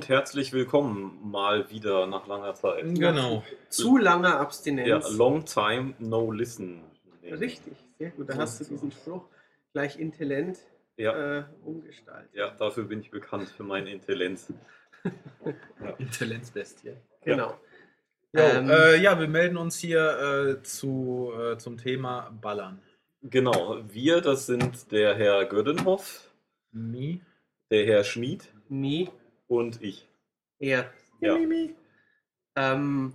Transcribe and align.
Und 0.00 0.08
herzlich 0.08 0.54
willkommen 0.54 1.20
mal 1.30 1.70
wieder 1.70 2.06
nach 2.06 2.26
langer 2.26 2.54
Zeit. 2.54 2.84
Genau. 2.94 3.44
Zu 3.68 3.98
langer 3.98 4.40
Abstinenz. 4.40 4.88
Ja, 4.88 5.02
long 5.10 5.44
time 5.44 5.92
no 5.98 6.32
listen. 6.32 6.80
Richtig, 7.22 7.74
sehr 7.98 8.08
gut. 8.08 8.30
Da 8.30 8.38
hast 8.38 8.58
du 8.60 8.64
diesen 8.64 8.90
Spruch 8.92 9.26
gleich 9.74 9.98
intelligent 9.98 10.56
Ja, 10.96 11.40
äh, 11.40 11.44
umgestaltet. 11.66 12.30
ja, 12.32 12.48
dafür 12.48 12.84
bin 12.84 13.00
ich 13.02 13.10
bekannt 13.10 13.50
für 13.50 13.62
meine 13.62 13.90
Intelligenz. 13.92 14.50
Intelligenzbestie. 15.98 16.94
Genau. 17.22 17.50
Jo, 18.32 18.40
Ähm, 18.40 18.70
äh, 18.70 18.96
ja, 19.02 19.20
wir 19.20 19.28
melden 19.28 19.58
uns 19.58 19.76
hier 19.76 20.56
äh, 20.56 20.62
zu, 20.62 21.30
äh, 21.38 21.58
zum 21.58 21.76
Thema 21.76 22.30
Ballern. 22.40 22.80
Genau, 23.20 23.76
wir, 23.86 24.22
das 24.22 24.46
sind 24.46 24.92
der 24.92 25.14
Herr 25.14 25.44
Gödenhoff, 25.44 26.30
Mi? 26.72 27.20
der 27.70 27.84
Herr 27.84 28.02
Schmid 28.02 28.48
Nie 28.70 29.10
und 29.50 29.82
ich. 29.82 30.06
eher. 30.58 30.90
Ja. 31.20 31.36
Ähm, 32.56 33.14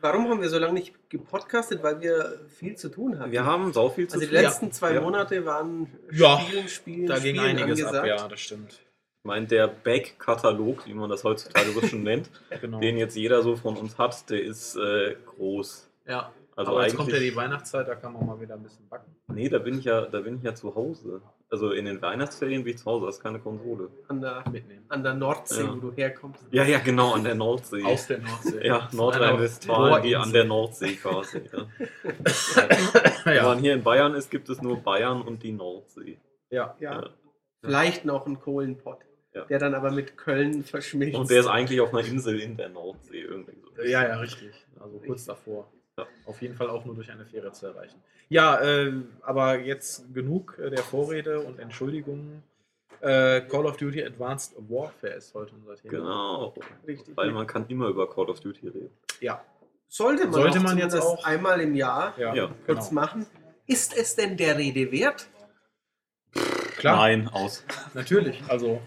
warum 0.00 0.28
haben 0.28 0.40
wir 0.40 0.48
so 0.48 0.58
lange 0.58 0.74
nicht 0.74 1.10
gepodcastet? 1.10 1.82
Weil 1.82 2.00
wir 2.00 2.40
viel 2.48 2.76
zu 2.76 2.88
tun 2.88 3.18
hatten. 3.18 3.30
Wir 3.32 3.44
haben 3.44 3.72
so 3.72 3.88
viel 3.90 4.08
zu 4.08 4.14
also 4.16 4.26
die 4.26 4.32
tun. 4.34 4.42
letzten 4.42 4.72
zwei 4.72 4.94
Ja. 4.94 5.00
Monate 5.00 5.44
waren 5.46 5.86
Ja, 6.10 6.40
Spielen, 6.40 6.68
Spielen, 6.68 7.06
Da 7.06 7.18
ging 7.18 7.36
Spielen 7.36 7.58
einiges 7.58 7.82
ab, 7.84 7.94
angesagt. 7.94 8.20
ja, 8.20 8.28
das 8.28 8.40
stimmt. 8.40 8.72
Ich 8.72 9.26
meine, 9.28 9.46
der 9.46 9.68
Back-Katalog, 9.68 10.86
wie 10.86 10.92
man 10.94 11.08
das 11.08 11.24
heutzutage 11.24 11.70
so 11.70 11.80
schon 11.86 12.02
nennt, 12.02 12.30
Genau. 12.60 12.80
den 12.80 12.98
jetzt 12.98 13.16
jeder 13.16 13.42
so 13.42 13.56
von 13.56 13.76
uns 13.76 13.96
hat, 13.98 14.28
der 14.30 14.42
ist 14.42 14.76
äh, 14.76 15.16
groß. 15.26 15.88
ja. 16.06 16.32
Also 16.56 16.70
Aber 16.72 16.84
jetzt 16.84 16.96
kommt 16.96 17.10
ja 17.10 17.18
die 17.18 17.34
Weihnachtszeit, 17.34 17.88
da 17.88 17.96
kann 17.96 18.12
man 18.12 18.26
mal 18.26 18.40
wieder 18.40 18.54
ein 18.54 18.62
bisschen 18.62 18.88
backen. 18.88 19.14
Nee, 19.26 19.48
da 19.48 19.58
bin 19.58 19.78
ich 19.78 19.84
ja, 19.86 20.02
da 20.02 20.20
bin 20.20 20.36
ich 20.36 20.42
ja 20.44 20.54
zu 20.54 20.72
Hause. 20.74 21.20
Also 21.50 21.72
in 21.72 21.84
den 21.84 22.00
Weihnachtsferien 22.00 22.62
bin 22.62 22.74
ich 22.74 22.78
zu 22.78 22.86
Hause, 22.86 23.06
das 23.06 23.16
ist 23.16 23.22
keine 23.22 23.40
Konsole. 23.40 23.88
An, 24.08 24.20
der, 24.20 24.44
Mitnehmen. 24.50 24.84
an 24.88 25.02
der 25.02 25.14
Nordsee, 25.14 25.62
Ja. 25.62 25.74
wo 25.74 25.80
du 25.80 25.92
herkommst. 25.92 26.44
Ja, 26.52 26.62
ja, 26.64 26.78
genau, 26.78 27.12
an 27.14 27.24
der 27.24 27.34
Nordsee. 27.34 27.82
Aus 27.84 28.06
der 28.06 28.18
Nordsee. 28.20 28.64
ja, 28.66 28.88
Nordrhein-Westfalen, 28.92 30.02
die 30.04 30.14
an 30.16 30.32
der 30.32 30.44
Nordsee 30.44 30.94
quasi. 30.94 31.42
Ja. 31.52 31.66
Wenn 33.24 33.44
man 33.44 33.58
hier 33.58 33.74
in 33.74 33.82
Bayern 33.82 34.14
ist, 34.14 34.30
gibt 34.30 34.48
es 34.48 34.62
nur 34.62 34.76
Bayern 34.78 35.22
und 35.22 35.42
die 35.42 35.52
Nordsee. 35.52 36.18
ja. 36.50 36.76
Ja. 36.80 37.00
Ja. 37.02 37.10
Vielleicht 37.62 38.04
noch 38.04 38.26
ein 38.26 38.38
Kohlenpott, 38.40 38.98
Ja. 39.32 39.44
der 39.46 39.58
dann 39.58 39.74
aber 39.74 39.90
mit 39.90 40.18
Köln 40.18 40.62
verschmilzt. 40.64 41.18
Und 41.18 41.30
der 41.30 41.40
ist 41.40 41.46
eigentlich 41.46 41.80
auf 41.80 41.94
einer 41.94 42.06
Insel 42.06 42.38
in 42.38 42.56
der 42.58 42.68
Nordsee 42.68 43.20
irgendwie 43.22 43.56
so. 43.60 43.82
Ja, 43.82 44.06
ja, 44.06 44.18
richtig. 44.18 44.52
Also 44.78 44.98
kurz 44.98 45.24
davor. 45.24 45.72
Ja. 45.98 46.06
Auf 46.26 46.42
jeden 46.42 46.56
Fall 46.56 46.68
auch 46.70 46.84
nur 46.84 46.94
durch 46.96 47.10
eine 47.10 47.24
Fähre 47.24 47.52
zu 47.52 47.66
erreichen. 47.66 48.02
Ja, 48.28 48.60
äh, 48.60 48.92
aber 49.22 49.60
jetzt 49.60 50.12
genug 50.12 50.58
äh, 50.58 50.70
der 50.70 50.82
Vorrede 50.82 51.40
und 51.40 51.58
Entschuldigungen. 51.60 52.42
Äh, 53.00 53.42
Call 53.42 53.66
of 53.66 53.76
Duty 53.76 54.02
Advanced 54.04 54.54
Warfare 54.68 55.12
ist 55.12 55.34
heute 55.34 55.54
unser 55.54 55.76
Thema. 55.76 55.90
Genau. 55.90 56.54
Richtig. 56.86 57.16
Weil 57.16 57.30
man 57.32 57.46
kann 57.46 57.66
immer 57.68 57.88
über 57.88 58.08
Call 58.10 58.28
of 58.30 58.40
Duty 58.40 58.68
reden. 58.68 58.90
Ja, 59.20 59.44
Sollte 59.88 60.24
man, 60.24 60.32
Sollte 60.32 60.58
auch 60.58 60.62
man 60.62 60.78
jetzt 60.78 60.96
auch- 60.96 61.22
einmal 61.24 61.60
im 61.60 61.74
Jahr 61.76 62.14
ja, 62.18 62.34
Ja, 62.34 62.50
kurz 62.66 62.88
genau. 62.88 63.00
machen. 63.02 63.26
Ist 63.66 63.96
es 63.96 64.16
denn 64.16 64.36
der 64.36 64.58
Rede 64.58 64.90
wert? 64.90 65.28
Klar, 66.78 66.96
Nein, 66.96 67.28
aus. 67.28 67.64
natürlich. 67.92 68.42
Also, 68.48 68.80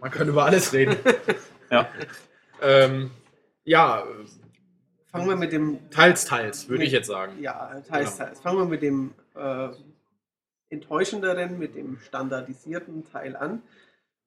man 0.00 0.10
kann 0.10 0.28
über 0.28 0.44
alles 0.44 0.72
reden. 0.72 0.96
Ja. 1.70 1.88
Ähm, 2.60 3.10
ja, 3.64 4.04
Fangen 5.14 5.28
wir 5.28 5.36
mit 5.36 5.52
dem 5.52 5.78
teils, 5.90 6.24
teils, 6.24 6.68
würde 6.68 6.82
ich 6.82 6.90
jetzt 6.90 7.06
sagen. 7.06 7.40
Ja, 7.40 7.80
teils, 7.88 8.16
Genau. 8.16 8.24
teils. 8.26 8.40
Fangen 8.40 8.58
wir 8.58 8.64
mit 8.64 8.82
dem 8.82 9.12
äh, 9.36 9.68
enttäuschenderen, 10.70 11.58
mit 11.58 11.76
dem 11.76 11.98
standardisierten 12.00 13.04
Teil 13.10 13.36
an. 13.36 13.62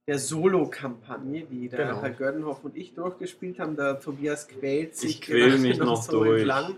Der 0.07 0.17
Solo-Kampagne, 0.17 1.41
die 1.45 1.67
der 1.67 1.87
Genau. 1.87 2.01
Herr 2.01 2.11
Gördenhoff 2.11 2.63
und 2.63 2.77
ich 2.77 2.93
durchgespielt 2.95 3.59
haben. 3.59 3.75
Der 3.75 3.99
Tobias 3.99 4.47
quält 4.47 4.95
sich 4.95 5.15
Ich 5.15 5.21
quäl 5.21 5.57
mich 5.57 5.77
noch 5.77 6.01
so 6.01 6.23
durch. 6.23 6.39
entlang. 6.39 6.75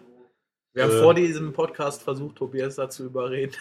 Wir 0.73 0.83
haben 0.85 0.91
Äh. 0.91 1.01
vor 1.03 1.13
diesem 1.13 1.53
Podcast 1.53 2.01
versucht, 2.01 2.37
Tobias 2.37 2.75
dazu 2.77 3.05
überreden, 3.05 3.53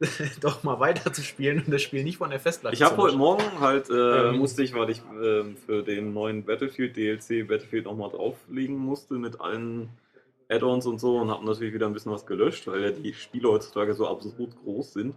doch 0.40 0.62
mal 0.62 0.78
weiterzuspielen 0.78 1.62
und 1.64 1.72
das 1.72 1.80
Spiel 1.82 2.04
nicht 2.04 2.18
von 2.18 2.30
der 2.30 2.40
Festplatte 2.40 2.74
Ich 2.74 2.82
habe 2.82 2.96
heute. 2.98 3.16
Morgen 3.16 3.60
halt, 3.60 3.88
äh, 3.88 4.28
Ähm. 4.30 4.36
musste 4.36 4.62
ich, 4.62 4.74
weil 4.74 4.90
ich 4.90 5.00
ähm, 5.22 5.56
für 5.56 5.82
den 5.82 6.12
neuen 6.12 6.44
Battlefield 6.44 6.96
DLC 6.96 7.46
Battlefield 7.48 7.86
nochmal 7.86 8.10
drauflegen 8.10 8.76
musste 8.76 9.14
mit 9.14 9.40
allen 9.40 9.88
Add-ons 10.48 10.86
und 10.86 11.00
so 11.00 11.16
und 11.18 11.30
habe 11.30 11.44
natürlich 11.44 11.72
wieder 11.74 11.86
ein 11.86 11.92
bisschen 11.94 12.12
was 12.12 12.26
gelöscht, 12.26 12.66
weil 12.66 12.82
ja 12.82 12.90
die 12.90 13.14
Spiele 13.14 13.48
heutzutage 13.48 13.94
so 13.94 14.06
absurd 14.06 14.54
groß 14.62 14.92
sind. 14.92 15.14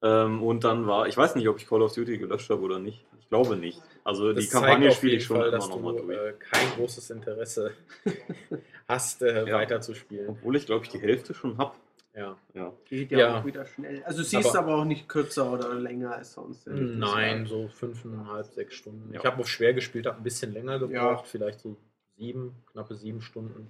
Ähm, 0.00 0.42
und 0.44 0.62
dann 0.62 0.86
war, 0.86 1.08
ich 1.08 1.16
weiß 1.16 1.34
nicht, 1.34 1.48
ob 1.48 1.58
ich 1.58 1.66
Call 1.66 1.82
of 1.82 1.92
Duty 1.92 2.18
gelöscht 2.18 2.48
habe 2.50 2.62
oder 2.62 2.78
nicht. 2.78 3.04
Ich 3.20 3.28
glaube 3.28 3.56
nicht. 3.56 3.82
Also 4.04 4.32
Das 4.32 4.44
die 4.44 4.48
Kampagne 4.50 4.92
spiele 4.92 5.16
ich 5.16 5.24
schon 5.24 5.38
Fall, 5.38 5.48
immer 5.48 5.58
nochmal 5.66 5.96
du 5.96 6.02
durch. 6.06 6.16
äh, 6.18 6.32
kein 6.38 6.68
großes 6.76 7.10
Interesse 7.10 7.72
hast, 8.88 9.22
äh, 9.22 9.46
Ja. 9.46 9.56
weiterzuspielen. 9.56 10.28
Obwohl 10.30 10.54
ich 10.56 10.66
glaube 10.66 10.84
ich 10.84 10.90
die 10.92 11.00
Hälfte 11.00 11.34
schon 11.34 11.58
habe. 11.58 11.72
Ja. 12.18 12.36
Ja. 12.54 12.72
Geht 12.86 13.12
ja, 13.12 13.18
Ja. 13.18 13.40
auch 13.40 13.44
wieder 13.44 13.64
schnell. 13.64 14.02
Also 14.04 14.22
sie 14.24 14.38
ist 14.38 14.46
Aber- 14.56 14.58
aber 14.58 14.76
auch 14.78 14.84
nicht 14.84 15.08
kürzer 15.08 15.52
oder 15.52 15.72
länger 15.74 16.14
als 16.16 16.32
sonst. 16.34 16.66
Nein, 16.66 17.46
so 17.46 17.68
fünfeinhalb, 17.68 18.46
sechs 18.46 18.74
Stunden. 18.74 19.12
Ja. 19.14 19.20
Ich 19.20 19.26
habe 19.26 19.40
auch 19.40 19.46
schwer 19.46 19.72
gespielt, 19.72 20.06
habe 20.06 20.18
ein 20.18 20.24
bisschen 20.24 20.52
länger 20.52 20.78
gebraucht, 20.80 20.92
Ja. 20.94 21.22
vielleicht 21.24 21.60
so 21.60 21.76
sieben, 22.16 22.56
knappe 22.72 22.96
sieben 22.96 23.20
Stunden. 23.22 23.68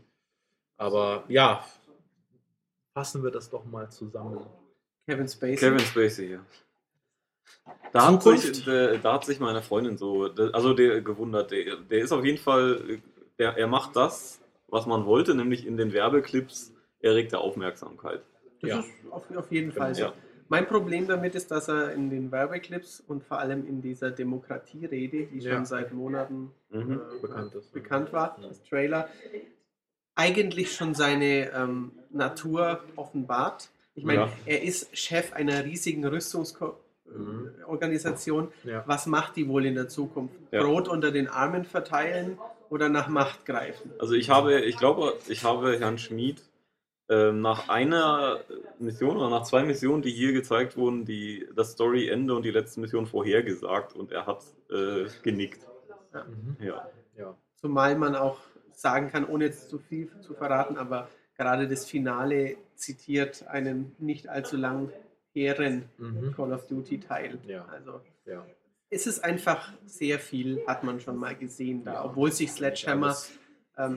Aber 0.78 1.24
ja, 1.28 1.62
fassen 2.94 3.22
wir 3.22 3.30
das 3.30 3.50
doch 3.50 3.64
mal 3.66 3.90
zusammen. 3.90 4.46
Kevin 5.06 5.28
Spacey. 5.28 5.56
Kevin 5.56 5.80
Spacey 5.80 6.26
hier. 6.28 6.40
Da 7.92 8.06
hat, 8.12 8.22
sich, 8.22 8.66
äh, 8.66 8.98
da 8.98 9.14
hat 9.14 9.24
sich 9.24 9.40
meine 9.40 9.62
Freundin 9.62 9.96
so, 9.96 10.24
also 10.52 10.74
der 10.74 11.00
gewundert, 11.00 11.50
der, 11.50 11.76
der 11.76 11.98
ist 11.98 12.12
auf 12.12 12.24
jeden 12.24 12.38
Fall, 12.38 13.00
der, 13.38 13.56
er 13.56 13.66
macht 13.66 13.96
das, 13.96 14.40
was 14.68 14.86
man 14.86 15.06
wollte, 15.06 15.34
nämlich 15.34 15.66
in 15.66 15.76
den 15.76 15.92
Werbeclips 15.92 16.72
erregt 17.00 17.32
er 17.32 17.40
Aufmerksamkeit. 17.40 18.22
Das 18.60 18.70
Ja. 18.70 18.78
ist 18.80 18.90
auf, 19.10 19.24
auf 19.36 19.50
jeden 19.52 19.72
Fall 19.72 19.94
so. 19.94 20.02
Ja. 20.02 20.12
Mein 20.50 20.66
Problem 20.66 21.06
damit 21.06 21.34
ist, 21.34 21.50
dass 21.50 21.68
er 21.68 21.92
in 21.92 22.08
den 22.10 22.32
Werbeclips 22.32 23.00
und 23.06 23.22
vor 23.22 23.38
allem 23.38 23.66
in 23.66 23.82
dieser 23.82 24.10
Demokratierede, 24.10 25.26
die 25.26 25.42
schon 25.42 25.66
seit 25.66 25.92
Monaten 25.92 26.50
Mhm. 26.70 26.92
äh, 26.92 26.98
Bekannt 27.20 27.54
ist. 27.54 27.72
bekannt 27.72 28.12
war, 28.12 28.38
als 28.42 28.62
Trailer, 28.64 29.08
eigentlich 30.14 30.72
schon 30.74 30.94
seine 30.94 31.50
ähm, 31.52 31.92
Natur 32.10 32.80
offenbart. 32.96 33.68
Ich 33.94 34.04
meine, 34.04 34.20
Ja. 34.22 34.28
er 34.46 34.62
ist 34.62 34.96
Chef 34.96 35.32
einer 35.34 35.64
riesigen 35.64 36.00
Mhm. 36.02 36.08
Rüstungsorganisation. 36.08 38.48
Ja. 38.64 38.82
Was 38.86 39.06
macht 39.06 39.36
die 39.36 39.48
wohl 39.48 39.66
in 39.66 39.74
der 39.74 39.88
Zukunft? 39.88 40.34
Ja. 40.50 40.62
Brot 40.62 40.88
unter 40.88 41.10
den 41.10 41.28
Armen 41.28 41.64
verteilen 41.64 42.38
oder 42.70 42.88
nach 42.88 43.08
Macht 43.08 43.44
greifen? 43.46 43.90
Also 43.98 44.14
ich 44.14 44.30
habe, 44.30 44.60
ich 44.60 44.76
glaube, 44.76 45.14
ich 45.28 45.44
habe 45.44 45.78
Herrn 45.78 45.98
Schmid 45.98 46.42
nach 47.08 47.68
einer 47.68 48.40
Mission 48.78 49.16
oder 49.16 49.30
nach 49.30 49.44
zwei 49.44 49.62
Missionen, 49.64 50.02
die 50.02 50.10
hier 50.10 50.32
gezeigt 50.32 50.76
wurden, 50.76 51.04
die, 51.06 51.46
das 51.54 51.72
Storyende 51.72 52.34
und 52.34 52.42
die 52.44 52.50
letzte 52.50 52.80
Mission 52.80 53.06
vorhergesagt 53.06 53.94
und 53.96 54.12
er 54.12 54.26
hat 54.26 54.44
äh, 54.70 55.06
genickt. 55.22 55.66
Mhm. 56.12 56.56
Ja. 56.60 56.88
Ja. 57.16 57.36
Zumal 57.56 57.96
man 57.96 58.14
auch 58.14 58.38
sagen 58.72 59.08
kann, 59.10 59.24
ohne 59.26 59.46
jetzt 59.46 59.70
zu 59.70 59.78
viel 59.78 60.10
zu 60.20 60.34
verraten, 60.34 60.76
aber 60.76 61.08
gerade 61.36 61.66
das 61.66 61.86
Finale 61.86 62.56
zitiert 62.74 63.46
einen 63.48 63.94
nicht 63.98 64.28
allzu 64.28 64.56
lang 64.56 64.92
hehren 65.32 65.84
Mhm. 65.98 66.32
Call 66.36 66.52
of 66.52 66.66
Duty 66.66 67.00
Teil. 67.00 67.38
Ja. 67.46 67.64
Also 67.66 68.00
Ja. 68.26 68.44
es 68.90 69.06
ist 69.06 69.24
einfach 69.24 69.72
sehr 69.86 70.18
viel, 70.18 70.62
hat 70.66 70.84
man 70.84 71.00
schon 71.00 71.16
mal 71.16 71.34
gesehen 71.34 71.84
da, 71.84 71.94
Ja. 71.94 72.04
obwohl 72.04 72.32
sich 72.32 72.52
Sledgehammer, 72.52 73.10
ähm, 73.10 73.38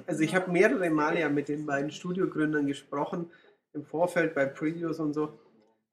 also 0.06 0.22
ich 0.22 0.36
habe 0.36 0.52
mehrere 0.52 0.90
Male 0.90 1.20
ja 1.22 1.30
mit 1.30 1.48
den 1.50 1.66
beiden 1.66 1.92
Studiogründern 1.92 2.68
gesprochen, 2.68 3.32
im 3.74 3.84
Vorfeld 3.86 4.36
bei 4.36 4.46
Previews 4.46 5.00
und 5.00 5.14
so, 5.14 5.40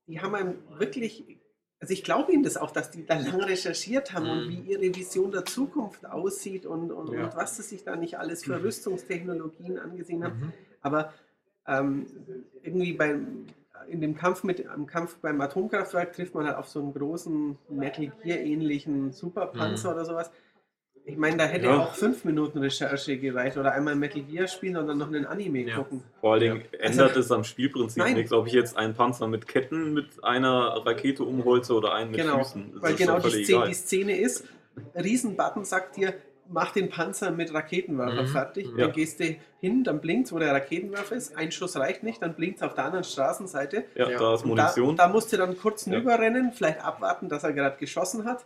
die 0.06 0.20
haben 0.20 0.34
einem 0.34 0.54
wirklich, 0.78 1.38
also 1.80 1.92
ich 1.92 2.02
glaube 2.04 2.32
ihnen 2.32 2.42
das 2.42 2.56
auch, 2.56 2.70
dass 2.70 2.90
die 2.90 3.06
da 3.06 3.18
lang 3.18 3.40
recherchiert 3.40 4.12
haben 4.12 4.28
und 4.28 4.44
Mhm. 4.46 4.48
wie 4.50 4.72
ihre 4.72 4.94
Vision 4.94 5.30
der 5.30 5.44
Zukunft 5.44 6.04
aussieht 6.06 6.66
und, 6.66 6.90
und, 6.92 7.12
Ja. 7.12 7.24
und 7.26 7.36
was 7.36 7.56
sie 7.56 7.62
sich 7.62 7.84
da 7.84 7.96
nicht 7.96 8.18
alles 8.18 8.44
für 8.44 8.62
Rüstungstechnologien 8.62 9.78
angesehen 9.78 10.24
haben. 10.24 10.38
Mhm. 10.40 10.52
Aber 10.82 11.12
ähm, 11.66 12.06
irgendwie 12.62 12.92
beim, 12.94 13.46
in 13.88 14.00
dem 14.00 14.16
Kampf 14.16 14.42
mit 14.44 14.66
am 14.66 14.86
Kampf 14.86 15.16
beim 15.18 15.40
Atomkraftwerk 15.40 16.12
trifft 16.14 16.34
man 16.34 16.46
halt 16.46 16.56
auf 16.56 16.68
so 16.68 16.80
einen 16.80 16.92
großen 16.94 17.56
Metal 17.68 18.10
Gear 18.22 18.38
ähnlichen 18.38 19.12
Superpanzer 19.12 19.90
Mhm. 19.90 19.94
oder 19.94 20.04
sowas. 20.04 20.30
Ich 21.10 21.16
meine, 21.16 21.38
da 21.38 21.44
hätte 21.46 21.66
Ja. 21.66 21.78
auch 21.78 21.94
fünf 21.94 22.24
Minuten 22.24 22.58
Recherche 22.58 23.16
gereicht 23.16 23.56
oder 23.56 23.72
einmal 23.72 23.96
Metal 23.96 24.20
Gear 24.20 24.46
spielen 24.46 24.76
und 24.76 24.88
dann 24.88 24.98
noch 24.98 25.06
einen 25.08 25.24
Anime 25.24 25.60
Ja. 25.62 25.76
gucken. 25.76 26.02
Vor 26.20 26.32
allen 26.34 26.40
Dingen 26.40 26.62
Ja. 26.72 26.78
ändert 26.80 27.08
Also- 27.08 27.20
es 27.20 27.32
am 27.32 27.44
Spielprinzip 27.44 28.02
Nein. 28.02 28.14
nichts, 28.14 28.30
ob 28.32 28.46
ich 28.46 28.52
jetzt 28.52 28.76
einen 28.76 28.94
Panzer 28.94 29.26
mit 29.26 29.48
Ketten 29.48 29.94
mit 29.94 30.22
einer 30.22 30.84
Rakete 30.84 31.24
umholze 31.24 31.72
oder 31.72 31.94
einen 31.94 32.10
mit 32.10 32.20
Genau, 32.20 32.38
Füßen. 32.44 32.72
Das 32.74 32.82
weil 32.82 32.90
ist 32.92 32.98
genau 32.98 33.18
die 33.20 33.44
Szene, 33.44 33.66
die 33.68 33.74
Szene 33.74 34.18
ist, 34.20 34.44
Riesenbutton 34.94 35.64
sagt 35.64 35.96
dir, 35.96 36.12
mach 36.50 36.72
den 36.72 36.88
Panzer 36.90 37.30
mit 37.30 37.52
Raketenwerfer 37.54 38.22
Mhm. 38.22 38.26
fertig. 38.28 38.66
Ja. 38.76 38.84
Dann 38.84 38.92
gehst 38.92 39.20
du 39.20 39.34
hin, 39.60 39.84
dann 39.84 40.00
blinkt 40.00 40.30
wo 40.32 40.38
der 40.38 40.52
Raketenwerfer 40.52 41.14
ist. 41.16 41.36
Ein 41.36 41.52
Schuss 41.52 41.76
reicht 41.76 42.02
nicht, 42.02 42.22
dann 42.22 42.34
blinkt 42.34 42.62
auf 42.62 42.74
der 42.74 42.84
anderen 42.84 43.04
Straßenseite. 43.04 43.84
Ja, 43.94 44.10
Ja. 44.10 44.18
da 44.18 44.34
ist 44.34 44.44
Und 44.44 44.56
Da, 44.56 44.64
Munition. 44.64 44.96
da 44.96 45.08
musst 45.08 45.32
du 45.32 45.36
dann 45.38 45.56
kurz 45.58 45.86
Ja. 45.86 45.94
rüberrennen, 45.94 46.52
vielleicht 46.52 46.84
abwarten, 46.84 47.28
dass 47.28 47.44
er 47.44 47.52
gerade 47.52 47.76
geschossen 47.78 48.24
hat. 48.24 48.44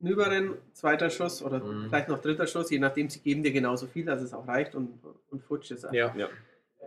Nüberen, 0.00 0.54
zweiter 0.74 1.10
Schuss 1.10 1.42
oder 1.42 1.58
Mhm. 1.58 1.86
vielleicht 1.88 2.08
noch 2.08 2.20
dritter 2.20 2.46
Schuss, 2.46 2.70
je 2.70 2.78
nachdem, 2.78 3.08
sie 3.10 3.18
geben 3.20 3.42
dir 3.42 3.52
genauso 3.52 3.86
viel, 3.86 4.04
dass 4.04 4.22
es 4.22 4.32
auch 4.32 4.46
reicht 4.46 4.74
und, 4.74 4.90
und 5.30 5.42
futsch 5.42 5.70
ist. 5.72 5.84
Ja. 5.92 6.14
Ja. 6.16 6.28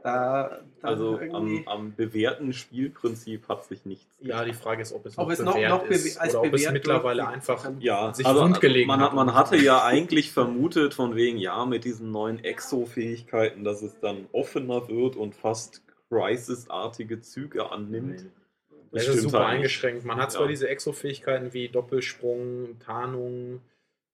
Da, 0.03 0.61
Also 0.81 1.19
am, 1.31 1.61
am 1.67 1.93
bewährten 1.93 2.53
Spielprinzip 2.53 3.47
hat 3.47 3.65
sich 3.65 3.85
nichts. 3.85 4.17
ja, 4.19 4.43
die 4.43 4.53
Frage 4.53 4.81
ist, 4.81 4.93
ob 4.93 5.05
es 5.05 5.15
Ob 5.15 5.27
noch 5.27 5.33
es 5.33 5.39
noch- 5.39 5.53
bewährt 5.53 5.69
noch 5.69 5.85
bewe- 5.85 5.91
ist 5.91 6.17
als 6.19 6.33
oder 6.35 6.47
ob 6.47 6.53
es 6.55 6.71
mittlerweile 6.71 7.27
einfach 7.27 7.69
Ja, 7.79 8.11
sich 8.11 8.25
also 8.25 8.41
wundgelegen 8.41 8.87
man, 8.87 8.99
hat. 8.99 9.09
hat, 9.09 9.15
man 9.15 9.35
hatte 9.35 9.57
ja 9.57 9.83
eigentlich 9.85 10.31
vermutet, 10.31 10.95
von 10.95 11.15
wegen, 11.15 11.37
ja, 11.37 11.65
mit 11.65 11.83
diesen 11.85 12.09
neuen 12.09 12.39
Exo-Fähigkeiten, 12.43 13.63
dass 13.63 13.83
es 13.83 13.99
dann 13.99 14.25
offener 14.31 14.87
wird 14.87 15.17
und 15.17 15.35
fast 15.35 15.83
Crisis-artige 16.09 17.21
Züge 17.21 17.71
annimmt. 17.71 18.25
Das 18.91 19.07
ist 19.07 19.21
super 19.21 19.39
halt 19.39 19.47
nicht. 19.49 19.55
eingeschränkt. 19.57 20.05
Man 20.05 20.17
hat 20.17 20.31
zwar 20.31 20.43
Ja. 20.43 20.47
diese 20.49 20.67
Exo-Fähigkeiten 20.67 21.53
wie 21.53 21.69
Doppelsprung, 21.69 22.77
Tarnung, 22.79 23.61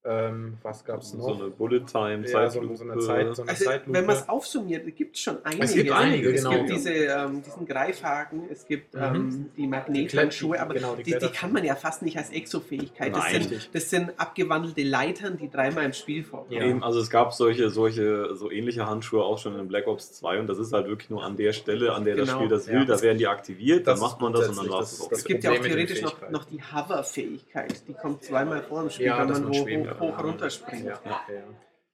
ähm, 0.07 0.57
was 0.63 0.85
gab 0.85 1.01
es 1.01 1.13
noch? 1.13 1.25
So 1.37 1.43
eine 1.43 1.51
Bullet-Time, 1.51 2.27
ja, 2.27 2.49
so, 2.49 2.61
so 2.75 2.83
eine 2.83 2.97
Zeit, 2.99 3.35
so 3.35 3.41
eine 3.41 3.51
Also, 3.51 3.65
Zeitlupe. 3.65 3.93
wenn 3.97 4.05
man 4.05 4.15
es 4.15 4.29
aufsummiert, 4.29 4.95
gibt 4.95 5.15
es 5.15 5.21
schon 5.21 5.37
einige. 5.43 5.73
gibt 5.73 5.91
einige, 5.91 6.29
es 6.33 6.43
genau. 6.43 6.55
gibt 6.57 6.69
diese, 6.69 6.93
ähm, 6.93 7.41
diesen 7.43 7.65
Greifhaken, 7.67 8.43
es 8.51 8.65
gibt 8.65 8.93
Mhm. 8.95 9.01
ähm, 9.01 9.45
die 9.57 9.67
Magnethandschuhe, 9.67 10.59
aber 10.59 10.73
genau, 10.75 10.95
die, 10.95 11.03
die 11.03 11.11
Kletter- 11.11 11.29
kann 11.29 11.51
man 11.53 11.63
ja 11.63 11.75
fast 11.75 12.01
nicht 12.01 12.17
als 12.17 12.29
Exo-Fähigkeit. 12.31 13.15
Das, 13.15 13.29
sind, 13.31 13.69
das 13.73 13.89
sind 13.89 14.11
abgewandelte 14.17 14.83
Leitern, 14.83 15.37
die 15.37 15.49
dreimal 15.49 15.85
im 15.85 15.93
Spiel 15.93 16.23
vorkommen. 16.23 16.51
Ja. 16.59 16.65
Eben, 16.65 16.83
also 16.83 16.99
es 16.99 17.09
gab 17.09 17.33
solche, 17.33 17.69
solche, 17.69 18.35
so 18.35 18.49
ähnliche 18.51 18.85
Handschuhe 18.87 19.23
auch 19.23 19.37
schon 19.37 19.59
in 19.59 19.67
Black 19.67 19.87
Ops 19.87 20.13
2 20.13 20.39
und 20.39 20.47
das 20.47 20.57
ist 20.59 20.73
halt 20.73 20.87
wirklich 20.87 21.09
nur 21.09 21.23
an 21.23 21.35
der 21.37 21.53
Stelle, 21.53 21.93
an 21.93 22.05
der 22.05 22.15
das 22.15 22.27
Genau. 22.27 22.39
Spiel 22.39 22.49
das 22.49 22.67
will, 22.67 22.85
da 22.85 23.01
werden 23.01 23.17
die 23.17 23.27
aktiviert, 23.27 23.85
Das 23.87 23.99
dann 23.99 24.09
macht 24.09 24.21
man 24.21 24.33
das 24.33 24.47
und 24.49 24.57
dann 24.57 24.69
war's 24.69 24.91
es 24.91 24.97
das- 24.97 25.05
auch 25.05 25.09
das 25.09 25.19
Es 25.19 25.25
gibt 25.25 25.43
ja 25.43 25.51
auch 25.51 25.59
theoretisch 25.59 26.01
noch, 26.01 26.29
noch 26.29 26.45
die 26.45 26.59
Hover-Fähigkeit. 26.61 27.87
Die 27.87 27.93
kommt 27.93 28.23
zweimal 28.23 28.61
vor 28.63 28.83
im 28.83 28.89
Spiel, 28.89 29.07
wenn 29.17 29.27
dass 29.27 29.39
man 29.39 29.49
man 29.49 29.53
hoch, 29.99 30.23
runterspringt. 30.23 30.85
Ja. 30.85 30.99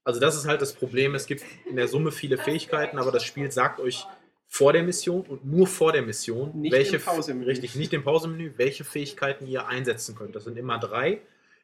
Also 0.04 0.20
das 0.20 0.36
ist 0.36 0.48
halt 0.48 0.62
das 0.62 0.74
Problem. 0.74 1.16
Es 1.16 1.26
gibt 1.26 1.44
in 1.70 1.76
der 1.76 1.88
Summe 1.88 2.12
viele 2.12 2.38
Fähigkeiten, 2.38 2.98
aber 2.98 3.12
das 3.12 3.24
Spiel 3.24 3.52
sagt 3.52 3.80
euch 3.80 4.06
vor 4.48 4.74
der 4.74 4.84
Mission 4.84 5.22
und 5.22 5.46
nur 5.46 5.66
vor 5.66 5.94
der 5.94 6.04
Mission, 6.04 6.52
Nicht 6.60 6.74
welche 6.74 7.00
richtig 7.48 7.76
nicht 7.76 7.94
im 7.94 8.04
Pausemenü, 8.04 8.52
welche 8.58 8.84
Fähigkeiten 8.84 9.48
ihr 9.48 9.68
einsetzen 9.68 10.16
könnt. 10.16 10.36
Das 10.36 10.44
sind 10.44 10.58
immer 10.58 10.78
drei. 10.78 11.22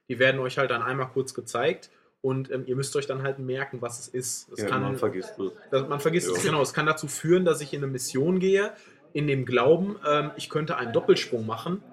Die 0.08 0.18
werden 0.18 0.40
euch 0.40 0.58
halt 0.58 0.72
dann 0.72 0.82
einmal 0.82 1.10
kurz 1.10 1.34
gezeigt 1.36 1.92
und 2.22 2.50
ähm, 2.50 2.64
ihr 2.66 2.76
müsst 2.76 2.96
euch 2.96 3.06
dann 3.06 3.22
halt 3.22 3.38
merken, 3.38 3.82
was 3.82 4.00
es 4.00 4.08
ist. 4.08 4.52
Es 4.52 4.62
Ja, 4.62 4.68
kann, 4.68 4.82
man 4.82 4.98
vergisst 4.98 5.38
es. 5.38 5.88
man 5.88 6.00
vergisst 6.00 6.30
Ja. 6.30 6.36
es, 6.36 6.44
genau. 6.44 6.62
Es 6.62 6.74
kann 6.74 6.86
dazu 6.88 7.08
führen, 7.08 7.46
dass 7.46 7.62
ich 7.62 7.74
in 7.74 7.84
eine 7.84 7.92
Mission 7.92 8.40
gehe, 8.40 8.74
in 9.14 9.28
dem 9.28 9.46
Glauben, 9.46 9.98
ähm, 10.08 10.32
ich 10.36 10.50
könnte 10.50 10.78
einen 10.78 10.94
Doppelsprung 10.94 11.46
machen 11.46 11.84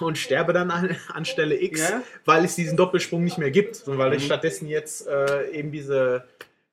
und 0.00 0.18
sterbe 0.18 0.52
dann 0.52 0.70
an, 0.70 0.96
anstelle 1.12 1.60
X, 1.60 1.80
Ja. 1.90 2.02
weil 2.24 2.44
es 2.44 2.54
diesen 2.54 2.76
Doppelsprung 2.76 3.24
nicht 3.24 3.38
mehr 3.38 3.50
gibt, 3.50 3.74
sondern 3.76 4.06
weil 4.06 4.14
ich 4.16 4.22
Mhm. 4.22 4.26
stattdessen 4.26 4.68
jetzt 4.68 5.06
äh, 5.08 5.50
eben 5.50 5.72
diese, 5.72 6.24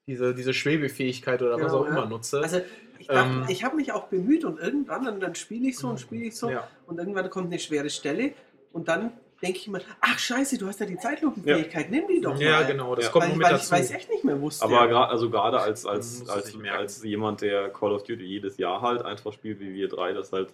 diese, 0.08 0.36
diese 0.36 0.54
Schwebefähigkeit 0.54 1.42
oder 1.42 1.54
was 1.54 1.72
Genau, 1.72 1.80
auch 1.80 1.88
immer 1.88 2.04
ja. 2.04 2.06
nutze. 2.06 2.42
Also 2.42 2.62
ich, 3.00 3.10
Ähm, 3.10 3.46
ich 3.50 3.64
habe 3.64 3.76
mich 3.78 3.92
auch 3.92 4.08
bemüht 4.08 4.46
und 4.46 4.60
irgendwann, 4.60 5.04
dann, 5.06 5.20
dann 5.20 5.34
spiele 5.34 5.70
ich 5.70 5.78
so 5.78 5.88
und 5.88 6.00
spiele 6.00 6.26
ich 6.26 6.36
so 6.36 6.50
ja. 6.52 6.68
und 6.86 7.00
irgendwann 7.00 7.30
kommt 7.32 7.48
eine 7.48 7.58
schwere 7.60 7.90
Stelle 7.90 8.34
und 8.74 8.88
dann 8.88 9.12
denke 9.42 9.58
ich 9.58 9.68
mir, 9.68 9.82
ach 10.02 10.20
scheiße, 10.20 10.60
du 10.60 10.68
hast 10.68 10.80
ja 10.82 10.86
die 10.86 10.98
Zeitlupenfähigkeit, 10.98 11.90
nimm 11.90 12.08
die 12.08 12.22
doch 12.22 12.40
ja, 12.40 12.60
mal. 12.60 12.66
genau, 12.68 12.94
das 12.96 13.06
Ja. 13.06 13.12
kommt 13.12 13.24
weil, 13.24 13.30
nur 13.30 13.38
mit 13.40 13.46
weil 13.48 13.54
dazu. 13.54 13.66
ich 13.66 13.72
weiß 13.72 13.92
echt 13.92 14.10
nicht 14.12 14.24
mehr 14.24 14.40
wusste. 14.40 14.64
Aber 14.64 14.84
gra- 14.84 15.08
also 15.08 15.32
gerade 15.32 15.60
als, 15.60 15.88
als, 15.88 16.30
als, 16.30 16.54
als 16.70 17.04
jemand, 17.04 17.42
der 17.42 17.70
Call 17.70 17.92
of 17.94 18.04
Duty 18.04 18.24
jedes 18.24 18.58
Jahr 18.58 18.82
halt 18.84 19.02
einfach 19.04 19.34
spielt, 19.34 19.60
wie 19.60 19.74
wir 19.74 19.88
drei 19.88 20.14
das 20.14 20.32
halt 20.32 20.50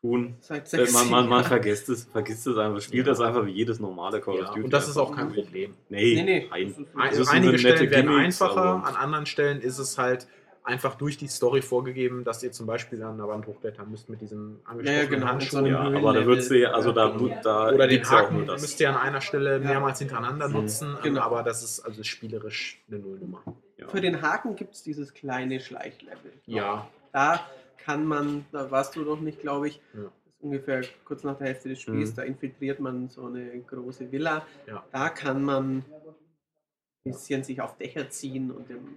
tun, 0.00 0.36
Seit 0.40 0.64
äh, 0.64 0.68
sechs 0.68 0.92
man, 0.92 1.10
man, 1.10 1.28
man 1.28 1.44
vergisst 1.44 1.88
es, 1.88 2.04
vergisst 2.04 2.46
es 2.46 2.56
einfach, 2.56 2.80
spielt 2.80 3.06
Ja. 3.06 3.12
das 3.12 3.20
einfach 3.20 3.46
wie 3.46 3.50
jedes 3.52 3.80
normale 3.80 4.20
Call 4.20 4.40
of 4.40 4.48
Duty. 4.50 4.62
und 4.62 4.72
das 4.72 4.88
ist 4.88 4.96
auch 4.96 5.14
kein 5.14 5.32
Problem. 5.32 5.74
Nee, 5.88 6.14
Nee, 6.14 6.22
nee. 6.22 6.46
Ein, 6.50 6.86
einige 6.96 7.24
so 7.24 7.32
nette 7.32 7.58
Stellen 7.58 7.90
werden 7.90 8.06
Gimmicks, 8.10 8.40
einfacher, 8.42 8.60
aber- 8.62 8.86
an 8.86 8.96
anderen 8.96 9.26
Stellen 9.26 9.60
ist 9.60 9.78
es 9.78 9.98
halt 9.98 10.26
einfach 10.64 10.96
durch 10.96 11.16
die 11.16 11.28
Story 11.28 11.62
vorgegeben, 11.62 12.24
dass 12.24 12.42
ihr 12.42 12.50
zum 12.50 12.66
Beispiel 12.66 13.00
an 13.04 13.16
der 13.18 13.28
Wand 13.28 13.46
hochklettern 13.46 13.88
müsst 13.88 14.08
mit 14.08 14.20
diesem 14.20 14.58
angesprochenen 14.64 15.08
genau, 15.10 15.10
mit 15.10 15.20
so 15.20 15.28
Handschuh. 15.28 15.56
einem 15.58 15.66
Ja, 15.94 15.98
aber 16.00 16.12
da 16.12 16.26
wird's 16.26 16.48
ja, 16.50 16.70
also 16.72 16.90
da, 16.90 17.16
Ja. 17.16 17.40
da 17.42 17.70
Oder 17.72 17.86
den 17.86 18.04
auch 18.04 18.10
Haken 18.10 18.46
das. 18.46 18.60
müsst 18.62 18.80
ihr 18.80 18.88
an 18.90 18.96
einer 18.96 19.20
Stelle 19.20 19.52
Ja. 19.52 19.58
mehrmals 19.60 20.00
hintereinander 20.00 20.48
Mhm. 20.48 20.54
nutzen, 20.54 20.96
Genau. 21.04 21.20
aber 21.20 21.44
das 21.44 21.62
ist 21.62 21.80
also 21.80 22.02
spielerisch 22.02 22.82
eine 22.90 22.98
Nullnummer. 22.98 23.42
Ja. 23.78 23.86
Für 23.88 24.00
den 24.00 24.20
Haken 24.22 24.56
gibt 24.56 24.74
es 24.74 24.82
dieses 24.82 25.14
kleine 25.14 25.60
Schleichlevel. 25.60 26.32
Ja, 26.46 26.88
Da 27.12 27.40
kann 27.86 28.04
man, 28.04 28.44
da 28.50 28.68
warst 28.72 28.96
du 28.96 29.02
noch 29.02 29.20
nicht, 29.20 29.40
glaube 29.40 29.68
ich, 29.68 29.80
Ja. 29.94 30.10
ungefähr 30.40 30.82
kurz 31.04 31.22
nach 31.22 31.38
der 31.38 31.46
Hälfte 31.46 31.68
des 31.68 31.80
Spiels, 31.80 32.10
Mhm. 32.10 32.16
da 32.16 32.22
infiltriert 32.24 32.80
man 32.80 33.08
so 33.08 33.26
eine 33.26 33.60
große 33.60 34.10
Villa. 34.10 34.44
Ja. 34.66 34.84
Da 34.90 35.08
kann 35.08 35.42
man 35.44 35.84
ein 37.04 37.12
bisschen 37.12 37.44
sich 37.44 37.60
auf 37.60 37.76
Dächer 37.78 38.10
ziehen 38.10 38.50
und 38.50 38.68
dem 38.68 38.96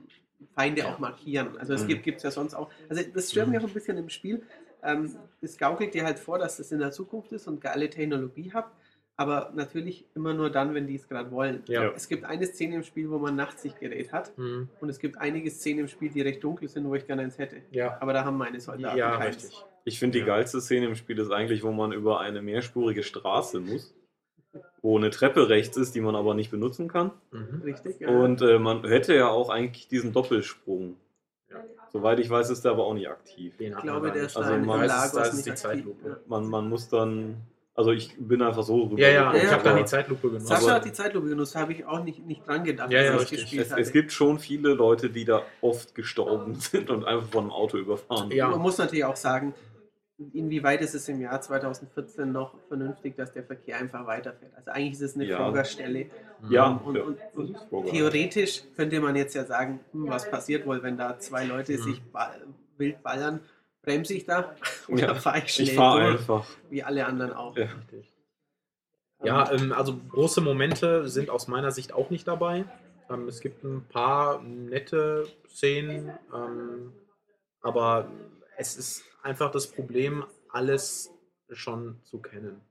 Feinde 0.56 0.88
auch 0.88 0.98
markieren. 0.98 1.56
Also 1.60 1.74
es 1.74 1.84
Mhm. 1.84 2.02
gibt 2.02 2.18
es 2.18 2.24
ja 2.24 2.32
sonst 2.32 2.56
auch. 2.56 2.72
Also 2.90 3.04
das 3.14 3.30
stört 3.30 3.48
Mhm. 3.48 3.54
mich 3.54 3.64
auch 3.64 3.68
ein 3.68 3.74
bisschen 3.74 3.98
im 3.98 4.10
Spiel. 4.10 4.42
Ähm, 4.82 5.16
das 5.42 5.58
gaukelt 5.58 5.94
dir 5.94 6.04
halt 6.06 6.18
vor, 6.18 6.40
dass 6.40 6.58
das 6.58 6.72
in 6.72 6.80
der 6.80 6.92
Zukunft 6.92 7.32
ist 7.32 7.48
und 7.48 7.62
geile 7.62 7.90
Technologie 7.92 8.52
habt. 8.54 8.74
Aber 9.20 9.52
natürlich 9.54 10.06
immer 10.16 10.34
nur 10.34 10.50
dann, 10.50 10.74
wenn 10.74 10.88
die 10.88 10.96
es 10.96 11.08
gerade 11.10 11.30
wollen. 11.32 11.62
Ja. 11.68 11.92
Es 11.94 12.08
gibt 12.08 12.24
eine 12.24 12.46
Szene 12.46 12.76
im 12.76 12.84
Spiel, 12.84 13.10
wo 13.10 13.18
man 13.20 13.36
Nachtsichtgerät 13.36 14.14
hat. 14.14 14.32
hm, 14.38 14.70
Und 14.80 14.88
es 14.90 14.98
gibt 14.98 15.18
einige 15.18 15.52
Szenen 15.52 15.82
im 15.82 15.88
Spiel, 15.90 16.10
die 16.10 16.22
recht 16.22 16.42
dunkel 16.42 16.70
sind, 16.70 16.88
wo 16.88 16.96
ich 16.96 17.06
gerne 17.06 17.24
eins 17.24 17.38
hätte. 17.38 17.58
ja, 17.72 17.98
Aber 18.00 18.14
da 18.14 18.24
haben 18.24 18.38
meine 18.38 18.62
Soldaten 18.62 18.98
ja, 18.98 19.18
keins. 19.18 19.36
richtig. 19.44 19.66
Ich 19.84 20.00
finde, 20.00 20.14
die 20.20 20.20
Ja. 20.20 20.26
geilste 20.28 20.62
Szene 20.62 20.86
im 20.86 20.96
Spiel 20.96 21.20
ist 21.20 21.32
eigentlich, 21.32 21.64
wo 21.64 21.72
man 21.74 21.92
über 21.92 22.22
eine 22.22 22.42
mehrspurige 22.42 23.04
Straße 23.04 23.60
muss, 23.60 23.94
wo 24.82 24.98
eine 24.98 25.10
Treppe 25.10 25.50
rechts 25.50 25.76
ist, 25.76 25.96
die 25.96 26.02
man 26.02 26.16
aber 26.16 26.34
nicht 26.34 26.50
benutzen 26.50 26.88
kann. 26.88 27.12
Mhm. 27.32 27.62
Richtig? 27.66 28.00
Ja. 28.00 28.08
Und 28.10 28.42
äh, 28.42 28.58
man 28.58 28.86
hätte 28.88 29.14
ja 29.16 29.28
auch 29.28 29.50
eigentlich 29.50 29.90
diesen 29.90 30.14
Doppelsprung. 30.14 30.96
Ja. 31.52 31.58
Soweit 31.92 32.20
ich 32.20 32.30
weiß, 32.30 32.50
ist 32.52 32.64
der 32.64 32.72
aber 32.72 32.86
auch 32.86 32.94
nicht 32.94 33.10
aktiv. 33.10 33.58
Den 33.58 33.74
ich 33.74 33.80
glaube, 33.80 34.12
der 34.12 34.24
ist. 34.24 34.38
Also 34.38 34.56
man- 34.60 34.82
ist- 34.86 35.12
da 35.14 35.24
ist 35.24 35.34
nicht 35.34 35.46
die 35.46 35.50
aktiv. 35.52 35.62
Zeitlupe. 35.64 36.10
Ja. 36.10 36.18
Man, 36.28 36.48
man 36.48 36.70
muss 36.70 36.88
dann, 36.88 37.36
also 37.80 37.92
ich 37.94 38.14
bin 38.20 38.42
einfach 38.42 38.62
so 38.64 38.84
rüber. 38.84 39.00
Ja, 39.02 39.08
ja, 39.08 39.14
Ja, 39.34 39.34
ich 39.36 39.44
habe 39.46 39.64
ja. 39.64 39.64
dann 39.64 39.78
die 39.78 39.86
Zeitlupe 39.86 40.28
genutzt. 40.28 40.48
Sascha 40.48 40.74
hat 40.76 40.84
die 40.86 40.92
Zeitlupe 40.92 41.30
genutzt, 41.30 41.56
habe 41.56 41.72
ich 41.72 41.86
auch 41.86 42.04
nicht, 42.04 42.26
nicht 42.26 42.46
dran 42.46 42.64
gedacht, 42.66 42.92
Ja, 42.92 43.02
ja, 43.02 43.16
ich 43.22 43.30
gespielt 43.30 43.66
Es, 43.68 43.72
hatte. 43.72 43.82
es 43.82 43.92
gibt 43.94 44.12
schon 44.12 44.38
viele 44.38 44.74
Leute, 44.74 45.10
die 45.10 45.24
da 45.24 45.44
oft 45.62 45.96
gestorben 45.96 46.56
sind 46.60 46.90
und 46.90 47.06
einfach 47.06 47.30
von 47.30 47.46
einem 47.46 47.52
Auto 47.52 47.78
überfahren. 47.78 48.32
Ja. 48.32 48.50
Man 48.50 48.60
muss 48.60 48.78
natürlich 48.78 49.06
auch 49.06 49.16
sagen, 49.16 49.54
inwieweit 50.34 50.82
ist 50.82 50.94
es 50.94 51.08
im 51.08 51.22
Jahr 51.22 51.40
2014 51.40 52.30
noch 52.30 52.54
vernünftig, 52.68 53.16
dass 53.16 53.32
der 53.32 53.44
Verkehr 53.46 53.78
einfach 53.78 54.06
weiterfährt. 54.06 54.52
Also 54.58 54.72
eigentlich 54.72 54.94
ist 54.94 55.02
es 55.02 55.16
eine 55.16 55.26
Ja. 55.26 55.38
Froggerstelle. 55.38 56.08
Ja, 56.50 56.82
und, 56.84 56.96
ja. 56.96 57.04
und, 57.04 57.18
und 57.36 57.58
Frogger. 57.70 57.92
theoretisch 57.92 58.64
könnte 58.76 59.00
man 59.00 59.16
jetzt 59.16 59.36
ja 59.36 59.46
sagen, 59.46 59.80
hm, 59.94 60.10
was 60.10 60.30
passiert 60.30 60.66
wohl, 60.66 60.84
wenn 60.84 60.98
da 60.98 61.18
zwei 61.20 61.46
Leute 61.46 61.74
Mhm. 61.78 61.84
sich 61.84 62.02
wild 62.78 63.02
ballern? 63.04 63.40
Bremse 63.90 64.14
ich 64.14 64.26
da 64.26 64.56
oder 64.88 65.08
Ja, 65.08 65.16
fahre 65.16 65.40
ich 65.40 65.54
schnell 65.54 65.68
Ich 65.70 65.76
fahre 65.76 66.02
durch, 66.02 66.20
einfach. 66.20 66.46
wie 66.70 66.84
alle 66.84 67.06
anderen 67.06 67.34
auch? 67.34 67.58
Ja. 67.58 67.66
Richtig. 67.66 68.14
Ja, 69.24 69.52
ähm, 69.52 69.74
also 69.74 69.98
große 69.98 70.42
Momente 70.42 71.10
sind 71.10 71.30
aus 71.30 71.48
meiner 71.48 71.72
Sicht 71.72 71.92
auch 71.92 72.10
nicht 72.10 72.28
dabei. 72.28 72.66
Ähm, 73.10 73.28
es 73.28 73.42
gibt 73.42 73.64
ein 73.64 73.86
paar 73.90 74.42
nette 74.44 75.28
Szenen, 75.50 76.12
ähm, 76.34 76.94
aber 77.62 78.10
es 78.58 78.78
ist 78.78 79.04
einfach 79.24 79.52
das 79.52 79.68
Problem, 79.68 80.24
alles 80.50 81.12
schon 81.52 82.00
zu 82.04 82.22
kennen. 82.22 82.62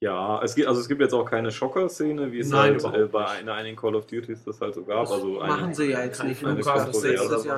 Ja, 0.00 0.40
es 0.44 0.54
gibt, 0.54 0.68
also 0.68 0.80
es 0.80 0.86
gibt 0.86 1.00
jetzt 1.00 1.12
auch 1.12 1.24
keine 1.24 1.50
Schocker-Szene, 1.50 2.30
wie 2.30 2.38
es 2.38 2.50
Nein, 2.50 2.80
halt 2.80 2.94
äh, 2.94 3.06
bei 3.06 3.26
einer 3.26 3.54
einigen 3.54 3.76
Call 3.76 3.96
of 3.96 4.06
Duties 4.06 4.44
das 4.44 4.60
halt 4.60 4.74
so 4.74 4.84
gab. 4.84 5.00
Das 5.06 5.10
Also 5.12 5.40
eine, 5.40 5.52
machen 5.52 5.74
sie 5.74 5.86
ja 5.90 6.04
jetzt 6.04 6.22
nicht. 6.22 6.44
eine 6.44 6.60
Jahr 6.60 6.86
sonst 6.86 7.02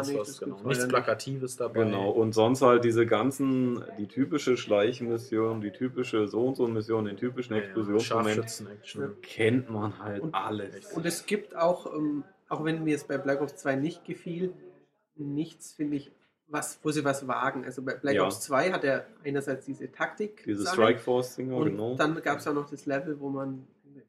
nicht. 0.08 0.18
was, 0.18 0.26
Das 0.28 0.40
genau. 0.40 0.56
Nichts. 0.64 0.88
Plakatives 0.88 1.56
dabei. 1.56 1.84
Genau, 1.84 2.08
und 2.08 2.32
sonst 2.32 2.62
halt 2.62 2.84
diese 2.84 3.04
ganzen, 3.04 3.84
die 3.98 4.06
typische 4.08 4.56
Schleichmission, 4.56 5.60
die 5.60 5.70
typische 5.70 6.28
so 6.28 6.46
und 6.46 6.56
so 6.56 6.66
Mission, 6.66 7.04
den 7.04 7.18
typischen 7.18 7.56
Ja, 7.56 7.58
ja, 7.60 7.64
Explosionsmoment, 7.66 8.36
Scharfschützen-Action. 8.36 9.16
kennt 9.20 9.68
man 9.70 9.98
halt 9.98 10.24
alles. 10.32 10.92
Und 10.94 11.04
es 11.04 11.26
gibt 11.26 11.54
auch, 11.54 11.94
ähm, 11.94 12.24
auch 12.48 12.64
wenn 12.64 12.82
mir 12.84 12.94
es 12.96 13.04
bei 13.04 13.18
Black 13.18 13.42
Ops 13.42 13.56
2 13.56 13.76
nicht 13.76 14.06
gefiel, 14.06 14.54
nichts, 15.14 15.72
finde 15.74 15.98
ich, 15.98 16.10
was, 16.50 16.78
wo 16.82 16.90
sie 16.90 17.04
was 17.04 17.26
wagen. 17.26 17.64
Also 17.64 17.82
bei 17.82 17.94
Black 17.94 18.14
Ja. 18.16 18.24
Ops 18.24 18.40
2 18.42 18.72
hat 18.72 18.84
er 18.84 19.06
einerseits 19.24 19.66
diese 19.66 19.90
Taktik. 19.90 20.42
Diese 20.44 20.62
Sache, 20.64 20.74
Strikeforce-Dinger, 20.74 21.56
Und 21.56 21.64
genau. 21.70 21.94
dann 21.96 22.20
gab 22.22 22.38
es 22.38 22.46
auch 22.46 22.54
noch 22.54 22.68
das 22.68 22.86
Level, 22.86 23.18
wo 23.20 23.28
man 23.30 23.66
im 23.84 24.02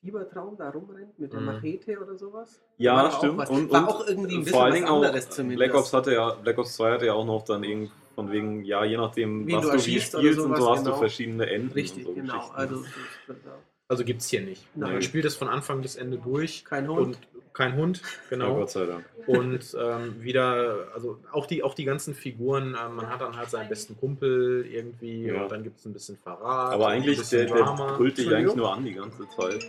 Fiebertraum 0.00 0.56
da 0.56 0.70
rumrennt 0.70 1.18
mit 1.18 1.32
der 1.32 1.40
Mhm. 1.40 1.46
Machete 1.46 1.98
oder 2.00 2.16
sowas. 2.16 2.60
Ja, 2.76 2.94
War 2.96 3.08
auch 3.08 3.18
stimmt. 3.18 3.38
was. 3.38 3.50
Und, 3.50 3.70
War 3.70 3.82
und 3.82 3.88
auch 3.88 4.06
irgendwie 4.06 4.34
ein 4.36 4.38
bisschen 4.44 4.52
vor 4.54 4.62
allen 4.64 4.72
was 4.72 4.78
Dingen 4.78 4.88
auch, 4.88 5.02
anderes 5.02 5.30
zumindest. 5.30 5.58
Black 5.58 5.74
Ops 5.80 5.92
hatte 5.92 6.12
ja, 6.14 6.30
Black 6.34 6.58
Ops 6.58 6.74
2 6.76 6.92
hatte 6.92 7.06
ja 7.06 7.12
auch 7.14 7.26
noch 7.26 7.44
dann 7.44 7.64
irgendwie 7.64 7.90
von 8.14 8.30
wegen, 8.32 8.64
ja, 8.64 8.84
je 8.84 8.96
nachdem, 8.96 9.46
Wen 9.46 9.56
was 9.56 9.64
du 9.64 9.70
du 9.72 9.76
wie 9.76 9.80
spielst 10.00 10.14
und 10.14 10.56
so 10.56 10.70
hast 10.70 10.80
du 10.80 10.84
genau. 10.90 10.96
verschiedene 10.98 11.46
Enden. 11.50 11.72
Richtig, 11.72 12.06
und 12.06 12.14
so 12.16 12.20
genau. 12.20 12.48
Also 12.50 12.76
Das- 12.76 12.84
das- 13.26 13.36
das- 13.44 13.52
Also 13.90 14.04
gibt 14.04 14.20
es 14.20 14.28
hier 14.28 14.42
nicht. 14.42 14.66
Nein. 14.76 14.92
Man 14.94 15.02
spielt 15.02 15.24
es 15.24 15.34
von 15.34 15.48
Anfang 15.48 15.80
bis 15.80 15.96
Ende 15.96 16.18
durch. 16.18 16.64
kein 16.64 16.88
Hund. 16.88 17.00
Und 17.00 17.18
kein 17.52 17.74
Hund, 17.76 17.98
Ja, 18.02 18.08
genau. 18.30 18.54
Gott 18.56 18.70
sei 18.70 18.86
Dank. 18.86 19.04
Und 19.26 19.76
ähm, 19.78 20.22
wieder, 20.22 20.88
also 20.94 21.18
auch 21.32 21.46
die, 21.46 21.62
auch 21.62 21.74
die 21.74 21.84
ganzen 21.84 22.14
Figuren, 22.14 22.76
ähm, 22.80 22.96
man 22.96 23.08
hat 23.08 23.20
dann 23.20 23.36
halt 23.36 23.50
seinen 23.50 23.68
besten 23.68 23.96
Kumpel 23.96 24.66
irgendwie 24.66 25.26
Ja. 25.26 25.42
und 25.42 25.52
dann 25.52 25.62
gibt 25.62 25.78
es 25.78 25.84
ein 25.86 25.92
bisschen 25.92 26.16
Verrat. 26.16 26.72
Aber 26.72 26.86
und 26.86 26.92
eigentlich, 26.92 27.28
der, 27.28 27.46
der 27.46 27.56
Drama. 27.56 27.96
brüllt 27.96 28.18
dich 28.18 28.32
eigentlich 28.34 28.54
nur 28.56 28.72
an 28.72 28.84
die 28.84 28.94
ganze 28.94 29.28
Zeit. 29.36 29.62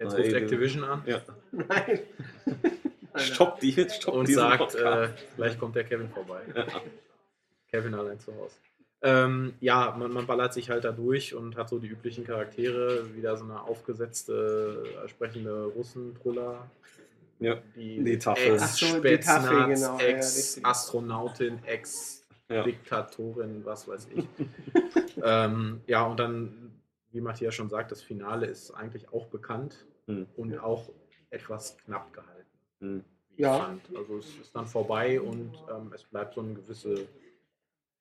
Jetzt 0.00 0.12
Nein, 0.12 0.22
ruft 0.22 0.32
Activision 0.32 0.84
an 0.84 1.02
Ja. 1.06 1.20
Nein. 1.52 2.00
Stopp 3.16 3.58
die, 3.58 3.72
stopp 3.90 4.14
und 4.14 4.28
diesen 4.28 4.40
sagt, 4.40 4.74
äh, 4.76 5.08
gleich 5.36 5.58
kommt 5.58 5.74
der 5.74 5.84
Kevin 5.84 6.08
vorbei. 6.08 6.40
Ja. 6.54 6.66
Kevin 7.70 7.94
allein 7.94 8.20
zu 8.20 8.32
Hause. 8.36 8.54
Ähm, 9.00 9.54
ja, 9.60 9.94
man, 9.98 10.12
man 10.12 10.26
ballert 10.26 10.52
sich 10.52 10.70
halt 10.70 10.84
da 10.84 10.92
durch 10.92 11.34
und 11.34 11.56
hat 11.56 11.68
so 11.68 11.78
die 11.78 11.86
üblichen 11.88 12.24
Charaktere, 12.24 13.14
wieder 13.14 13.36
so 13.36 13.44
eine 13.44 13.62
aufgesetzte, 13.62 14.84
äh, 15.04 15.08
sprechende 15.08 15.66
Russen-Truller. 15.66 16.68
Ja, 17.40 17.56
Die, 17.76 18.02
die 18.02 18.18
Tafel. 18.18 18.58
Ach 18.60 18.68
so, 18.68 19.00
genau. 19.00 19.98
Ex-Astronautin, 19.98 21.58
Ja. 21.64 21.70
Ex-Diktatorin, 21.72 23.64
was 23.64 23.86
weiß 23.86 24.08
ich. 24.14 24.24
ähm, 25.22 25.80
ja, 25.86 26.04
und 26.06 26.18
dann, 26.18 26.72
wie 27.12 27.20
Matthias 27.20 27.54
schon 27.54 27.68
sagt, 27.68 27.92
das 27.92 28.02
Finale 28.02 28.46
ist 28.46 28.70
eigentlich 28.72 29.12
auch 29.12 29.26
bekannt 29.26 29.86
Hm. 30.06 30.26
und 30.36 30.58
auch 30.58 30.88
etwas 31.30 31.76
knapp 31.84 32.12
gehalten. 32.14 32.58
Hm. 32.80 33.04
ich 33.34 33.40
Ja. 33.40 33.58
fand. 33.58 33.82
Also 33.94 34.18
es 34.18 34.36
ist 34.38 34.56
dann 34.56 34.66
vorbei 34.66 35.20
und 35.20 35.52
ähm, 35.70 35.92
es 35.94 36.02
bleibt 36.04 36.34
so 36.34 36.40
eine 36.40 36.54
gewisse 36.54 37.06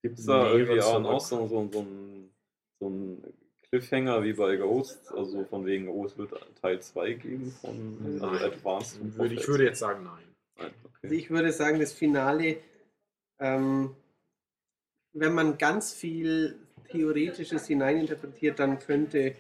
Gibt 0.02 0.20
es 0.20 0.26
da 0.26 0.52
irgendwie 0.54 0.80
auch, 0.82 1.04
auch 1.04 1.20
so, 1.20 1.48
so, 1.48 1.68
so, 1.72 1.80
ein, 1.82 2.30
so 2.80 2.88
ein 2.90 3.24
Cliffhanger 3.72 4.24
wie 4.24 4.34
bei 4.34 4.56
Ghost? 4.56 5.12
Also 5.12 5.44
von 5.46 5.66
wegen, 5.66 5.90
oh, 5.90 6.06
es 6.06 6.18
wird 6.18 6.34
Teil 6.62 6.82
2 6.82 7.14
geben 7.14 7.52
von 7.62 8.20
also. 8.22 8.46
Advanced 8.46 9.18
Würde, 9.18 9.36
ich 9.36 9.48
würde 9.48 9.66
jetzt 9.66 9.80
sagen, 9.80 10.04
nein. 10.04 10.24
Nein, 10.58 10.72
Also 10.84 10.90
okay. 11.04 11.16
ich 11.16 11.30
würde 11.30 11.52
sagen, 11.52 11.80
das 11.80 11.94
Finale, 11.94 12.58
ähm, 13.40 13.96
wenn 15.14 15.34
man 15.34 15.58
ganz 15.58 15.94
viel 15.94 16.58
Theoretisches 16.90 17.68
hineininterpretiert, 17.68 18.60
dann 18.60 18.80
könnte, 18.80 19.36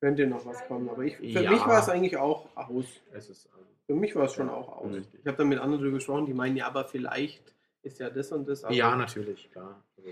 könnte 0.00 0.26
noch 0.26 0.44
was 0.44 0.66
kommen. 0.66 0.88
Aber 0.90 1.02
ich, 1.02 1.16
für 1.16 1.24
Ja. 1.24 1.50
mich 1.50 1.64
war 1.66 1.80
es 1.80 1.88
eigentlich 1.88 2.16
auch 2.16 2.54
aus. 2.54 2.86
Es 3.12 3.30
ist, 3.30 3.46
ähm, 3.46 3.64
Für 3.86 3.94
mich 3.94 4.14
war 4.14 4.24
es 4.26 4.34
schon 4.34 4.48
auch 4.50 4.68
aus. 4.68 4.90
Mhm. 4.90 5.06
Ich 5.20 5.26
habe 5.26 5.38
dann 5.38 5.48
mit 5.48 5.58
anderen 5.58 5.80
darüber 5.80 5.96
gesprochen, 5.96 6.26
die 6.26 6.34
meinen, 6.34 6.56
ja, 6.56 6.66
aber 6.66 6.84
vielleicht 6.84 7.54
ist 7.82 7.98
ja 7.98 8.10
das 8.10 8.30
und 8.32 8.46
das. 8.48 8.64
Aber 8.64 8.74
ja, 8.74 8.94
natürlich, 8.94 9.50
klar. 9.50 9.82
Also, 9.96 10.10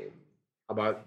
aber 0.66 1.04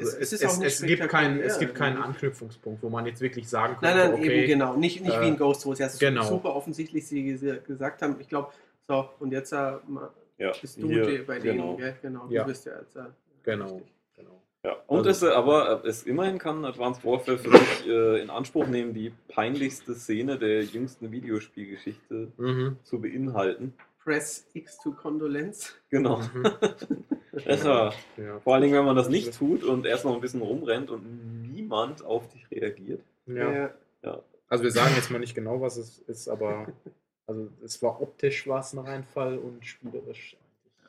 also 0.00 0.16
Es- 0.18 0.32
es, 0.32 0.42
es 0.42 0.60
es, 0.60 0.82
gibt 0.86 1.08
kein, 1.08 1.32
es 1.40 1.54
spektakulär, 1.56 1.58
gibt 1.58 1.74
keinen. 1.74 1.96
Anknüpfungspunkt, 2.02 2.82
wo 2.82 2.88
man 2.88 3.06
jetzt 3.06 3.20
wirklich 3.20 3.48
sagen 3.48 3.76
Nein, 3.80 3.94
könnte, 3.96 4.08
nein, 4.12 4.20
okay, 4.20 4.38
eben 4.38 4.46
genau. 4.48 4.76
Nicht, 4.76 5.00
nicht 5.02 5.20
wie 5.20 5.24
äh, 5.24 5.28
in 5.28 5.36
Ghost, 5.36 5.64
wo 5.66 5.72
es 5.72 5.78
ja 5.78 5.88
genau. 5.98 6.24
super 6.24 6.54
offensichtlich 6.54 7.06
sie 7.06 7.22
ges- 7.34 7.60
gesagt 7.62 8.02
haben. 8.02 8.16
Ich 8.20 8.28
glaube, 8.28 8.52
so, 8.88 9.08
und 9.20 9.32
jetzt 9.32 9.52
äh, 9.52 9.56
Ja, 10.38 10.52
bist 10.60 10.80
du 10.82 10.88
hier, 10.88 11.26
bei 11.26 11.38
denen, 11.38 11.58
genau. 11.58 11.76
gell? 11.76 11.94
Genau, 12.02 12.26
Ja. 12.30 12.42
du 12.42 12.48
bist 12.48 12.66
ja 12.66 12.72
jetzt. 12.78 12.96
Äh, 12.96 13.00
Genau. 13.42 13.80
genau. 14.16 14.40
Ja. 14.64 14.76
Und 14.86 15.06
Also- 15.06 15.26
es, 15.28 15.32
aber 15.34 15.82
es 15.84 16.02
immerhin 16.02 16.38
kann 16.38 16.64
Advanced 16.64 17.04
Warfare 17.04 17.38
für 17.38 17.50
mich 17.50 17.86
äh, 17.88 18.20
in 18.20 18.28
Anspruch 18.30 18.66
nehmen, 18.66 18.92
die 18.92 19.12
peinlichste 19.28 19.94
Szene 19.94 20.38
der 20.38 20.62
jüngsten 20.64 21.10
Videospielgeschichte 21.12 22.28
Mhm. 22.36 22.76
zu 22.84 23.00
beinhalten. 23.00 23.72
Press 24.02 24.46
X 24.54 24.78
to 24.78 24.92
Condolence. 24.92 25.74
Genau. 25.90 26.18
Mhm. 26.18 26.44
Das 27.44 27.64
war, 27.64 27.94
ja. 28.16 28.40
vor 28.40 28.54
allen 28.54 28.64
Dingen, 28.64 28.74
wenn 28.74 28.84
man 28.84 28.96
das 28.96 29.08
nicht 29.08 29.38
tut 29.38 29.62
und 29.62 29.86
erst 29.86 30.04
noch 30.04 30.14
ein 30.14 30.20
bisschen 30.20 30.42
rumrennt 30.42 30.90
und 30.90 31.48
niemand 31.52 32.04
auf 32.04 32.28
dich 32.28 32.50
reagiert. 32.50 33.02
Ja. 33.26 33.66
Äh, 33.66 33.70
Also 34.48 34.64
wir 34.64 34.72
sagen 34.72 34.94
jetzt 34.96 35.10
mal 35.12 35.20
nicht 35.20 35.34
genau, 35.34 35.60
was 35.60 35.76
es 35.76 36.00
ist, 36.00 36.28
aber 36.28 36.66
also 37.28 37.48
es 37.64 37.80
war 37.82 38.02
optisch 38.02 38.48
war 38.48 38.60
es 38.60 38.72
ein 38.72 38.80
Reinfall 38.80 39.38
und 39.38 39.64
spielerisch. 39.64 40.36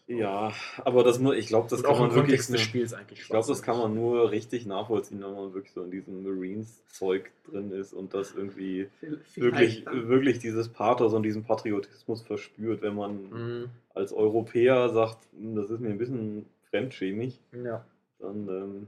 Ja, 0.08 0.51
aber 0.84 1.03
das 1.03 1.20
nur, 1.20 1.36
ich 1.36 1.48
glaube, 1.48 1.70
das 1.70 1.79
und 1.79 1.86
kann 1.86 1.96
auch 1.96 2.00
man 2.01 2.13
wirklich 2.15 2.38
des 2.41 2.50
nur, 2.50 2.58
Spiels 2.60 2.93
eigentlich 2.93 3.22
Ich 3.22 3.27
glaube, 3.27 3.48
das 3.48 3.62
kann 3.62 3.77
man 3.77 3.93
nur 3.96 4.29
richtig 4.31 4.65
nachvollziehen, 4.65 5.22
wenn 5.24 5.34
man 5.34 5.53
wirklich 5.53 5.74
so 5.74 5.84
in 5.84 5.91
diesem 5.91 6.24
Marines-Zeug 6.24 7.31
drin 7.50 7.72
ist 7.72 7.93
und 7.93 8.13
das 8.13 8.34
irgendwie 8.36 8.89
vielleicht 9.00 9.38
wirklich, 9.38 9.84
dann. 9.86 10.10
wirklich 10.10 10.39
dieses 10.39 10.67
Pathos 10.70 11.13
und 11.13 11.24
diesen 11.24 11.43
Patriotismus 11.43 12.22
verspürt, 12.24 12.81
wenn 12.81 12.96
man 12.96 13.24
Mhm. 13.29 13.70
als 13.93 14.12
Europäer 14.12 14.89
sagt, 14.89 15.17
"Hm, 15.38 15.55
das 15.55 15.70
ist 15.70 15.79
mir 15.79 15.89
ein 15.89 15.98
bisschen 15.98 16.46
fremdschämig, 16.70 17.39
Ja. 17.53 17.86
dann 18.20 18.48
ähm, 18.50 18.88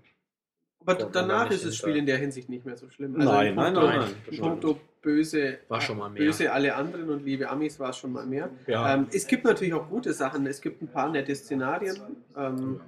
Aber 0.81 0.95
danach 0.95 1.49
ist 1.51 1.65
das. 1.65 1.77
Spiel 1.77 1.95
in 1.95 2.05
der 2.05 2.17
Hinsicht 2.17 2.49
nicht 2.49 2.65
mehr 2.65 2.75
so 2.75 2.89
schlimm. 2.89 3.13
Nein, 3.13 3.51
in 3.51 3.55
nein, 3.55 3.73
nein, 3.73 3.85
nein, 3.99 4.09
in 4.09 4.15
das 4.31 4.35
puncto 4.39 4.79
böse, 5.03 5.59
War 5.67 5.79
schon 5.81 5.99
mal 5.99 6.09
mehr. 6.09 6.23
böse 6.23 6.51
alle 6.51 6.73
anderen 6.75 7.09
und 7.09 7.23
liebe 7.23 7.47
Amis 7.49 7.79
war 7.79 7.91
es 7.91 7.97
schon 7.97 8.11
mal 8.13 8.25
mehr. 8.25 8.49
Ja. 8.65 8.95
Ähm, 8.95 9.07
es 9.13 9.27
gibt 9.27 9.43
natürlich 9.43 9.73
auch 9.75 9.87
gute 9.87 10.13
Sachen. 10.13 10.47
Es 10.47 10.59
gibt 10.61 10.81
ein 10.81 10.87
paar 10.87 11.09
nette 11.11 11.35
Szenarien. 11.35 11.97
Ähm, 12.35 12.79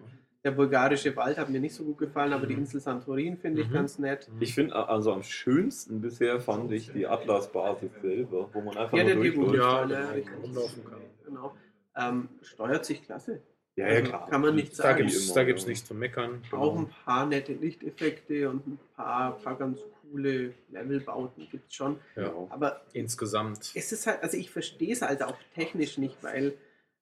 der 0.44 0.52
bulgarische 0.52 1.16
Wald 1.16 1.38
hat 1.38 1.50
mir 1.50 1.60
nicht 1.60 1.74
so 1.76 1.84
gut 1.84 1.98
gefallen, 1.98 2.32
aber 2.34 2.46
die 2.48 2.54
Mhm. 2.54 2.62
Insel 2.62 2.80
Santorin 2.80 3.38
finde 3.38 3.62
ich 3.62 3.70
Mhm. 3.70 3.74
ganz 3.74 4.00
nett. 4.00 4.30
ich 4.40 4.54
finde, 4.56 4.76
also 4.90 5.12
am 5.14 5.24
schönsten 5.24 6.02
bisher 6.02 6.40
fand 6.40 6.72
ich 6.72 6.92
die 6.92 7.06
Atlas-Basis 7.08 7.92
selber, 8.02 8.50
wo 8.54 8.62
man 8.62 8.78
einfach 8.78 8.98
Ja, 8.98 9.04
nur 9.04 9.16
durchläuft. 9.16 9.56
ja, 9.56 9.86
ja, 9.88 10.12
genau, 10.14 10.38
rumlaufen 10.42 10.84
kann. 10.86 11.00
Genau. 11.26 11.54
Ähm, 11.98 12.30
steuert 12.42 12.86
sich 12.86 13.04
klasse. 13.04 13.42
Ja, 13.78 13.88
ja, 13.88 13.96
Also 14.00 14.10
klar. 14.12 14.30
kann 14.30 14.42
man 14.42 14.56
nicht 14.56 14.72
Da 14.80 14.84
sagen. 14.84 14.98
gibt 15.00 15.12
es 15.12 15.34
da 15.34 15.44
gibt's 15.44 15.64
ja. 15.64 15.70
nichts 15.70 15.88
zu 15.88 15.94
meckern. 15.96 16.42
Auch 16.52 16.74
genau. 16.76 16.86
ein 16.86 16.90
paar 17.06 17.26
nette 17.26 17.54
Lichteffekte 17.54 18.50
und 18.50 18.66
ein 18.68 18.80
paar, 18.96 19.38
paar 19.40 19.58
ganz 19.58 19.80
coole 20.16 20.54
Levelbauten 20.70 21.48
gibt 21.52 21.68
es 21.70 21.76
schon. 21.76 22.00
Ja. 22.16 22.32
Aber 22.50 22.82
Insgesamt. 22.94 23.72
es 23.76 23.92
ist 23.92 24.08
halt, 24.08 24.24
also 24.24 24.38
ich 24.38 24.50
verstehe 24.50 24.94
es 24.94 25.02
halt 25.02 25.22
auch 25.22 25.38
technisch 25.54 25.98
nicht, 25.98 26.18
weil 26.24 26.54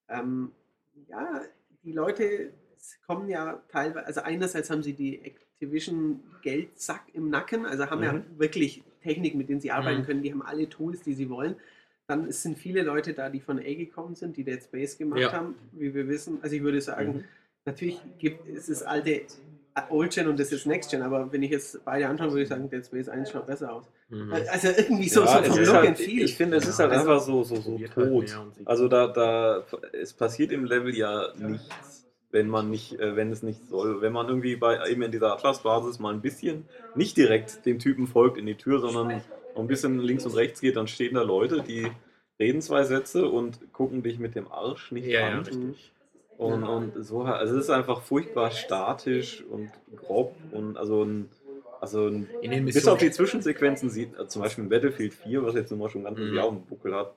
ähm, 0.09 0.51
ja, 1.07 1.41
die 1.83 1.91
Leute 1.91 2.51
kommen 3.05 3.29
ja 3.29 3.61
teilweise, 3.69 4.05
also 4.07 4.21
einerseits 4.21 4.69
haben 4.69 4.83
sie 4.83 4.93
die 4.93 5.21
Activision 5.23 6.21
Geldsack 6.41 7.03
im 7.13 7.29
Nacken, 7.29 7.65
also 7.65 7.89
haben 7.89 8.03
ja 8.03 8.13
Mhm. 8.13 8.23
wirklich 8.37 8.83
Technik, 9.01 9.35
mit 9.35 9.47
denen 9.49 9.61
sie 9.61 9.71
arbeiten 9.71 10.01
Mhm. 10.01 10.05
können, 10.05 10.23
die 10.23 10.31
haben 10.31 10.41
alle 10.41 10.67
Tools, 10.69 11.01
die 11.01 11.13
sie 11.13 11.29
wollen. 11.29 11.55
Dann 12.07 12.27
es 12.27 12.41
sind 12.43 12.57
viele 12.57 12.81
Leute 12.81 13.13
da, 13.13 13.29
die 13.29 13.39
von 13.39 13.59
A 13.59 13.73
gekommen 13.73 14.15
sind, 14.15 14.35
die 14.37 14.43
Dead 14.43 14.61
Space 14.61 14.97
gemacht 14.97 15.21
Ja. 15.21 15.31
haben, 15.33 15.55
wie 15.71 15.93
wir 15.93 16.07
wissen. 16.07 16.39
Also 16.41 16.55
ich 16.55 16.63
würde 16.63 16.81
sagen, 16.81 17.17
Mhm. 17.17 17.23
natürlich 17.65 17.99
gibt 18.17 18.47
es 18.49 18.65
das 18.67 18.81
alte 18.83 19.21
Old 19.89 20.13
Gen 20.13 20.27
und 20.27 20.39
das 20.39 20.51
ist 20.51 20.65
Next 20.67 20.91
Gen, 20.91 21.01
aber 21.01 21.31
wenn 21.31 21.41
ich 21.41 21.51
jetzt 21.51 21.83
beide 21.83 22.07
anschaue, 22.07 22.29
würde 22.29 22.43
ich 22.43 22.49
sagen, 22.49 22.69
Dead 22.69 22.85
Space 22.85 23.09
1 23.09 23.31
schaut 23.31 23.47
besser 23.47 23.73
aus. 23.73 23.85
Mhm. 24.09 24.31
Also 24.31 24.67
irgendwie 24.67 25.09
so, 25.09 25.21
Ja, 25.21 25.27
so 25.27 25.39
es 25.39 25.47
vom 25.47 25.59
ist 25.59 25.67
Look 25.67 25.75
halt, 25.77 25.87
and 25.89 25.97
Feel. 25.97 26.23
Ich 26.25 26.35
finde, 26.35 26.57
es 26.57 26.67
ist 26.67 26.79
Ja, 26.79 26.85
halt 26.85 26.97
also 26.97 27.09
einfach 27.11 27.25
so, 27.25 27.43
so, 27.43 27.55
so 27.55 27.79
halt 27.79 27.91
tot. 27.93 28.37
Also 28.65 28.87
da, 28.87 29.07
da, 29.07 29.63
es 29.91 30.13
passiert 30.13 30.51
im 30.51 30.65
Level 30.65 30.95
ja 30.95 31.29
nichts, 31.37 32.05
wenn 32.31 32.47
man 32.49 32.69
nicht, 32.69 32.99
äh, 32.99 33.15
wenn 33.15 33.31
es 33.31 33.41
nicht 33.41 33.67
soll. 33.67 34.01
Wenn 34.01 34.13
man 34.13 34.27
irgendwie 34.27 34.55
bei 34.55 34.87
eben 34.89 35.01
in 35.01 35.11
dieser 35.11 35.33
Atlas-Basis 35.33 35.99
mal 35.99 36.13
ein 36.13 36.21
bisschen 36.21 36.65
nicht 36.93 37.17
direkt 37.17 37.65
dem 37.65 37.79
Typen 37.79 38.05
folgt 38.07 38.37
in 38.37 38.45
die 38.45 38.55
Tür, 38.55 38.79
sondern 38.79 39.07
noch 39.07 39.61
ein 39.61 39.67
bisschen 39.67 39.99
links 39.99 40.25
und 40.25 40.35
rechts 40.35 40.61
geht, 40.61 40.75
dann 40.75 40.87
stehen 40.87 41.15
da 41.15 41.23
Leute, 41.23 41.61
die 41.61 41.91
reden 42.39 42.61
zwei 42.61 42.83
Sätze 42.83 43.27
und 43.27 43.71
gucken 43.73 44.03
dich 44.03 44.19
mit 44.19 44.35
dem 44.35 44.51
Arsch 44.51 44.91
nicht 44.91 45.05
Ja, 45.07 45.21
ja, 45.21 45.27
an. 45.37 45.39
richtig. 45.45 45.91
Und, 46.37 46.63
und 46.63 47.05
so, 47.05 47.21
also 47.21 47.55
es 47.57 47.65
ist 47.65 47.69
einfach 47.69 48.01
furchtbar 48.01 48.51
statisch 48.51 49.43
und 49.43 49.71
grob 49.95 50.35
und 50.51 50.77
also 50.77 51.03
ein, 51.03 51.29
also 51.79 52.07
ein, 52.07 52.27
bis 52.65 52.87
auf 52.87 52.97
die. 52.97 53.11
Zwischensequenzen 53.11 53.89
sieht 53.89 54.17
äh, 54.17 54.27
zum 54.27 54.41
Beispiel 54.41 54.63
in 54.63 54.69
Battlefield 54.69 55.13
4, 55.13 55.43
was 55.43 55.55
jetzt 55.55 55.69
nun 55.71 55.79
mal 55.79 55.89
schon 55.89 56.03
ganz 56.03 56.17
Mhm. 56.17 56.37
Auf 56.39 56.49
dem 56.49 56.65
Buckel 56.65 56.95
hat, 56.95 57.13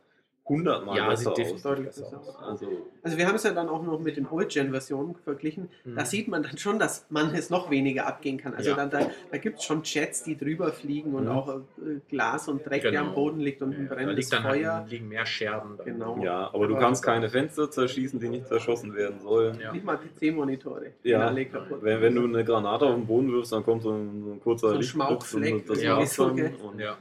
hundertmal 0.48 0.96
Ja, 0.96 1.08
besser 1.08 1.34
sieht 1.34 1.52
aus. 1.54 1.62
Deutlich 1.62 1.86
besser 1.86 2.20
aus. 2.20 2.36
Also 2.40 2.68
Also 3.02 3.18
wir 3.18 3.26
haben 3.26 3.34
es 3.34 3.42
ja 3.42 3.52
dann 3.52 3.68
auch 3.68 3.82
noch 3.82 3.98
mit 4.00 4.16
den 4.16 4.26
Old-Gen-Versionen 4.30 5.14
verglichen. 5.24 5.68
Mhm. 5.84 5.96
Da 5.96 6.04
sieht 6.04 6.28
man 6.28 6.42
dann 6.42 6.56
schon, 6.58 6.78
dass 6.78 7.06
manches 7.10 7.50
noch 7.50 7.70
weniger 7.70 8.06
abgehen 8.06 8.36
kann. 8.38 8.54
Also 8.54 8.70
Ja. 8.70 8.76
dann, 8.76 8.90
da, 8.90 9.10
da 9.30 9.38
gibt 9.38 9.58
es 9.58 9.64
schon 9.64 9.82
Jets, 9.84 10.22
die 10.22 10.36
drüber 10.36 10.72
fliegen 10.72 11.14
und 11.14 11.24
Mhm. 11.24 11.30
auch 11.30 11.48
äh, 11.48 11.60
Glas 12.08 12.48
und 12.48 12.64
Dreck, 12.64 12.82
der 12.82 12.92
Genau. 12.92 13.06
am 13.08 13.14
Boden 13.14 13.40
liegt 13.40 13.60
und 13.62 13.70
ein 13.74 13.82
Ja, 13.84 13.88
da 13.88 13.94
brennendes 13.96 14.30
liegt 14.30 14.32
dann 14.32 14.42
Feuer. 14.52 14.72
halt, 14.74 14.90
liegen 14.90 15.08
mehr 15.08 15.26
Scherben. 15.26 15.76
Dann. 15.78 15.86
Genau. 15.86 16.18
ja, 16.22 16.50
aber 16.52 16.68
du 16.68 16.76
kannst 16.76 17.02
keine 17.04 17.28
Fenster 17.28 17.70
zerschießen, 17.70 18.20
die 18.20 18.28
nicht 18.28 18.46
zerschossen 18.46 18.94
werden 18.94 19.20
sollen. 19.20 19.58
Ja. 19.60 19.72
Nicht 19.72 19.84
mal 19.84 19.98
PC-Monitore. 19.98 20.92
Die 21.04 21.08
Ja. 21.10 21.34
Wenn, 21.80 22.00
wenn 22.00 22.14
du 22.14 22.24
eine 22.24 22.44
Granate 22.44 22.86
auf 22.86 22.94
den 22.94 23.06
Boden 23.06 23.32
wirfst, 23.32 23.52
dann 23.52 23.64
kommt 23.64 23.82
so 23.82 23.90
ein, 23.92 24.22
so 24.24 24.32
ein 24.32 24.40
kurzer 24.40 24.68
So 24.70 24.74
ein 24.76 24.82
Schmauchfleck, 24.82 25.54
und 25.54 25.70
das 25.70 25.82
ja. 25.82 25.96
Und 25.96 26.78
Ja. 26.78 26.96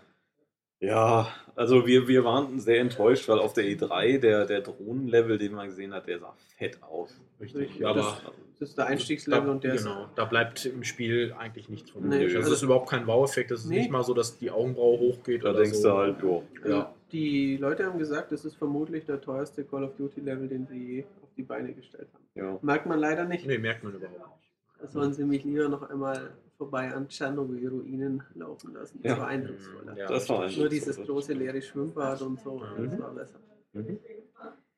Ja, 0.85 1.27
also 1.55 1.85
wir, 1.87 2.07
wir 2.07 2.23
waren 2.23 2.59
sehr 2.59 2.79
enttäuscht, 2.81 3.27
weil 3.27 3.39
auf 3.39 3.53
der 3.53 3.63
E3 3.65 4.19
der, 4.19 4.45
der 4.45 4.61
Drohnenlevel, 4.61 5.37
den 5.37 5.53
man 5.53 5.67
gesehen 5.67 5.93
hat, 5.93 6.07
der 6.07 6.19
sah 6.19 6.33
fett 6.57 6.81
aus. 6.83 7.19
Richtig. 7.39 7.77
Ja, 7.79 7.89
aber 7.89 7.99
das- 7.99 8.21
Das 8.59 8.69
ist 8.69 8.77
der 8.77 8.85
Einstiegslevel 8.87 9.45
da, 9.47 9.51
und 9.51 9.63
der 9.65 9.73
ist 9.73 9.83
genau, 9.83 10.07
da 10.15 10.23
bleibt 10.25 10.65
im 10.65 10.83
Spiel 10.85 11.33
eigentlich 11.37 11.67
nichts 11.67 11.89
von 11.91 12.07
Nee. 12.07 12.23
Also 12.23 12.37
also- 12.37 12.49
das 12.49 12.57
ist 12.59 12.63
überhaupt 12.63 12.89
kein 12.89 13.05
Wow-Effekt. 13.05 13.51
Das 13.51 13.61
ist 13.61 13.65
Nee. 13.69 13.79
nicht 13.79 13.91
mal 13.91 14.03
so, 14.03 14.13
dass 14.13 14.37
die 14.37 14.49
Augenbraue 14.49 14.97
hochgeht. 14.99 15.43
Da 15.43 15.49
oder 15.49 15.59
denkst 15.59 15.77
so. 15.79 15.89
du 15.89 15.97
halt, 15.97 16.21
jo. 16.21 16.43
Ja. 16.65 16.93
Die 17.11 17.57
Leute 17.57 17.85
haben 17.85 17.99
gesagt, 17.99 18.31
das 18.31 18.45
ist 18.45 18.55
vermutlich 18.55 19.05
der 19.05 19.19
teuerste 19.21 19.63
Call 19.65 19.83
of 19.83 19.95
Duty 19.97 20.21
Level, 20.21 20.47
den 20.47 20.65
sie 20.67 20.77
je 20.77 21.03
auf 21.21 21.29
die 21.35 21.43
Beine 21.43 21.73
gestellt 21.73 22.07
haben. 22.13 22.23
Ja. 22.35 22.57
Merkt 22.61 22.85
man 22.85 22.99
leider 22.99 23.25
nicht. 23.25 23.45
Nee, 23.45 23.57
merkt 23.57 23.83
man 23.83 23.93
überhaupt 23.93 24.17
nicht. 24.19 24.81
Da 24.81 24.87
sollen 24.87 25.13
sie 25.13 25.23
mich 25.25 25.43
lieber 25.43 25.67
noch 25.67 25.89
einmal 25.89 26.31
vorbei 26.57 26.93
an 26.93 27.07
Tschernobyl-Ruinen 27.07 28.23
laufen 28.35 28.73
lassen. 28.73 28.99
Das 29.03 29.11
Ja. 29.13 29.17
war 29.19 29.27
eindrucksvoller. 29.27 29.97
Ja, 29.97 30.07
das 30.07 30.29
war 30.29 30.43
richtig. 30.43 30.59
Nur 30.59 30.69
dieses 30.69 30.97
große 30.97 31.33
leere 31.33 31.61
Schwimmbad 31.61 32.21
und 32.21 32.39
so, 32.41 32.59
Mhm. 32.59 32.89
das 32.91 32.99
war 32.99 33.13
besser. 33.13 33.39
Mhm. 33.73 33.99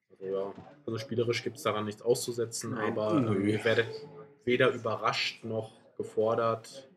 Also, 0.09 0.25
ja. 0.25 0.53
also 0.85 0.97
spielerisch 0.97 1.43
gibt 1.43 1.57
es 1.57 1.63
daran 1.63 1.85
nichts 1.85 2.01
auszusetzen, 2.01 2.71
Nein. 2.71 2.91
aber 2.97 3.17
ähm, 3.17 3.45
ihr 3.47 3.63
werdet 3.63 3.87
weder 4.45 4.73
überrascht 4.73 5.43
noch 5.43 5.71
gefordert. 5.97 6.89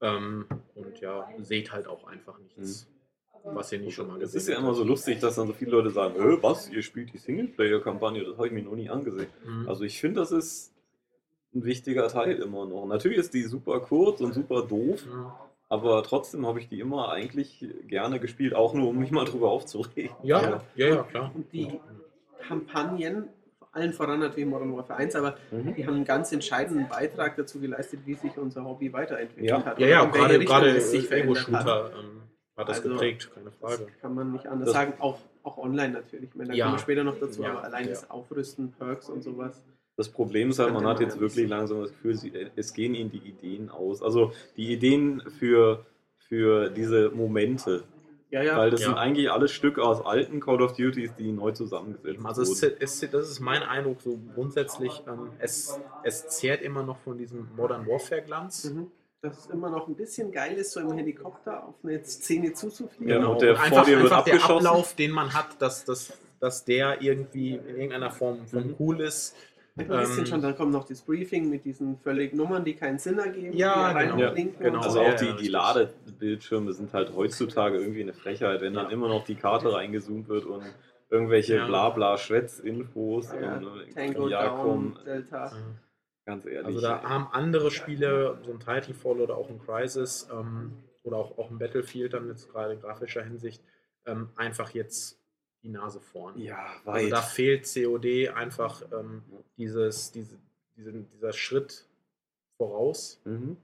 Ähm, 0.00 0.46
und 0.76 1.00
ja, 1.00 1.28
seht 1.38 1.72
halt 1.72 1.88
auch 1.88 2.06
einfach 2.06 2.38
nichts, 2.38 2.86
was 3.42 3.72
ihr 3.72 3.80
nicht 3.80 3.94
schon 3.96 4.06
mal 4.06 4.14
Es 4.22 4.32
gesehen 4.32 4.38
ist 4.38 4.48
ja 4.48 4.54
habt. 4.54 4.64
immer 4.64 4.74
so 4.74 4.84
lustig, 4.84 5.18
dass 5.18 5.34
dann 5.34 5.48
so 5.48 5.52
viele 5.54 5.72
Leute 5.72 5.90
sagen, 5.90 6.14
"Hä, 6.14 6.38
was, 6.40 6.70
ihr 6.70 6.82
spielt 6.82 7.12
die 7.12 7.18
Singleplayer-Kampagne, 7.18 8.22
das 8.24 8.36
habe 8.36 8.46
ich 8.46 8.52
mir 8.52 8.62
noch 8.62 8.76
nie 8.76 8.88
angesehen. 8.88 9.26
Mhm. 9.44 9.68
Also 9.68 9.82
ich 9.82 10.00
finde, 10.00 10.20
das 10.20 10.30
ist 10.30 10.72
ein 11.54 11.64
wichtiger 11.64 12.08
Teil 12.08 12.36
immer 12.36 12.66
noch. 12.66 12.86
Natürlich 12.86 13.18
ist 13.18 13.34
die 13.34 13.42
super 13.44 13.80
kurz 13.80 14.20
und 14.20 14.34
super 14.34 14.62
doof, 14.62 15.04
Ja. 15.10 15.34
aber 15.68 16.02
trotzdem 16.02 16.46
habe 16.46 16.58
ich 16.60 16.68
die 16.68 16.80
immer 16.80 17.10
eigentlich 17.10 17.64
gerne 17.86 18.20
gespielt, 18.20 18.54
auch 18.54 18.74
nur 18.74 18.88
um 18.88 18.98
mich 18.98 19.10
mal 19.10 19.24
drüber 19.24 19.50
aufzuregen. 19.50 20.14
Ja, 20.22 20.42
Ja. 20.42 20.62
ja, 20.76 20.86
ja, 20.88 21.02
klar. 21.04 21.30
Und 21.34 21.52
die 21.52 21.80
Kampagnen, 22.46 23.28
allen 23.72 23.92
voran 23.92 24.20
natürlich 24.20 24.48
Modern 24.48 24.74
Warfare 24.76 24.98
1, 25.00 25.14
aber 25.16 25.36
Mhm. 25.50 25.74
die 25.74 25.86
haben 25.86 25.94
einen 25.96 26.04
ganz 26.04 26.32
entscheidenden 26.32 26.88
Beitrag 26.88 27.36
dazu 27.36 27.60
geleistet, 27.60 28.00
wie 28.06 28.14
sich 28.14 28.36
unser 28.38 28.64
Hobby 28.64 28.92
weiterentwickelt 28.92 29.48
Ja. 29.50 29.64
hat. 29.64 29.78
Ja, 29.78 29.86
ja, 29.86 30.04
gerade, 30.06 30.38
gerade. 30.38 30.70
Ego-Shooter 30.76 31.90
ähm, 31.98 32.22
hat 32.56 32.68
das 32.68 32.78
Also, 32.78 32.90
geprägt, 32.90 33.30
keine 33.34 33.46
Das 33.50 33.54
Frage. 33.56 33.86
kann 34.00 34.14
man 34.14 34.32
nicht 34.32 34.46
anders 34.46 34.66
Das- 34.66 34.74
sagen, 34.74 34.94
auch, 34.98 35.18
auch 35.42 35.58
online 35.58 35.92
natürlich. 35.94 36.30
Ich 36.30 36.34
meine, 36.34 36.50
da 36.50 36.54
Ja. 36.56 36.64
kommen 36.66 36.76
wir 36.76 36.80
später 36.82 37.04
noch 37.04 37.18
dazu, 37.18 37.42
Ja, 37.42 37.50
aber 37.52 37.64
allein 37.64 37.84
ja. 37.84 37.90
das 37.90 38.10
Aufrüsten, 38.10 38.72
Perks 38.72 39.08
und 39.10 39.22
sowas. 39.22 39.62
Das 39.98 40.08
Problem 40.08 40.50
ist 40.50 40.60
halt, 40.60 40.72
man 40.72 40.86
hat 40.86 41.00
jetzt 41.00 41.18
wirklich 41.18 41.48
langsam 41.48 41.80
das 41.82 41.90
Gefühl, 41.90 42.14
sie- 42.14 42.32
es 42.54 42.72
gehen 42.72 42.94
ihnen 42.94 43.10
die 43.10 43.18
Ideen 43.18 43.68
aus. 43.68 44.00
Also 44.00 44.32
die 44.56 44.72
Ideen 44.72 45.20
für, 45.40 45.84
für 46.18 46.70
diese 46.70 47.10
Momente. 47.10 47.82
Ja, 48.30 48.42
ja. 48.42 48.56
Weil 48.58 48.70
das 48.70 48.80
Ja. 48.82 48.90
sind 48.90 48.96
eigentlich 48.98 49.28
alles 49.32 49.50
Stücke 49.50 49.82
aus 49.82 50.06
alten 50.06 50.38
Call 50.38 50.62
of 50.62 50.74
Duties, 50.76 51.10
die 51.18 51.32
neu 51.32 51.50
zusammengesetzt 51.50 52.20
Also 52.24 52.42
wurden. 52.46 52.76
es, 52.78 53.00
das 53.10 53.28
ist 53.28 53.40
mein 53.40 53.62
Eindruck 53.64 54.00
so 54.00 54.16
grundsätzlich, 54.36 55.02
ähm, 55.08 55.30
es, 55.40 55.80
es 56.04 56.28
zehrt 56.28 56.62
immer 56.62 56.84
noch 56.84 56.98
von 56.98 57.18
diesem 57.18 57.48
Modern 57.56 57.84
Warfare-Glanz. 57.88 58.70
Mhm. 58.70 58.92
Dass 59.20 59.36
es 59.36 59.46
immer 59.46 59.68
noch 59.68 59.88
ein 59.88 59.96
bisschen 59.96 60.30
geil 60.30 60.54
ist, 60.58 60.70
so 60.70 60.78
im 60.78 60.92
Helikopter 60.92 61.66
auf 61.66 61.74
eine 61.82 62.04
Szene 62.04 62.52
zuzufliegen. 62.52 63.16
Genau. 63.16 63.32
und 63.32 63.42
der 63.42 63.50
und 63.50 63.56
vor 63.56 63.64
einfach, 63.66 63.84
dir 63.84 64.00
wird 64.00 64.12
einfach 64.12 64.24
der. 64.24 64.44
Ablauf, 64.44 64.94
den 64.94 65.10
man 65.10 65.34
hat, 65.34 65.60
dass, 65.60 65.84
dass, 65.84 66.12
dass 66.38 66.64
der 66.64 67.02
irgendwie 67.02 67.56
in 67.56 67.66
irgendeiner 67.66 68.12
Form 68.12 68.46
von 68.46 68.64
Mhm. 68.68 68.74
cool 68.78 69.00
ist. 69.00 69.34
Ein 69.78 69.86
bisschen 69.88 70.18
Ähm, 70.20 70.26
schon, 70.26 70.42
dann 70.42 70.56
kommt 70.56 70.72
noch 70.72 70.84
das 70.84 71.02
Briefing 71.02 71.48
mit 71.50 71.64
diesen 71.64 71.98
völlig 71.98 72.34
Nummern, 72.34 72.64
die 72.64 72.74
keinen 72.74 72.98
Sinn 72.98 73.18
ergeben. 73.18 73.56
Ja, 73.56 73.92
genau. 73.92 74.32
blinken 74.32 74.60
Genau. 74.62 74.78
Also 74.80 74.98
so. 74.98 75.02
ja, 75.02 75.12
auch 75.12 75.16
die, 75.16 75.26
ja, 75.26 75.36
die. 75.36 75.48
Ladebildschirme 75.48 76.72
sind 76.72 76.92
halt 76.92 77.14
heutzutage 77.14 77.78
irgendwie 77.78 78.02
eine 78.02 78.12
Frechheit, 78.14 78.60
wenn 78.60 78.74
dann 78.74 78.86
Ja. 78.86 78.92
immer 78.92 79.08
noch 79.08 79.24
die 79.24 79.36
Karte 79.36 79.72
reingezoomt 79.72 80.28
wird 80.28 80.44
und 80.46 80.64
irgendwelche 81.10 81.56
Ja. 81.56 81.66
Blabla-Schwätz-Infos 81.66 83.32
Ja, 83.40 83.56
und 83.56 83.80
äh, 83.88 83.92
Tango, 83.94 84.28
ja, 84.28 84.46
Down, 84.48 84.98
Delta. 85.06 85.52
ganz 86.26 86.44
ehrlich. 86.44 86.66
Also 86.66 86.80
da 86.80 87.02
haben 87.02 87.28
andere 87.32 87.70
Spiele, 87.70 88.38
so 88.44 88.50
ein 88.52 88.58
Titanfall 88.60 89.20
oder 89.20 89.36
auch 89.36 89.48
ein 89.48 89.58
Crisis 89.64 90.28
ähm, 90.32 90.72
oder 91.02 91.16
auch, 91.16 91.38
auch 91.38 91.50
ein 91.50 91.58
Battlefield 91.58 92.12
dann 92.14 92.28
jetzt 92.28 92.50
gerade 92.52 92.74
in 92.74 92.80
grafischer 92.80 93.22
Hinsicht 93.22 93.62
ähm, 94.06 94.28
einfach 94.36 94.70
jetzt 94.70 95.17
die 95.62 95.68
Nase 95.68 96.00
vorn. 96.00 96.38
ja, 96.38 96.66
Also 96.84 97.06
weit. 97.06 97.12
da 97.12 97.20
fehlt 97.22 97.64
COD 97.72 98.28
einfach 98.34 98.82
ähm, 98.92 99.22
dieses, 99.56 100.12
diese, 100.12 100.36
diesen, 100.76 101.08
dieser 101.10 101.32
Schritt 101.32 101.84
voraus, 102.56 103.20
mhm. 103.24 103.56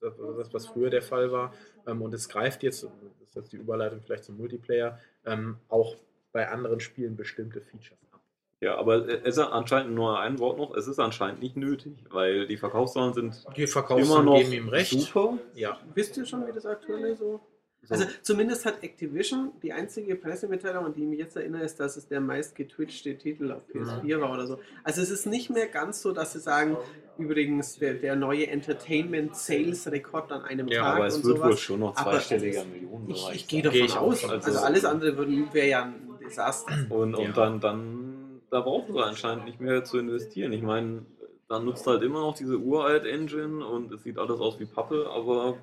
das, 0.00 0.52
was 0.52 0.66
früher 0.66 0.90
der 0.90 1.02
Fall 1.02 1.32
war. 1.32 1.52
Ähm, 1.86 2.02
und 2.02 2.14
es 2.14 2.28
greift 2.28 2.62
jetzt, 2.62 2.82
das 2.84 2.90
ist 3.28 3.34
jetzt 3.34 3.52
die 3.52 3.56
Überleitung 3.56 4.00
vielleicht 4.02 4.24
zum 4.24 4.36
Multiplayer, 4.36 5.00
ähm, 5.24 5.56
auch 5.68 5.96
bei 6.32 6.48
anderen 6.48 6.80
Spielen 6.80 7.16
bestimmte 7.16 7.60
Features 7.60 7.98
ab. 8.12 8.20
Ja, 8.60 8.76
aber 8.76 9.06
es 9.08 9.36
ist 9.36 9.38
anscheinend 9.38 9.94
nur 9.94 10.18
ein 10.20 10.38
Wort 10.38 10.58
noch, 10.58 10.74
es 10.74 10.86
ist 10.86 10.98
anscheinend 10.98 11.40
nicht 11.40 11.56
nötig, 11.56 12.04
weil 12.10 12.46
die 12.46 12.56
Verkaufszahlen 12.56 13.14
sind 13.14 13.44
Die 13.56 13.62
immer 13.64 14.22
noch 14.22 14.38
geben 14.38 14.52
ihm 14.52 14.68
recht. 14.68 14.90
super. 14.98 15.38
Ja, 15.54 15.78
Wisst 15.94 16.16
ihr 16.16 16.24
schon, 16.24 16.46
wie 16.46 16.52
das 16.52 16.66
aktuelle 16.66 17.14
so? 17.16 17.40
So. 17.88 17.94
Also 17.94 18.06
zumindest 18.22 18.66
hat 18.66 18.82
Activision 18.82 19.52
die 19.62 19.72
einzige 19.72 20.16
Pressemitteilung, 20.16 20.86
an 20.86 20.94
die 20.94 21.02
ich 21.02 21.08
mich 21.08 21.18
jetzt 21.18 21.36
erinnere, 21.36 21.62
ist, 21.64 21.78
dass 21.80 21.96
es 21.96 22.08
der 22.08 22.20
meist 22.20 22.54
getwitchte 22.54 23.16
Titel 23.16 23.52
auf 23.52 23.62
PS4 23.72 24.20
war 24.20 24.32
oder 24.32 24.46
so. 24.46 24.58
Also 24.84 25.02
es 25.02 25.10
ist 25.10 25.26
nicht 25.26 25.50
mehr 25.50 25.66
ganz 25.68 26.02
so, 26.02 26.12
dass 26.12 26.32
sie 26.32 26.40
sagen, 26.40 26.76
übrigens 27.18 27.78
der, 27.78 27.94
der 27.94 28.16
neue 28.16 28.48
Entertainment-Sales-Rekord 28.48 30.32
an 30.32 30.42
einem 30.42 30.68
Ja, 30.68 30.82
Tag 30.82 30.96
aber 30.96 31.06
es 31.06 31.16
und 31.16 31.24
wird 31.24 31.36
sowas. 31.38 31.50
wohl 31.50 31.56
schon 31.56 31.80
noch 31.80 31.94
zweistelliger 31.94 32.62
Ich, 32.62 32.68
Millionenbereich. 32.68 33.34
ich 33.36 33.46
gehe 33.48 33.62
davon 33.62 33.78
ich 33.80 33.96
aus. 33.96 34.24
Also 34.28 34.50
aus. 34.50 34.56
alles 34.64 34.84
andere 34.84 35.16
wäre 35.54 35.68
ja 35.68 35.84
ein 35.84 36.18
Desaster. 36.20 36.74
Und, 36.90 37.14
und 37.14 37.24
Ja. 37.24 37.32
dann, 37.32 37.60
dann, 37.60 38.40
da 38.50 38.60
brauchen 38.60 38.92
sie 38.92 39.00
anscheinend 39.02 39.44
nicht 39.46 39.60
mehr 39.60 39.84
zu 39.84 39.98
investieren. 39.98 40.52
Ich 40.52 40.62
meine, 40.62 41.06
dann 41.48 41.64
nutzt 41.64 41.86
halt 41.86 42.02
immer 42.02 42.20
noch 42.20 42.34
diese 42.36 42.58
uralt 42.58 43.04
Engine 43.06 43.64
und 43.64 43.92
es 43.92 44.02
sieht 44.02 44.18
alles 44.18 44.40
aus 44.40 44.58
wie 44.58 44.66
Pappe, 44.66 45.08
aber 45.08 45.56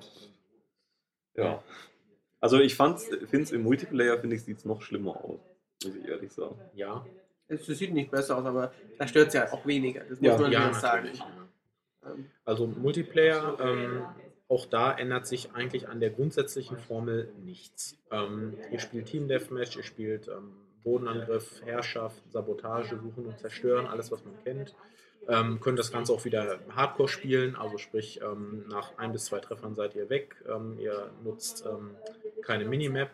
ja. 1.36 1.62
Also 2.44 2.60
ich 2.60 2.74
finde 2.74 2.98
es 3.42 3.52
im 3.52 3.62
Multiplayer, 3.62 4.18
finde 4.18 4.36
ich, 4.36 4.42
sieht 4.44 4.58
es 4.58 4.66
noch 4.66 4.82
schlimmer 4.82 5.16
aus, 5.24 5.40
muss 5.82 5.94
ich 5.96 6.06
ehrlich 6.06 6.30
sagen. 6.30 6.56
ja, 6.74 7.06
Es 7.48 7.64
sieht 7.66 7.94
nicht 7.94 8.10
besser 8.10 8.36
aus, 8.36 8.44
aber 8.44 8.70
da 8.98 9.08
stört 9.08 9.28
es 9.28 9.34
ja 9.34 9.50
auch 9.50 9.64
weniger. 9.64 10.02
Das 10.04 10.20
Ja. 10.20 10.32
muss 10.32 10.42
man 10.42 10.52
ja, 10.52 10.66
ja 10.66 10.74
sagen. 10.74 11.08
Ja. 11.14 12.10
Ähm, 12.10 12.26
Also 12.44 12.66
Multiplayer, 12.66 13.56
ähm, 13.60 14.04
auch 14.48 14.66
da 14.66 14.92
ändert 14.92 15.26
sich 15.26 15.52
eigentlich 15.54 15.88
an 15.88 16.00
der 16.00 16.10
grundsätzlichen 16.10 16.76
Formel 16.76 17.32
nichts. 17.42 17.96
Ähm, 18.10 18.58
ihr 18.70 18.78
spielt 18.78 19.06
Team 19.06 19.26
Deathmatch, 19.26 19.76
ihr 19.78 19.82
spielt 19.82 20.28
ähm, 20.28 20.52
Bodenangriff, 20.82 21.62
Herrschaft, 21.64 22.22
Sabotage, 22.30 22.98
Suchen 23.02 23.24
und 23.24 23.38
Zerstören, 23.38 23.86
alles 23.86 24.12
was 24.12 24.22
man 24.22 24.34
kennt. 24.44 24.74
Ähm, 25.26 25.60
könnt 25.60 25.78
das 25.78 25.90
Ganze 25.90 26.12
auch 26.12 26.26
wieder 26.26 26.58
Hardcore 26.76 27.08
spielen, 27.08 27.56
also 27.56 27.78
sprich 27.78 28.20
ähm, 28.20 28.66
nach 28.68 28.98
ein 28.98 29.12
bis 29.12 29.24
zwei 29.24 29.40
Treffern 29.40 29.74
seid 29.74 29.94
ihr 29.94 30.10
weg. 30.10 30.36
Ähm, 30.46 30.76
ihr 30.78 31.10
nutzt 31.24 31.64
ähm, 31.64 31.92
keine 32.44 32.64
Minimap 32.64 33.10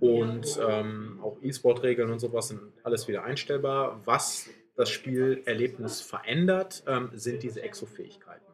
und 0.00 0.58
ähm, 0.68 1.20
auch 1.22 1.38
E-Sport-Regeln 1.42 2.10
und 2.10 2.18
sowas 2.18 2.48
sind 2.48 2.60
alles 2.82 3.08
wieder 3.08 3.24
einstellbar. 3.24 4.00
Was 4.04 4.48
das 4.76 4.90
Spielerlebnis 4.90 6.00
verändert, 6.00 6.82
ähm, 6.86 7.10
sind 7.14 7.42
diese 7.42 7.62
Exo-Fähigkeiten. 7.62 8.44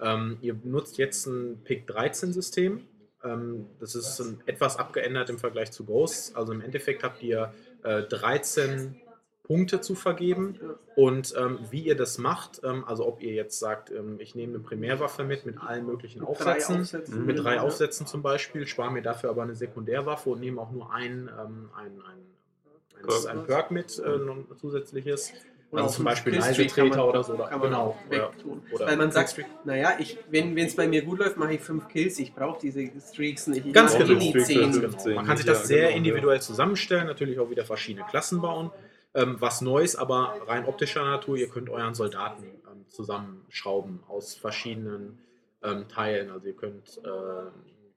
Ähm, 0.00 0.38
ihr 0.40 0.56
nutzt 0.64 0.98
jetzt 0.98 1.26
ein 1.26 1.62
Pick-13-System. 1.64 2.86
Ähm, 3.24 3.66
das 3.80 3.94
ist 3.94 4.22
etwas 4.46 4.76
abgeändert 4.76 5.30
im 5.30 5.38
Vergleich 5.38 5.72
zu 5.72 5.84
Ghosts. 5.84 6.34
Also 6.34 6.52
im 6.52 6.60
Endeffekt 6.60 7.02
habt 7.02 7.22
ihr 7.22 7.52
äh, 7.82 8.02
13 8.02 9.00
Punkte 9.48 9.80
zu 9.80 9.94
vergeben. 9.96 10.60
Und 10.94 11.34
ähm, 11.36 11.58
wie 11.70 11.80
ihr 11.80 11.96
das 11.96 12.18
macht, 12.18 12.60
ähm, 12.62 12.84
also 12.86 13.08
ob 13.08 13.22
ihr 13.22 13.32
jetzt 13.32 13.58
sagt, 13.58 13.90
ähm, 13.90 14.20
ich 14.20 14.34
nehme 14.34 14.54
eine 14.54 14.62
Primärwaffe 14.62 15.24
mit, 15.24 15.46
mit 15.46 15.58
allen 15.60 15.86
möglichen 15.86 16.20
mit 16.20 16.28
drei 16.28 16.32
Aufsätzen, 16.32 16.80
Aufsätzen. 16.82 17.26
mit 17.26 17.38
drei 17.38 17.54
Ja. 17.56 17.62
Aufsätzen 17.62 18.06
zum 18.06 18.22
Beispiel, 18.22 18.66
spare 18.66 18.92
mir 18.92 19.02
dafür 19.02 19.30
aber 19.30 19.42
eine 19.42 19.54
Sekundärwaffe 19.56 20.28
und 20.30 20.40
nehme 20.40 20.60
auch 20.60 20.70
nur 20.70 20.92
ein, 20.92 21.30
ähm, 21.40 21.70
ein, 21.74 21.86
ein, 22.02 23.06
Perk. 23.06 23.26
ein, 23.30 23.38
ein 23.38 23.46
Perk 23.46 23.70
mit, 23.70 23.98
äh, 23.98 24.02
ein 24.06 24.46
zusätzliches. 24.60 25.32
Oder 25.70 25.82
Also 25.82 25.96
zum 25.96 26.04
Beispiel 26.06 26.32
einen 26.32 26.42
Leisetreter 26.42 27.06
oder 27.08 27.22
so. 27.24 27.34
Oder, 27.34 27.46
kann 27.48 27.60
man 27.60 27.70
genau. 27.70 27.82
auch 27.82 27.96
wegtun. 28.10 28.62
Oder, 28.70 28.74
oder 28.74 28.86
Weil 28.86 28.96
man 28.96 29.12
sagt, 29.12 29.34
naja, 29.64 29.92
ich, 29.98 30.18
wenn 30.30 30.56
es 30.56 30.76
bei 30.76 30.88
mir 30.88 31.02
gut 31.02 31.18
läuft, 31.18 31.36
mache 31.36 31.54
ich 31.54 31.60
fünf 31.60 31.88
Kills. 31.88 32.18
Ich 32.18 32.34
brauche 32.34 32.58
diese 32.60 32.90
Streaks 33.00 33.46
nicht. 33.48 33.66
Ich 33.66 33.72
Ganz 33.74 33.96
genau. 33.96 34.18
zehn. 34.18 34.44
sind 34.44 34.72
Genau. 34.72 34.90
15, 34.92 35.14
Man 35.14 35.26
kann 35.26 35.36
sich 35.36 35.46
ja, 35.46 35.52
das 35.52 35.66
sehr 35.68 35.88
genau, 35.88 35.96
individuell 35.98 36.40
zusammenstellen, 36.40 37.06
natürlich 37.06 37.38
auch 37.38 37.50
wieder 37.50 37.64
verschiedene 37.66 38.06
Klassen 38.06 38.40
bauen. 38.40 38.70
Ähm, 39.14 39.36
was 39.40 39.60
Neues, 39.62 39.96
aber 39.96 40.34
rein 40.46 40.66
optischer 40.66 41.04
Natur, 41.04 41.36
ihr 41.36 41.48
könnt 41.48 41.70
euren 41.70 41.94
Soldaten 41.94 42.44
ähm, 42.44 42.84
zusammenschrauben 42.88 44.00
aus 44.06 44.34
verschiedenen 44.34 45.18
ähm, 45.62 45.88
Teilen. 45.88 46.30
Also 46.30 46.46
ihr 46.46 46.56
könnt, 46.56 46.98
äh, 46.98 47.50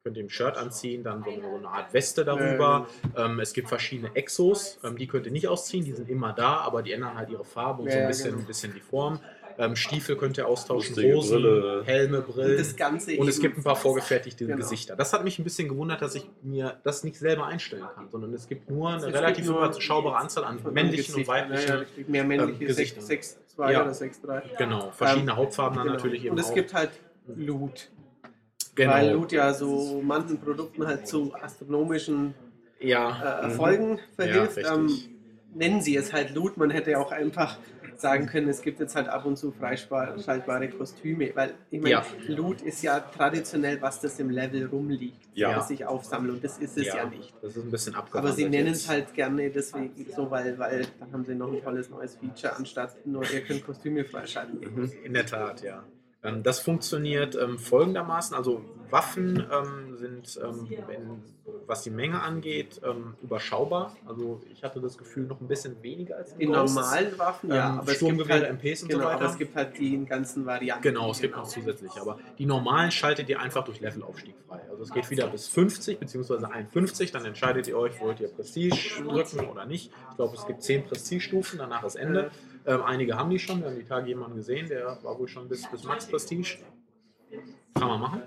könnt 0.03 0.17
ihm 0.17 0.27
ein 0.27 0.29
Shirt 0.29 0.57
anziehen, 0.57 1.03
dann 1.03 1.23
so 1.23 1.29
eine, 1.29 1.41
so 1.41 1.55
eine 1.57 1.67
Art 1.67 1.93
Weste 1.93 2.23
darüber. 2.23 2.87
Ähm, 3.15 3.39
es 3.39 3.53
gibt 3.53 3.67
verschiedene 3.67 4.15
Exos, 4.15 4.79
ähm, 4.83 4.97
die 4.97 5.07
könnt 5.07 5.25
ihr 5.25 5.31
nicht 5.31 5.47
ausziehen, 5.47 5.83
die 5.83 5.91
sind 5.91 6.09
immer 6.09 6.33
da, 6.33 6.57
aber 6.57 6.81
die 6.81 6.93
ändern 6.93 7.15
halt 7.15 7.29
ihre 7.29 7.45
Farbe 7.45 7.83
und 7.83 7.91
so 7.91 7.97
ein 7.97 8.07
bisschen, 8.07 8.31
genau. 8.31 8.41
ein 8.41 8.47
bisschen 8.47 8.73
die 8.73 8.79
Form. 8.79 9.19
Ähm, 9.57 9.75
Stiefel 9.75 10.15
könnt 10.15 10.37
ihr 10.37 10.47
austauschen, 10.47 10.95
Lustige 10.95 11.15
Hosen, 11.15 11.41
Brille. 11.41 11.83
Helme, 11.85 12.17
Und 12.21 12.27
Brillen. 12.35 12.57
das 12.57 12.75
Ganze 12.75 13.17
Und 13.17 13.27
es 13.27 13.39
gibt 13.39 13.57
ein 13.57 13.63
paar 13.63 13.75
vorgefertigte 13.75 14.45
Genau. 14.45 14.57
Gesichter. 14.57 14.95
Das 14.95 15.13
hat 15.13 15.23
mich 15.23 15.37
ein 15.39 15.43
bisschen 15.43 15.67
gewundert, 15.69 16.01
dass 16.01 16.15
ich 16.15 16.29
mir 16.41 16.79
das 16.83 17.03
nicht 17.03 17.17
selber 17.17 17.45
einstellen 17.45 17.85
kann, 17.95 18.09
sondern 18.09 18.33
es 18.33 18.47
gibt 18.47 18.69
nur 18.69 18.89
eine 18.89 18.97
Es 19.07 19.13
relativ 19.13 19.47
überschaubare 19.47 20.17
Anzahl 20.17 20.43
an 20.45 20.59
männlichen 20.73 21.15
und 21.15 21.21
Gesichtern. 21.21 21.27
weiblichen. 21.27 21.85
Ja. 21.97 22.03
Mehr 22.07 22.23
männliche 22.23 22.61
ähm, 22.61 22.67
Gesichter. 22.67 23.01
6, 23.01 23.37
2 23.47 23.71
Ja. 23.73 23.81
oder 23.83 23.93
6, 23.93 24.21
3. 24.21 24.43
Genau, 24.57 24.91
verschiedene 24.91 25.35
Hauptfarben 25.35 25.77
dann 25.77 25.87
Genau. 25.87 25.95
natürlich 25.97 26.21
eben 26.25 26.31
Und 26.31 26.39
es 26.39 26.47
auch. 26.49 26.53
gibt 26.55 26.73
halt 26.73 26.91
Loot. 27.35 27.89
genau. 28.75 28.91
Weil 28.93 29.11
Loot 29.11 29.31
ja 29.31 29.53
so 29.53 30.01
manchen 30.03 30.39
Produkten 30.39 30.85
halt 30.87 31.07
zu 31.07 31.33
astronomischen 31.33 32.33
ja, 32.79 33.09
äh, 33.09 33.43
Mhm. 33.45 33.49
Erfolgen 33.51 33.99
verhilft. 34.15 34.57
Ja, 34.57 34.73
ähm, 34.75 34.89
nennen 35.53 35.81
sie 35.81 35.95
es 35.95 36.11
halt 36.13 36.33
Loot. 36.33 36.57
Man 36.57 36.71
hätte 36.71 36.91
ja 36.91 36.97
auch 36.99 37.11
einfach 37.11 37.57
sagen 38.01 38.25
können, 38.25 38.49
es 38.49 38.61
gibt 38.61 38.79
jetzt 38.79 38.95
halt 38.95 39.07
ab 39.07 39.25
und 39.25 39.37
zu 39.37 39.51
freischaltbare 39.51 40.69
Kostüme, 40.69 41.31
weil 41.35 41.53
ich 41.69 41.79
meine, 41.79 41.91
Ja. 41.95 42.05
Loot 42.27 42.61
ist 42.61 42.81
ja 42.81 42.99
traditionell 42.99 43.81
was, 43.81 43.99
das 44.01 44.19
im 44.19 44.29
Level 44.29 44.65
rumliegt, 44.65 45.29
Ja. 45.33 45.53
das 45.55 45.67
sich 45.69 45.85
aufsammelt 45.85 46.33
und 46.33 46.43
das 46.43 46.57
ist 46.57 46.77
es 46.77 46.87
ja, 46.87 47.05
nicht. 47.05 47.33
Das 47.41 47.55
ist 47.55 47.63
ein 47.63 47.71
bisschen 47.71 47.93
Aber 47.95 48.03
abgewandelt. 48.05 48.35
sie 48.35 48.49
nennen 48.49 48.67
jetzt. 48.67 48.81
es 48.83 48.89
halt 48.89 49.13
gerne 49.13 49.49
deswegen 49.49 49.93
so, 50.15 50.29
weil, 50.29 50.57
weil 50.57 50.85
dann 50.99 51.11
haben 51.13 51.25
sie 51.25 51.35
noch 51.35 51.51
ein 51.51 51.61
tolles 51.63 51.89
neues 51.89 52.15
Feature, 52.17 52.55
anstatt 52.55 53.05
nur 53.05 53.23
ihr 53.31 53.41
könnt 53.41 53.65
Kostüme 53.65 54.03
freischalten. 54.03 54.59
Mhm. 54.59 54.91
In 55.03 55.13
der 55.13 55.25
Tat, 55.25 55.61
ja. 55.61 55.83
Ähm, 56.23 56.43
das 56.43 56.59
funktioniert 56.59 57.35
ähm, 57.35 57.57
folgendermaßen. 57.57 58.35
Also 58.35 58.63
Waffen 58.91 59.43
ähm, 59.51 59.97
sind, 59.97 60.39
ähm, 60.43 60.67
in, 60.69 61.23
was 61.65 61.81
die 61.83 61.89
Menge 61.89 62.21
angeht, 62.21 62.81
ähm, 62.85 63.15
überschaubar. 63.23 63.95
Also 64.05 64.41
ich 64.51 64.63
hatte 64.63 64.81
das 64.81 64.97
Gefühl, 64.97 65.25
noch 65.25 65.39
ein 65.39 65.47
bisschen 65.47 65.81
weniger 65.81 66.17
als 66.17 66.35
Die 66.35 66.45
Ghosts. 66.45 66.75
normalen 66.75 67.17
Waffen, 67.17 67.49
ja, 67.49 67.69
Ähm, 67.69 67.71
aber 67.79 67.81
es 67.83 67.87
gibt 67.87 67.97
Sturmgewehre, 67.97 68.39
halt, 68.41 68.61
MPs 68.61 68.83
und 68.83 68.89
genau, 68.89 69.01
so 69.03 69.07
weiter. 69.07 69.15
aber 69.21 69.25
es 69.31 69.37
gibt 69.37 69.55
halt 69.55 69.77
die 69.79 70.05
ganzen 70.05 70.45
Varianten. 70.45 70.83
Genau, 70.83 71.11
es 71.11 71.21
gibt 71.21 71.35
noch 71.35 71.47
zusätzlich. 71.47 71.91
Aber 71.99 72.19
die 72.37 72.45
normalen 72.45 72.91
schaltet 72.91 73.29
ihr 73.29 73.39
einfach 73.39 73.63
durch 73.63 73.79
Levelaufstieg 73.79 74.35
frei. 74.47 74.59
Also 74.69 74.83
es 74.83 74.91
geht 74.91 75.09
wieder 75.09 75.27
bis 75.27 75.47
50 75.47 75.99
bzw. 75.99 76.45
51. 76.45 77.11
Dann 77.11 77.25
entscheidet 77.25 77.67
ihr 77.67 77.77
euch, 77.77 77.99
wollt 78.01 78.19
ihr 78.19 78.27
Prestige 78.27 78.75
drücken 79.03 79.39
oder 79.47 79.65
nicht. 79.65 79.91
Ich 80.11 80.15
glaube, 80.17 80.35
es 80.35 80.45
gibt 80.45 80.61
10 80.61 80.85
Prestige-Stufen, 80.85 81.57
danach 81.57 81.83
ist 81.83 81.95
Ende. 81.95 82.29
Ähm, 82.65 82.81
einige 82.83 83.17
haben 83.17 83.29
die 83.29 83.39
schon. 83.39 83.61
Wir 83.61 83.69
haben 83.69 83.79
die 83.79 83.85
Tage 83.85 84.07
jemanden 84.07 84.37
gesehen, 84.37 84.67
der 84.67 84.97
war 85.03 85.17
wohl 85.17 85.27
schon 85.27 85.47
bis, 85.47 85.69
bis 85.69 85.83
Max 85.83 86.07
Prestige. 86.07 86.57
Kann 87.73 87.87
man 87.87 87.99
machen. 87.99 88.21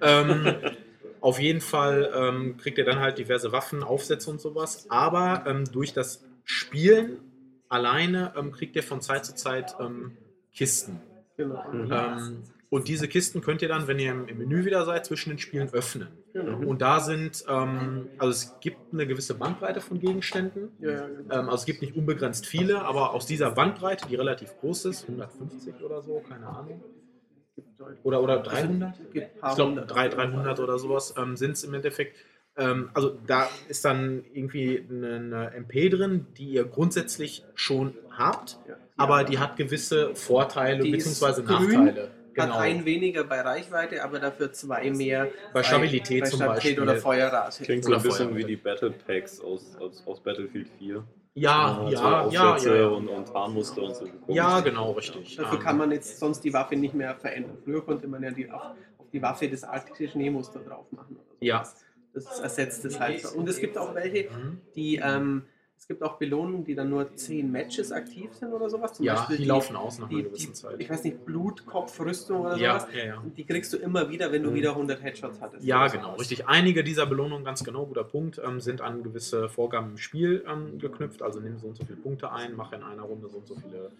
Ähm, 0.00 0.54
auf 1.20 1.38
jeden 1.38 1.60
Fall 1.60 2.10
ähm, 2.14 2.56
kriegt 2.56 2.78
ihr 2.78 2.84
dann 2.84 3.00
halt 3.00 3.18
diverse 3.18 3.52
Waffen, 3.52 3.82
Aufsätze 3.82 4.30
und 4.30 4.40
sowas. 4.40 4.86
Aber 4.90 5.44
ähm, 5.46 5.64
durch 5.64 5.92
das 5.92 6.24
Spielen 6.44 7.18
alleine 7.68 8.32
ähm, 8.36 8.52
kriegt 8.52 8.76
ihr 8.76 8.82
von 8.82 9.00
Zeit 9.00 9.24
zu 9.24 9.34
Zeit 9.34 9.74
ähm, 9.80 10.16
Kisten. 10.52 11.00
Genau. 11.36 11.64
Mhm. 11.72 11.92
Ähm, 11.92 12.42
und 12.68 12.88
diese 12.88 13.08
Kisten 13.08 13.40
könnt 13.40 13.62
ihr 13.62 13.68
dann, 13.68 13.88
wenn 13.88 13.98
ihr 13.98 14.12
im, 14.12 14.28
im 14.28 14.38
Menü 14.38 14.64
wieder 14.64 14.84
seid, 14.84 15.06
zwischen 15.06 15.30
den 15.30 15.38
Spielen 15.38 15.70
öffnen. 15.72 16.08
Genau. 16.32 16.58
Und 16.68 16.80
da 16.80 17.00
sind, 17.00 17.44
ähm, 17.48 18.08
also 18.18 18.30
es 18.30 18.60
gibt 18.60 18.92
eine 18.92 19.06
gewisse 19.06 19.34
Bandbreite 19.34 19.80
von 19.80 19.98
Gegenständen. 19.98 20.70
Ja, 20.80 20.90
ja, 20.90 21.06
genau. 21.06 21.34
Ähm, 21.34 21.48
also 21.48 21.56
es 21.56 21.64
gibt 21.64 21.82
nicht 21.82 21.96
unbegrenzt 21.96 22.46
viele, 22.46 22.82
aber 22.82 23.14
aus 23.14 23.26
dieser 23.26 23.50
Bandbreite, 23.50 24.06
die 24.08 24.14
relativ 24.14 24.56
groß 24.60 24.84
ist, 24.86 25.02
150 25.08 25.82
oder 25.82 26.02
so, 26.02 26.22
keine 26.28 26.46
Ahnung. 26.46 26.82
Oder, 28.02 28.22
oder 28.22 28.38
300? 28.38 28.92
Es 28.92 29.12
gibt 29.12 29.34
ein 29.34 29.40
paar 29.40 29.50
Ich 29.50 29.56
glaube, 29.56 29.70
hundert. 29.72 29.94
300 29.94 30.60
oder 30.60 30.78
sowas 30.78 31.14
ähm, 31.18 31.36
sind 31.36 31.52
es 31.52 31.64
im 31.64 31.74
Endeffekt. 31.74 32.16
Ähm, 32.56 32.90
also 32.94 33.16
da 33.26 33.48
ist 33.68 33.84
dann 33.84 34.24
irgendwie 34.32 34.86
eine, 34.88 35.14
eine 35.16 35.54
MP 35.54 35.88
drin, 35.88 36.26
die 36.36 36.50
ihr 36.50 36.64
grundsätzlich 36.64 37.44
schon 37.54 37.94
habt, 38.10 38.58
aber 38.96 39.24
die 39.24 39.38
hat 39.38 39.56
gewisse 39.56 40.14
Vorteile 40.14 40.82
bzw. 40.82 41.42
grün, 41.42 41.94
Nachteile. 42.36 42.54
Hat 42.54 42.60
ein 42.60 42.84
weniger 42.84 43.24
bei 43.24 43.40
Reichweite, 43.40 44.02
aber 44.02 44.18
dafür 44.18 44.52
zwei 44.52 44.90
mehr 44.90 45.28
Bei 45.52 45.62
Stabilität 45.62 46.22
bei 46.22 46.28
zum 46.28 46.38
Stabilität 46.38 46.76
Beispiel. 46.76 46.82
oder 46.82 46.96
Feuerrate. 46.96 47.64
Klingt 47.64 47.84
so 47.84 47.92
ein 47.92 48.02
bisschen 48.02 48.28
Feuerwehr. 48.28 48.36
wie 48.36 48.44
die 48.44 48.56
Battle 48.56 48.90
Packs 48.90 49.40
aus, 49.40 49.76
aus, 49.80 50.06
aus 50.06 50.20
Battlefield 50.20 50.68
4. 50.78 51.04
Ja, 51.34 51.80
so 51.84 51.92
ja, 51.92 52.28
ja, 52.28 52.56
ja. 52.58 52.86
Und, 52.88 53.08
und 53.08 53.28
Tarnmuster 53.28 53.82
und 53.82 53.94
so. 53.94 54.04
bekommt. 54.04 54.34
Ja, 54.34 54.60
genau, 54.60 54.92
richtig. 54.92 55.36
Dafür 55.36 55.60
kann 55.60 55.78
man 55.78 55.92
jetzt 55.92 56.18
sonst 56.18 56.40
die 56.40 56.52
Waffe 56.52 56.76
nicht 56.76 56.94
mehr 56.94 57.14
verändern. 57.14 57.56
Früher 57.64 57.84
konnte 57.84 58.08
man 58.08 58.22
ja 58.22 58.30
die, 58.30 58.50
auf, 58.50 58.62
auf 58.98 59.10
die 59.12 59.22
Waffe 59.22 59.48
das 59.48 59.62
arktische 59.62 60.08
Schneemuster 60.08 60.60
drauf 60.60 60.90
machen. 60.90 61.16
Oder 61.16 61.36
so. 61.38 61.44
Ja. 61.46 61.62
Das 62.12 62.40
ersetzt 62.40 62.84
es 62.84 62.98
halt. 62.98 63.20
so. 63.20 63.38
Und 63.38 63.48
es 63.48 63.60
gibt 63.60 63.78
auch 63.78 63.94
welche, 63.94 64.28
mhm. 64.28 64.60
die, 64.74 64.96
ähm, 64.96 65.44
es 65.80 65.88
gibt 65.88 66.02
auch 66.02 66.18
Belohnungen, 66.18 66.62
die 66.62 66.74
dann 66.74 66.90
nur 66.90 67.16
10 67.16 67.50
Matches 67.50 67.90
aktiv 67.90 68.30
sind 68.34 68.52
oder 68.52 68.68
sowas. 68.68 68.92
Zum 68.92 69.06
Ja, 69.06 69.14
Beispiel 69.14 69.38
die 69.38 69.44
laufen 69.46 69.76
aus 69.76 69.98
nach 69.98 70.08
die, 70.08 70.16
einer 70.16 70.24
die, 70.24 70.28
gewissen 70.28 70.54
Zeit. 70.54 70.76
ich 70.78 70.90
weiß 70.90 71.02
nicht, 71.04 71.24
Blutkopfrüstung 71.24 72.42
oder 72.42 72.56
Ja, 72.58 72.80
sowas. 72.80 72.94
ja, 72.94 73.04
ja. 73.06 73.22
Die 73.34 73.44
kriegst 73.44 73.72
du 73.72 73.78
immer 73.78 74.10
wieder, 74.10 74.30
wenn 74.30 74.42
du 74.42 74.50
Mhm. 74.50 74.54
wieder 74.56 74.74
100 74.76 75.02
Headshots 75.02 75.40
hattest. 75.40 75.64
Ja, 75.64 75.88
genau, 75.88 76.08
sowas. 76.08 76.20
richtig. 76.20 76.46
Einige 76.46 76.84
dieser 76.84 77.06
Belohnungen, 77.06 77.46
ganz 77.46 77.64
genau, 77.64 77.86
guter 77.86 78.04
Punkt, 78.04 78.38
ähm, 78.44 78.60
sind 78.60 78.82
an 78.82 79.02
gewisse 79.02 79.48
Vorgaben 79.48 79.92
im 79.92 79.96
Spiel 79.98 80.44
ähm, 80.46 80.78
geknüpft. 80.78 81.22
Also 81.22 81.40
nimm 81.40 81.58
so 81.58 81.68
und 81.68 81.76
so 81.78 81.84
viele 81.86 81.96
Punkte 81.98 82.30
ein, 82.30 82.54
mache 82.54 82.76
in 82.76 82.82
einer 82.82 83.02
Runde 83.02 83.30
so 83.30 83.38
und 83.38 83.46
so 83.46 83.54
viele 83.56 83.90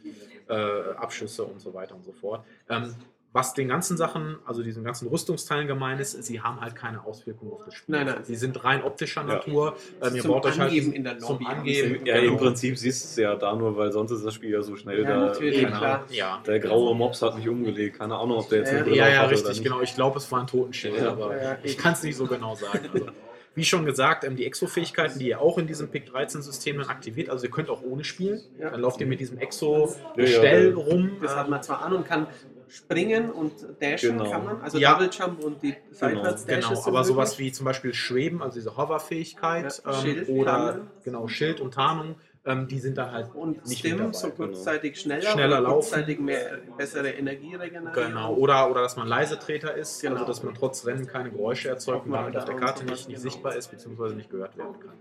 äh, 0.49 0.95
Abschüsse 0.97 1.45
und 1.45 1.61
so 1.63 1.73
weiter 1.73 1.95
und 1.95 2.05
so 2.05 2.13
fort. 2.13 2.45
Ähm, 2.69 2.95
was 3.33 3.55
den 3.55 3.69
ganzen 3.69 3.97
Sachen, 3.97 4.39
also 4.45 4.63
diesen 4.63 4.83
ganzen 4.83 5.07
Rüstungsteilen 5.07 5.69
gemein 5.69 6.01
ist, 6.01 6.21
sie 6.25 6.41
haben 6.41 6.61
halt 6.61 6.75
keine 6.75 7.05
Auswirkungen 7.05 7.53
auf 7.53 7.65
das 7.65 7.75
Spiel. 7.75 7.95
Nein, 7.95 8.07
nein. 8.07 8.25
Sie 8.25 8.35
sind 8.35 8.65
rein 8.65 8.83
optischer 8.83 9.21
Ja. 9.21 9.27
Natur. 9.35 9.77
Ähm, 10.03 10.17
ihr 10.17 10.23
Zum 10.23 10.31
baut 10.33 10.47
euch 10.47 10.59
halt 10.59 10.73
in 10.73 11.05
der 11.05 11.19
zum 11.21 11.35
Lobby. 11.39 11.47
Angeben. 11.47 12.07
Ja, 12.07 12.17
im 12.17 12.25
genau. 12.25 12.37
Prinzip 12.39 12.77
siehst 12.77 13.05
du 13.05 13.09
es 13.09 13.17
ja 13.17 13.37
da 13.37 13.55
nur, 13.55 13.77
weil 13.77 13.93
sonst 13.93 14.11
ist 14.11 14.25
das 14.27 14.35
Spiel 14.35 14.51
ja 14.51 14.63
so 14.63 14.75
schnell 14.75 15.03
Ja, 15.03 15.09
da. 15.11 15.17
natürlich, 15.27 15.63
keine. 15.63 16.01
Ja. 16.11 16.43
Der 16.45 16.59
graue 16.59 16.95
Mops 16.97 17.23
hat 17.23 17.37
mich 17.37 17.49
umgelegt. 17.49 17.99
Keine 18.01 18.17
Ahnung, 18.17 18.39
ob 18.39 18.49
der 18.49 18.59
jetzt 18.59 18.71
Ja, 18.73 18.77
eine 18.79 18.85
Brille 18.85 18.97
Ja, 18.97 19.09
ja, 19.09 19.25
richtig, 19.27 19.63
genau. 19.63 19.81
Ich 19.81 19.95
glaube, 19.95 20.19
es 20.19 20.31
war 20.33 20.41
ein 20.41 20.47
Totenschild, 20.49 20.97
Ja. 20.97 21.13
aber 21.13 21.59
ich 21.63 21.79
kann 21.79 21.93
es 21.93 22.03
nicht 22.03 22.17
so 22.17 22.27
genau 22.27 22.57
sagen. 22.57 22.81
Also, 22.93 23.07
wie 23.57 23.65
schon 23.65 23.85
gesagt, 23.85 24.23
ähm, 24.25 24.37
die 24.37 24.47
Exo-Fähigkeiten, 24.47 25.19
die 25.19 25.29
ihr 25.31 25.41
auch 25.41 25.59
in 25.59 25.67
diesem 25.67 25.89
Pick 25.89 26.09
13-System 26.09 26.79
dann 26.79 26.87
aktiviert, 26.89 27.31
also 27.31 27.45
ihr 27.47 27.51
könnt 27.51 27.69
auch 27.69 27.83
ohne 27.83 28.05
spielen. 28.05 28.41
Ja. 28.61 28.71
Dann 28.71 28.81
lauft 28.81 29.01
ihr 29.01 29.09
mit 29.09 29.19
diesem 29.19 29.37
Ja, 29.37 29.43
ja, 29.43 29.47
Exo-Gestell 29.49 30.71
ja. 30.71 30.77
rum. 30.77 31.17
Das 31.21 31.35
hat 31.37 31.49
man 31.49 31.61
zwar 31.63 31.83
an 31.83 31.93
und 31.95 32.07
kann 32.07 32.29
springen 32.71 33.31
und 33.31 33.53
dashen 33.81 34.17
Genau. 34.19 34.31
kann 34.31 34.45
man, 34.45 34.63
also 34.63 34.79
Ja. 34.79 34.93
Double 34.95 35.11
Jump 35.13 35.43
und 35.45 35.63
die 35.63 35.75
seitwärts 35.91 36.47
Genau, 36.47 36.75
sind 36.75 36.87
aber 36.87 37.05
sowas 37.05 37.33
möglich. 37.33 37.49
wie 37.49 37.53
zum 37.53 37.65
Beispiel 37.67 37.93
Schweben, 37.93 38.43
also 38.43 38.55
diese 38.61 38.77
Hover-Fähigkeit 38.77 39.83
Ja, 39.85 40.05
ähm, 40.05 40.25
oder 40.29 40.45
Tarnung. 40.53 40.87
genau 41.05 41.27
Schild 41.29 41.61
und 41.61 41.75
Tarnung, 41.75 42.15
ähm, 42.47 42.69
die 42.69 42.79
sind 42.79 42.97
dann 42.97 43.11
halt 43.13 43.35
und 43.35 43.67
nicht 43.67 43.81
Stim, 43.81 43.99
dabei. 43.99 44.13
so 44.13 44.31
kurzzeitig 44.31 44.99
schneller, 45.01 45.23
Schneller 45.31 45.59
oder 45.59 45.69
laufen. 45.69 45.91
kurzzeitig 45.91 46.21
mehr 46.21 46.59
bessere 46.79 47.11
Energieregenerierung. 47.11 48.09
Genau, 48.09 48.35
oder, 48.35 48.71
oder 48.71 48.83
dass 48.83 48.97
man 48.97 49.09
Leisetreter 49.09 49.75
ist, 49.75 50.01
Genau. 50.01 50.15
also 50.15 50.27
dass 50.27 50.43
man 50.43 50.55
trotz 50.55 50.87
Rennen 50.87 51.07
keine 51.07 51.31
Geräusche 51.31 51.69
erzeugt 51.69 52.07
und 52.07 52.13
damit 52.13 52.37
auf 52.37 52.45
der 52.45 52.55
da 52.55 52.61
Karte 52.61 52.85
nicht, 52.85 53.09
nicht 53.09 53.17
was, 53.19 53.23
genau. 53.23 53.33
sichtbar 53.33 53.57
ist, 53.57 53.71
beziehungsweise 53.71 54.15
nicht 54.15 54.31
gehört 54.31 54.57
werden 54.57 54.79
kann. 54.81 54.93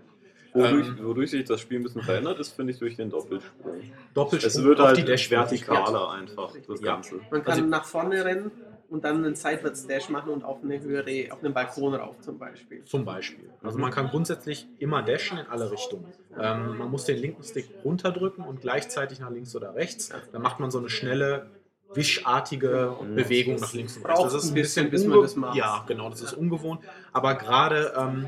Wodurch, 0.52 0.88
Ähm, 0.88 0.98
wodurch 1.04 1.30
sich 1.30 1.44
das 1.44 1.60
Spiel 1.60 1.78
ein 1.78 1.82
bisschen 1.84 2.02
verändert 2.02 2.38
ist, 2.40 2.54
finde 2.54 2.72
ich 2.72 2.78
durch 2.78 2.96
den 2.96 3.10
Doppelsprung. 3.10 3.80
Doppelsprung 4.14 4.48
Es 4.48 4.62
wird 4.64 4.80
auf 4.80 4.86
halt 4.88 4.96
die 4.98 5.04
Dash 5.04 5.28
vertikaler 5.28 6.10
einfach, 6.10 6.52
das 6.66 6.80
Ja. 6.80 6.94
Ganze. 6.94 7.16
Man 7.30 7.42
kann 7.44 7.52
Also- 7.52 7.64
nach 7.66 7.84
vorne 7.84 8.24
rennen 8.24 8.50
und 8.88 9.04
dann 9.04 9.24
einen 9.24 9.36
seitwärts 9.36 9.86
Dash 9.86 10.08
machen 10.08 10.30
und 10.32 10.42
auf 10.42 10.64
eine 10.64 10.80
höhere, 10.80 11.32
auf 11.32 11.44
einen 11.44 11.54
Balkon 11.54 11.94
rauf 11.94 12.20
zum 12.20 12.38
Beispiel. 12.38 12.84
Zum 12.84 13.04
Beispiel. 13.04 13.48
Also 13.62 13.78
man 13.78 13.92
kann 13.92 14.08
grundsätzlich 14.08 14.66
immer 14.78 15.02
dashen 15.02 15.38
in 15.38 15.46
alle 15.46 15.70
Richtungen. 15.70 16.06
Ähm, 16.36 16.78
man 16.78 16.90
muss 16.90 17.04
den 17.04 17.18
linken 17.18 17.44
Stick 17.44 17.68
runterdrücken 17.84 18.44
und 18.44 18.60
gleichzeitig 18.60 19.20
nach 19.20 19.30
links 19.30 19.54
oder 19.54 19.74
rechts. 19.76 20.10
Dann 20.32 20.42
macht 20.42 20.58
man 20.58 20.72
so 20.72 20.78
eine 20.80 20.88
schnelle, 20.90 21.46
wischartige 21.94 22.96
Mhm. 23.00 23.14
Bewegung 23.14 23.56
nach 23.60 23.72
links 23.72 23.96
und 23.96 24.04
rechts. 24.06 24.20
Braucht 24.20 24.44
ein 24.44 24.54
bisschen, 24.54 24.90
bis 24.90 25.04
man 25.06 25.22
das 25.22 25.36
macht. 25.36 25.56
Ja, 25.56 25.84
genau, 25.86 26.08
das 26.10 26.22
ist 26.22 26.32
ungewohnt. 26.32 26.80
Aber 27.12 27.34
gerade 27.34 27.92
ähm, 27.96 28.26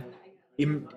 im, 0.57 0.89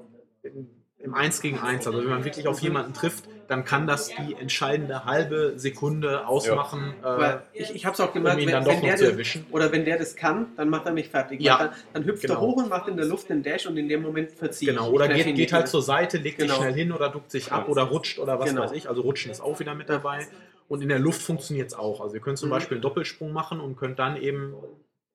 im, 1.06 1.12
im 1.12 1.14
1 1.14 1.42
gegen 1.42 1.60
1, 1.60 1.86
also 1.88 2.00
wenn 2.00 2.10
man 2.10 2.26
wirklich 2.26 2.48
auf 2.48 2.60
jemanden 2.60 2.94
trifft, 2.94 3.26
dann 3.48 3.64
kann 3.64 3.86
das 3.86 4.08
die 4.10 4.34
entscheidende 4.34 5.06
halbe 5.06 5.54
Sekunde 5.58 6.28
ausmachen. 6.28 6.96
Äh, 7.04 7.06
Aber 7.06 7.44
ich, 7.54 7.76
ich 7.76 7.86
habe 7.86 7.94
es 7.94 8.00
auch 8.00 8.08
um 8.08 8.14
gemerkt, 8.16 8.42
ihn 8.42 8.48
wenn, 8.48 8.54
dann 8.54 8.64
doch 8.64 8.72
wenn 8.72 8.78
noch 8.80 8.86
der 8.88 8.96
zu 8.98 9.04
das, 9.04 9.12
erwischen. 9.14 9.46
oder 9.52 9.72
wenn 9.72 9.86
der 9.86 10.00
das 10.00 10.16
kann, 10.16 10.48
dann 10.58 10.70
macht 10.70 10.88
er 10.88 10.94
mich 10.94 11.10
fertig. 11.10 11.42
Ja. 11.42 11.58
Dann, 11.60 11.70
dann 11.94 12.06
hüpft 12.06 12.24
Genau. 12.24 12.34
er 12.36 12.42
hoch 12.42 12.58
und 12.58 12.70
macht 12.70 12.88
in 12.88 12.98
der 12.98 13.06
Luft 13.06 13.30
den 13.30 13.44
Dash 13.44 13.68
und 13.68 13.78
in 13.78 13.88
dem 13.88 14.02
Moment 14.02 14.32
verzieht. 14.32 14.70
Genau, 14.70 14.90
oder 14.90 15.08
geht, 15.08 15.36
geht 15.36 15.54
halt 15.54 15.64
mehr. 15.66 15.72
zur 15.72 15.84
Seite, 15.84 16.18
legt 16.18 16.40
sich 16.40 16.50
Genau. 16.50 16.60
schnell 16.60 16.74
hin 16.74 16.92
oder 16.92 17.10
duckt 17.10 17.30
sich 17.30 17.52
ab 17.52 17.66
Ja. 17.68 17.72
oder 17.72 17.84
rutscht 17.84 18.18
oder 18.18 18.40
was 18.40 18.50
Genau. 18.50 18.64
weiß 18.64 18.72
ich. 18.72 18.90
Also 18.90 19.02
Rutschen 19.02 19.30
ist 19.32 19.42
auch 19.42 19.60
wieder 19.60 19.76
mit 19.76 19.90
dabei. 19.90 20.26
Und 20.68 20.82
in 20.82 20.90
der 20.90 20.98
Luft 20.98 21.22
funktioniert 21.22 21.68
es 21.68 21.74
auch. 21.76 22.02
Also 22.02 22.16
ihr 22.16 22.22
könnt 22.22 22.40
zum 22.40 22.50
Mhm. 22.50 22.54
Beispiel 22.54 22.76
einen 22.78 22.82
Doppelsprung 22.82 23.32
machen 23.32 23.60
und 23.60 23.76
könnt 23.78 24.00
dann 24.00 24.18
eben 24.20 24.56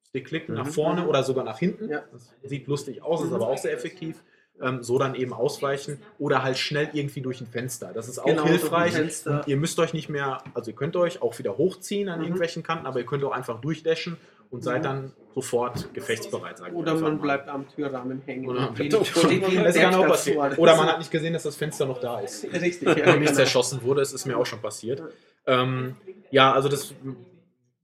Stick 0.09 0.27
klicken 0.29 0.55
nach 0.55 0.67
Mhm. 0.67 0.71
vorne 0.71 1.01
Mhm. 1.03 1.09
oder 1.09 1.25
sogar 1.25 1.45
nach 1.45 1.59
hinten. 1.59 1.89
Ja. 1.89 2.03
Das 2.13 2.33
sieht 2.45 2.69
lustig 2.69 3.03
aus, 3.03 3.23
ist 3.23 3.31
Mhm. 3.31 3.35
aber 3.35 3.49
auch 3.49 3.59
sehr 3.59 3.73
effektiv. 3.73 4.23
Ähm, 4.63 4.83
so 4.83 4.99
dann 4.99 5.15
eben 5.15 5.33
ausweichen 5.33 6.03
oder 6.19 6.43
halt 6.43 6.59
schnell 6.59 6.91
irgendwie 6.93 7.23
durch 7.23 7.41
ein 7.41 7.47
Fenster. 7.47 7.93
Das 7.95 8.09
ist 8.09 8.19
auch 8.19 8.27
Genau, 8.27 8.45
hilfreich. 8.45 8.95
Und 9.27 9.47
ihr 9.47 9.57
müsst 9.57 9.79
euch 9.79 9.95
nicht 9.95 10.09
mehr, 10.11 10.43
also 10.53 10.71
ihr 10.71 10.77
könnt 10.77 10.97
euch 10.97 11.23
auch 11.23 11.39
wieder 11.39 11.57
hochziehen 11.57 12.09
an 12.11 12.19
Mhm. 12.19 12.25
irgendwelchen 12.27 12.63
Kanten, 12.63 12.85
aber 12.87 12.99
ihr 12.99 13.07
könnt 13.07 13.25
auch 13.25 13.33
einfach 13.33 13.61
durchdashen 13.61 14.19
und 14.51 14.63
seid 14.63 14.81
Mhm. 14.81 14.85
dann 14.85 15.13
sofort 15.35 15.95
gefechtsbereit. 15.95 16.61
Oder 16.75 16.95
man 16.95 17.03
mal. 17.03 17.23
bleibt 17.23 17.49
am 17.49 17.67
Türrahmen 17.75 18.21
hängen. 18.27 18.47
Oder 18.49 18.61
man 18.61 18.69
Und 18.71 18.75
bleibt 18.75 18.93
Das 18.93 19.77
kann 19.77 19.95
auch 19.95 20.07
passieren. 20.07 20.53
Oder 20.59 20.77
hat 20.87 20.99
nicht 20.99 21.11
gesehen, 21.11 21.33
dass 21.33 21.45
das 21.45 21.57
Fenster 21.57 21.87
noch 21.87 22.01
da 22.01 22.21
ist. 22.21 22.45
Richtig, 22.53 22.83
ja. 22.87 22.97
Wenn 22.97 23.21
nichts 23.21 23.31
genau. 23.31 23.33
zerschossen 23.37 23.83
wurde, 23.83 24.03
es 24.03 24.13
ist 24.13 24.27
mir 24.27 24.37
auch 24.37 24.47
schon 24.47 24.61
passiert. 24.61 25.03
Ähm, 25.47 25.97
ja, 26.31 26.53
also 26.53 26.69
das 26.69 26.93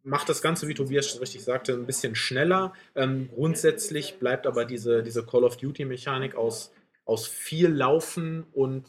macht 0.06 0.28
das 0.28 0.40
Ganze, 0.40 0.68
wie 0.68 0.74
Tobias 0.74 1.20
richtig 1.20 1.44
sagte, 1.44 1.72
ein 1.74 1.84
bisschen 1.86 2.14
schneller. 2.14 2.72
Ähm, 2.94 3.28
grundsätzlich 3.34 4.18
bleibt 4.18 4.46
aber 4.46 4.64
diese, 4.64 5.02
diese 5.02 5.24
Call 5.26 5.44
of 5.44 5.56
Duty-Mechanik 5.56 6.34
aus, 6.36 6.72
aus 7.04 7.26
viel 7.26 7.68
Laufen 7.68 8.46
und 8.52 8.86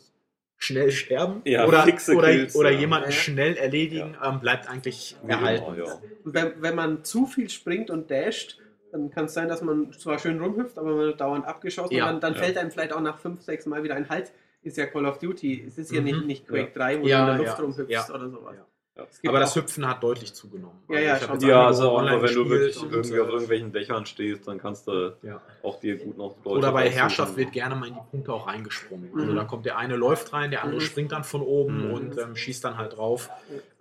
schnell 0.57 0.91
sterben 0.91 1.41
Ja, 1.45 1.67
oder, 1.67 1.83
fixe 1.83 2.15
oder, 2.15 2.29
Kills, 2.29 2.55
oder 2.55 2.71
ja. 2.71 2.79
jemanden 2.79 3.09
Ja. 3.09 3.15
schnell 3.15 3.55
erledigen, 3.57 4.15
ähm, 4.23 4.39
bleibt 4.39 4.69
eigentlich 4.69 5.15
erhalten. 5.27 5.75
Ja. 5.77 5.93
Und 6.23 6.33
wenn, 6.33 6.61
wenn 6.61 6.75
man 6.75 7.03
zu 7.03 7.25
viel 7.27 7.49
springt 7.49 7.89
und 7.91 8.09
dasht, 8.09 8.59
dann 8.91 9.11
kann 9.11 9.25
es 9.25 9.33
sein, 9.33 9.49
dass 9.49 9.61
man 9.61 9.91
zwar 9.93 10.17
schön 10.17 10.39
rumhüpft, 10.41 10.77
aber 10.79 10.89
man 10.91 10.99
wird 10.99 11.21
dauernd 11.21 11.45
abgeschossen 11.45 11.95
Ja, 11.95 12.05
und 12.05 12.13
dann, 12.13 12.21
dann 12.21 12.33
ja. 12.35 12.39
fällt 12.39 12.57
einem 12.57 12.71
vielleicht 12.71 12.93
auch 12.93 13.01
nach 13.01 13.19
fünf, 13.19 13.41
sechs 13.41 13.65
Mal 13.65 13.83
wieder 13.83 13.95
ein 13.95 14.09
Halt. 14.09 14.31
Ist 14.63 14.77
ja 14.77 14.85
Call 14.87 15.05
of 15.05 15.19
Duty. 15.19 15.65
Es 15.67 15.77
ist 15.77 15.91
ja 15.91 15.99
Mhm. 15.99 16.05
nicht, 16.05 16.25
nicht 16.25 16.47
Quake 16.47 16.71
3, 16.73 17.01
wo 17.01 17.05
Ja, 17.07 17.25
du 17.25 17.31
in 17.33 17.37
der 17.37 17.45
Luft 17.45 17.59
ja, 17.59 17.63
rumhüpfst 17.65 17.89
ja. 17.91 18.09
oder 18.15 18.29
sowas. 18.29 18.55
Ja. 18.97 19.29
Aber 19.29 19.39
das 19.39 19.55
Hüpfen 19.55 19.87
hat 19.87 20.01
deutlich 20.01 20.33
zugenommen. 20.33 20.79
Ja, 20.89 20.99
ja, 20.99 21.13
jetzt 21.13 21.21
Ja, 21.27 21.29
einige 21.31 21.55
also 21.57 21.91
online 21.91 22.17
aber 22.17 22.27
wenn 22.27 22.33
du 22.35 22.49
wirklich 22.49 22.81
irgendwie 22.81 23.15
äh, 23.15 23.19
auf 23.21 23.29
irgendwelchen 23.29 23.71
Dächern 23.71 24.05
stehst, 24.07 24.47
dann 24.47 24.57
kannst 24.57 24.87
du 24.87 25.13
ja. 25.21 25.39
auch 25.61 25.79
dir 25.79 25.97
gut 25.97 26.17
noch 26.17 26.35
Leute 26.43 26.57
Oder 26.57 26.71
bei. 26.71 26.89
Herrschaft 26.89 27.37
wird 27.37 27.51
gerne 27.51 27.75
mal 27.75 27.87
in 27.87 27.93
die 27.93 27.99
Punkte 28.09 28.33
auch 28.33 28.47
reingesprungen. 28.47 29.09
Also 29.13 29.31
Mhm. 29.31 29.35
da 29.35 29.43
kommt 29.43 29.65
der 29.67 29.77
eine 29.77 29.95
läuft 29.95 30.33
rein, 30.33 30.49
der 30.49 30.63
andere 30.63 30.81
Mhm. 30.81 30.85
springt 30.85 31.11
dann 31.11 31.23
von 31.23 31.41
oben 31.43 31.85
Mhm. 31.85 31.91
und 31.93 32.17
ähm, 32.17 32.35
schießt 32.35 32.63
dann 32.63 32.77
halt 32.77 32.97
drauf. 32.97 33.29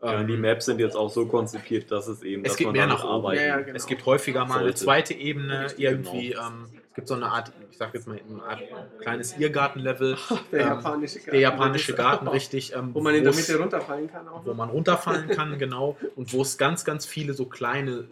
Ja, 0.02 0.20
Ähm, 0.20 0.26
die 0.26 0.36
Maps 0.36 0.66
sind 0.66 0.78
jetzt 0.80 0.94
auch 0.96 1.08
so 1.08 1.26
konzipiert, 1.26 1.90
dass 1.90 2.06
es 2.08 2.22
eben, 2.22 2.44
Es 2.44 2.50
dass 2.52 2.56
geht 2.58 2.66
man 2.66 2.74
mehr 2.76 2.86
nach 2.86 3.02
oben. 3.02 3.12
arbeiten. 3.14 3.40
Ja, 3.40 3.46
ja, 3.46 3.60
genau. 3.60 3.76
Es 3.76 3.86
gibt 3.86 4.04
häufiger 4.04 4.44
mal 4.44 4.60
eine 4.60 4.74
zweite 4.74 5.14
Ebene, 5.14 5.64
Richtig, 5.64 5.84
irgendwie, 5.84 6.28
genau. 6.30 6.46
ähm, 6.46 6.66
gibt 6.96 7.06
so 7.08 7.14
eine 7.14 7.26
Art, 7.30 7.52
ich 7.70 7.76
sag 7.78 7.94
jetzt 7.94 8.08
mal, 8.08 8.18
eine 8.28 8.42
Art 8.42 8.60
kleines 9.00 9.38
Irrgartenlevel. 9.38 10.16
Der 10.52 10.60
ähm, 10.60 10.66
japanische 10.66 11.18
Garten. 11.18 11.30
Der 11.30 11.40
japanische 11.40 11.94
Garten, 11.94 12.28
richtig. 12.38 12.74
Ähm, 12.74 12.92
Wo 12.94 13.00
man 13.00 13.14
in 13.14 13.22
der 13.22 13.34
Mitte 13.34 13.56
runterfallen 13.58 14.10
kann 14.10 14.26
auch. 14.26 14.44
wo 14.44 14.54
man 14.54 14.68
runterfallen 14.70 15.28
kann, 15.28 15.58
genau. 15.60 15.96
Und 16.16 16.32
wo 16.32 16.42
es 16.42 16.58
ganz, 16.58 16.84
ganz 16.84 17.06
viele 17.06 17.34
so 17.34 17.44
kleine 17.46 18.08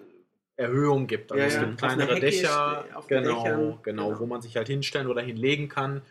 Erhöhungen 0.56 1.08
gibt. 1.08 1.32
Also 1.32 1.40
Ja, 1.40 1.48
es 1.48 1.54
ja. 1.54 1.64
gibt 1.64 1.82
einer 1.82 1.94
kleinere 1.96 2.20
Dächer, 2.20 2.84
genau, 3.08 3.42
genau, 3.42 3.78
genau. 3.82 4.20
wo 4.20 4.26
man 4.26 4.40
sich 4.40 4.56
halt 4.56 4.68
hinstellen 4.68 5.08
oder 5.08 5.20
hinlegen 5.22 5.68
kann. 5.68 6.02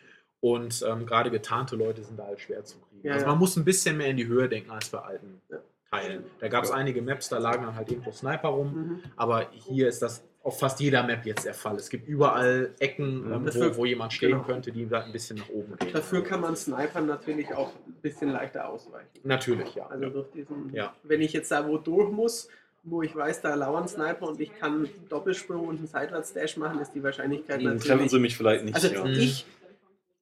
Und 0.41 0.83
ähm, 0.86 1.05
gerade 1.05 1.31
getarnte 1.31 1.77
Leute 1.77 2.03
sind 2.03 2.19
da 2.19 2.25
halt 2.25 2.41
schwer 2.41 2.65
zu 2.65 2.77
kriegen. 2.79 3.07
Ja, 3.07 3.13
also 3.13 3.25
ja. 3.25 3.31
man 3.31 3.39
muss 3.39 3.55
ein 3.55 3.63
bisschen 3.63 3.95
mehr 3.95 4.07
in 4.07 4.17
die 4.17 4.27
Höhe 4.27 4.49
denken 4.49 4.71
als 4.71 4.89
bei 4.89 4.99
alten 4.99 5.41
Ja. 5.49 5.59
Teilen. 5.89 6.23
Da 6.39 6.47
gab 6.49 6.63
es 6.65 6.71
Ja. 6.71 6.75
einige 6.75 7.01
Maps, 7.01 7.29
da 7.29 7.38
lagen 7.38 7.63
dann 7.63 7.75
halt 7.75 7.89
irgendwo 7.89 8.12
Sniper 8.12 8.49
rum. 8.49 8.73
Mhm. 8.73 8.99
Aber 9.15 9.47
hier 9.51 9.88
ist 9.88 10.01
das 10.01 10.23
auf 10.43 10.60
fast 10.60 10.79
jeder 10.82 11.03
Map 11.03 11.25
jetzt 11.25 11.45
der 11.45 11.53
Fall. 11.53 11.77
Es 11.77 11.89
gibt 11.89 12.08
überall 12.08 12.71
Ecken, 12.79 13.25
Mhm. 13.27 13.34
ähm, 13.34 13.45
Dafür- 13.45 13.71
wo, 13.73 13.77
wo 13.77 13.86
jemand 13.86 14.12
stehen 14.13 14.32
genau. 14.32 14.43
könnte, 14.43 14.71
die 14.73 14.86
da 14.88 15.01
ein 15.01 15.12
bisschen 15.13 15.38
nach 15.38 15.49
oben 15.49 15.75
gehen. 15.77 15.93
Dafür 15.93 16.21
kann 16.23 16.41
man 16.41 16.56
Snipern 16.56 17.06
natürlich 17.08 17.53
auch 17.53 17.69
ein 17.88 17.93
bisschen 18.01 18.29
leichter 18.29 18.67
ausweichen. 18.67 19.08
Natürlich, 19.23 19.73
ja. 19.75 19.88
Also 19.88 20.10
durch 20.10 20.29
diesen, 20.32 20.73
Ja. 20.73 20.93
wenn 21.03 21.21
ich 21.21 21.32
jetzt 21.34 21.49
da 21.51 21.65
wo 21.67 21.77
durch 21.77 22.12
muss, 22.12 22.49
wo 22.84 23.01
ich 23.01 23.15
weiß, 23.15 23.41
da 23.41 23.56
lauern 23.56 23.88
Sniper 23.88 24.27
und 24.27 24.41
ich 24.41 24.53
kann 24.53 24.89
Doppelsprung 25.08 25.65
und 25.67 25.77
einen 25.77 25.88
Seitwärts-Dash 25.88 26.58
machen, 26.58 26.82
ist 26.82 26.91
die 26.93 27.01
Wahrscheinlichkeit 27.01 27.58
Dann 27.60 27.63
natürlich. 27.75 27.88
treffen 27.88 28.10
sie 28.10 28.19
mich 28.19 28.36
vielleicht 28.36 28.65
nicht. 28.65 28.75
also 28.75 28.89
ja. 28.89 29.06
Mhm. 29.06 29.12
ich, 29.13 29.45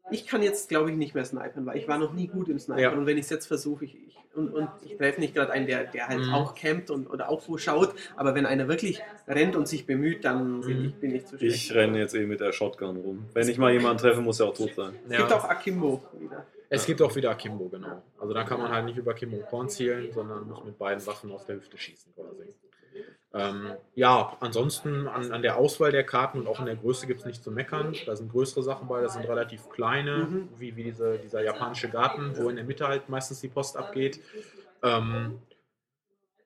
ich 0.09 0.25
kann 0.27 0.41
jetzt, 0.41 0.69
glaube 0.69 0.89
ich, 0.91 0.97
nicht 0.97 1.13
mehr 1.15 1.23
snipern, 1.25 1.65
weil 1.65 1.77
ich 1.77 1.87
war 1.87 1.97
noch 1.97 2.13
nie 2.13 2.27
gut 2.27 2.49
im 2.49 2.59
Snipern. 2.59 2.81
Ja. 2.83 2.91
Und 2.91 3.05
wenn 3.05 3.17
ich 3.17 3.25
es 3.25 3.29
jetzt 3.29 3.45
versuche, 3.45 3.85
ich, 3.85 3.95
ich, 3.95 4.17
und, 4.33 4.53
und 4.53 4.69
ich 4.83 4.97
treffe 4.97 5.19
nicht 5.19 5.35
gerade 5.35 5.51
einen, 5.51 5.67
der, 5.67 5.83
der 5.85 6.07
halt 6.07 6.19
Mhm. 6.21 6.33
auch 6.33 6.55
campt 6.55 6.89
und, 6.89 7.07
oder 7.07 7.29
auch 7.29 7.41
wo 7.47 7.57
schaut, 7.57 7.93
aber 8.15 8.33
wenn 8.33 8.45
einer 8.45 8.67
wirklich 8.67 9.01
rennt 9.27 9.55
und 9.55 9.67
sich 9.67 9.85
bemüht, 9.85 10.23
dann 10.25 10.61
bin, 10.61 10.79
Mhm. 10.79 10.85
ich, 10.85 10.95
bin 10.95 11.15
ich 11.15 11.25
zu 11.25 11.37
schlecht. 11.37 11.55
Ich 11.55 11.75
renne 11.75 11.99
jetzt 11.99 12.13
eben 12.15 12.29
mit 12.29 12.39
der 12.39 12.51
Shotgun 12.53 12.97
rum. 12.97 13.25
Wenn 13.33 13.47
ich 13.49 13.57
mal 13.57 13.71
jemanden 13.73 13.99
treffe, 14.01 14.21
muss 14.21 14.39
er 14.39 14.47
auch 14.47 14.53
tot 14.55 14.73
sein. 14.75 14.93
Es 15.09 15.17
gibt 15.17 15.33
auch 15.33 15.43
Akimbo 15.45 16.01
wieder. 16.17 16.45
Es 16.69 16.85
gibt 16.85 17.01
auch 17.01 17.13
wieder 17.15 17.31
Akimbo, 17.31 17.67
genau. 17.67 18.01
Also 18.17 18.33
da 18.33 18.43
kann 18.45 18.59
man 18.61 18.71
halt 18.71 18.85
nicht 18.85 18.97
über 18.97 19.11
Akimbo 19.11 19.37
Korn 19.49 19.67
zielen, 19.67 20.11
sondern 20.13 20.47
muss 20.47 20.63
mit 20.63 20.77
beiden 20.77 21.05
Waffen 21.05 21.29
aus 21.31 21.45
der 21.45 21.57
Hüfte 21.57 21.77
schießen 21.77 22.13
quasi. 22.15 22.53
Ähm, 23.34 23.72
ja, 23.96 24.36
ansonsten 24.41 25.08
an, 25.08 25.32
an 25.32 25.41
der 25.41 25.56
Auswahl 25.56 25.91
der 25.94 26.04
Karten 26.04 26.39
und 26.41 26.48
auch 26.48 26.60
in 26.60 26.65
der 26.65 26.76
Größe 26.76 27.08
gibt 27.08 27.22
es 27.22 27.26
nicht 27.26 27.41
zu 27.44 27.50
meckern. 27.52 27.96
Da 28.06 28.15
sind 28.15 28.30
größere 28.32 28.62
Sachen 28.62 28.88
bei, 28.89 29.00
da 29.02 29.08
sind 29.08 29.26
relativ 29.26 29.70
kleine, 29.70 30.17
Mhm. 30.26 30.50
wie, 30.58 30.76
wie 30.76 30.84
diese, 30.84 31.17
dieser 31.17 31.41
japanische 31.41 31.88
Garten, 31.89 32.34
wo 32.38 32.50
in 32.50 32.58
der 32.58 32.65
Mitte 32.65 32.88
halt 32.88 33.08
meistens 33.08 33.39
die 33.39 33.48
Post 33.48 33.78
abgeht. 33.78 34.20
Ähm, 34.84 35.39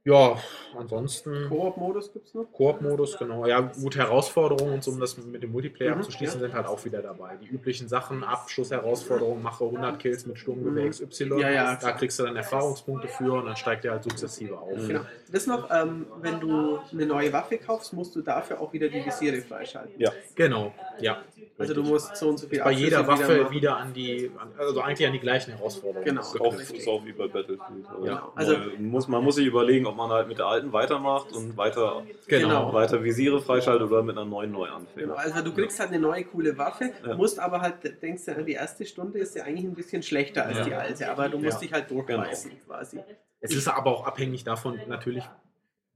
ja, 0.06 0.38
ansonsten 0.78 1.50
Koop-Modus 1.50 2.14
gibt 2.14 2.28
es 2.28 2.34
noch. 2.36 2.46
Koop-Modus, 2.54 3.18
genau. 3.18 3.46
Ja, 3.48 3.62
gut, 3.62 3.96
Herausforderungen 3.96 4.74
und 4.76 4.84
so, 4.84 4.92
um 4.92 5.00
das 5.00 5.18
mit 5.18 5.42
dem 5.42 5.52
Multiplayer 5.52 5.94
Mhm, 5.96 6.02
abzuschließen, 6.02 6.40
ja. 6.40 6.46
sind 6.48 6.56
halt 6.56 6.68
auch 6.68 6.86
wieder 6.86 7.02
dabei. 7.02 7.38
Die 7.42 7.48
üblichen 7.48 7.88
Sachen, 7.88 8.24
Abschlussherausforderungen, 8.24 9.42
mache 9.42 9.64
100 9.66 10.00
Kills 10.00 10.26
mit 10.28 10.38
Sturmgewehr 10.38 10.86
Mhm. 10.86 10.90
XY. 10.92 11.40
Ja, 11.42 11.50
ja, 11.50 11.64
da 11.72 11.76
klar. 11.78 11.94
kriegst 11.98 12.20
du 12.20 12.24
dann 12.24 12.36
Erfahrungspunkte 12.36 13.08
für 13.08 13.34
und 13.34 13.46
dann 13.48 13.56
steigt 13.56 13.84
der 13.84 13.94
halt 13.94 14.04
sukzessive 14.04 14.58
auf. 14.58 14.78
Mhm. 14.78 14.88
Genau. 14.88 15.02
Das 15.32 15.48
noch, 15.48 15.70
ähm, 15.72 16.06
wenn 16.22 16.40
du 16.40 16.78
eine 16.92 17.06
neue 17.08 17.34
Waffe 17.34 17.58
kaufst, 17.58 17.92
musst 17.94 18.16
du 18.16 18.22
dafür 18.22 18.62
auch 18.62 18.72
wieder 18.74 18.88
die 18.90 19.04
Visiere 19.04 19.42
freischalten. 19.42 20.00
Ja. 20.00 20.12
Genau, 20.36 20.72
ja. 21.00 21.18
Also 21.58 21.74
du 21.74 21.84
musst 21.84 22.16
so 22.18 22.30
und 22.30 22.38
so 22.38 22.48
viel 22.48 22.60
Bei 22.62 22.72
jeder 22.72 23.08
Waffe 23.08 23.44
machen. 23.44 23.54
wieder, 23.54 23.78
an 23.78 23.94
die, 23.94 24.30
also 24.58 24.82
eigentlich 24.82 25.08
an 25.08 25.14
die 25.14 25.20
gleichen 25.20 25.52
Herausforderungen. 25.56 26.06
Genau. 26.06 26.22
Ist 26.22 26.40
auch, 26.42 26.58
Richtig. 26.58 26.80
ist 26.80 26.88
auch 26.88 27.04
wie 27.06 27.14
bei 27.14 27.28
Battlefield. 27.28 27.86
Genau. 28.04 28.32
Also- 28.36 28.54
neu- 28.58 28.78
muss, 28.80 29.08
man 29.08 29.24
muss 29.24 29.36
sich 29.36 29.48
überlegen, 29.48 29.86
ob 29.86 29.95
man 29.96 30.10
halt 30.12 30.28
mit 30.28 30.38
der 30.40 30.46
alten 30.48 30.72
weitermacht 30.74 31.32
und 31.32 31.56
weiter, 31.58 32.04
Genau. 32.28 32.74
weiter 32.74 33.04
Visiere 33.04 33.42
freischaltet 33.42 33.88
oder 33.90 34.04
mit 34.04 34.18
einer 34.18 34.26
neuen 34.26 34.52
neu 34.52 34.68
anfängt. 34.68 34.96
Genau, 34.98 35.16
also 35.16 35.42
du 35.42 35.54
kriegst 35.54 35.80
halt 35.80 35.90
eine 35.90 36.00
neue 36.00 36.24
coole 36.26 36.58
Waffe, 36.58 36.92
Ja. 37.06 37.16
musst 37.16 37.40
aber 37.40 37.62
halt, 37.62 38.02
denkst 38.02 38.26
du, 38.26 38.44
die 38.44 38.54
erste 38.54 38.86
Stunde 38.86 39.20
ist 39.20 39.36
ja 39.36 39.44
eigentlich 39.44 39.66
ein 39.66 39.74
bisschen 39.76 40.04
schlechter 40.04 40.46
als 40.46 40.60
Ja. 40.60 40.64
die 40.66 40.74
alte, 40.74 41.10
aber 41.10 41.30
du 41.30 41.38
musst 41.38 41.56
Ja. 41.56 41.60
dich 41.62 41.74
halt 41.74 41.90
durchbeißen 41.92 42.52
Genau. 42.52 42.64
quasi. 42.66 43.00
Es 43.42 43.54
ist 43.54 43.68
aber 43.68 43.92
auch 43.92 44.06
abhängig 44.08 44.44
davon, 44.44 44.80
natürlich, 44.88 45.24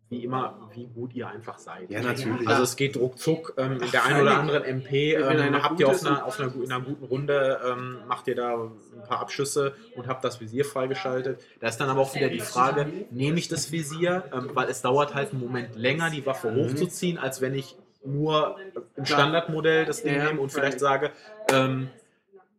wie 0.10 0.24
immer, 0.24 0.70
wie 0.74 0.88
gut 0.88 1.14
ihr 1.14 1.28
einfach 1.28 1.60
seid. 1.60 1.90
Ja, 1.92 2.02
natürlich. 2.02 2.48
Also 2.48 2.64
es 2.64 2.76
geht 2.76 2.98
ruckzuck. 2.98 3.54
Ähm, 3.58 3.74
in 3.74 3.92
der 3.92 4.02
Ach, 4.04 4.10
einen 4.10 4.22
oder 4.22 4.40
anderen 4.40 4.64
MP 4.64 5.14
ähm, 5.14 5.62
habt 5.64 5.80
ihr 5.80 5.88
auf 5.88 6.04
einer, 6.06 6.26
auf 6.26 6.40
einer, 6.40 6.52
in 6.56 6.72
einer 6.72 6.84
guten 6.84 7.04
Runde, 7.06 7.60
ähm, 7.64 8.00
macht 8.08 8.28
ihr 8.28 8.36
da 8.36 8.56
ein 8.56 9.04
paar 9.08 9.20
Abschüsse 9.20 9.76
und 9.94 10.08
habt 10.08 10.24
das 10.24 10.42
Visier 10.42 10.66
freigeschaltet. 10.66 11.42
Da 11.60 11.68
ist 11.68 11.78
dann 11.78 11.90
aber 11.90 12.02
auch 12.02 12.16
wieder 12.16 12.30
die 12.30 12.40
Frage, 12.40 12.92
nehme 13.12 13.38
ich 13.38 13.50
das 13.50 13.72
Visier, 13.72 14.24
ähm, 14.34 14.50
weil 14.54 14.68
es 14.70 14.82
dauert 14.82 15.14
halt 15.14 15.32
einen 15.32 15.42
Moment 15.42 15.76
länger, 15.76 16.10
die 16.10 16.26
Waffe 16.26 16.50
Mhm. 16.50 16.56
hochzuziehen, 16.56 17.18
als 17.20 17.42
wenn 17.42 17.54
ich 17.54 17.78
nur 18.04 18.58
im 18.96 19.06
Standardmodell 19.06 19.86
das 19.86 20.02
Ding 20.02 20.16
Ja, 20.16 20.26
nehme 20.26 20.40
und 20.42 20.52
vielleicht 20.52 20.80
sage, 20.80 21.12
ähm, 21.52 21.92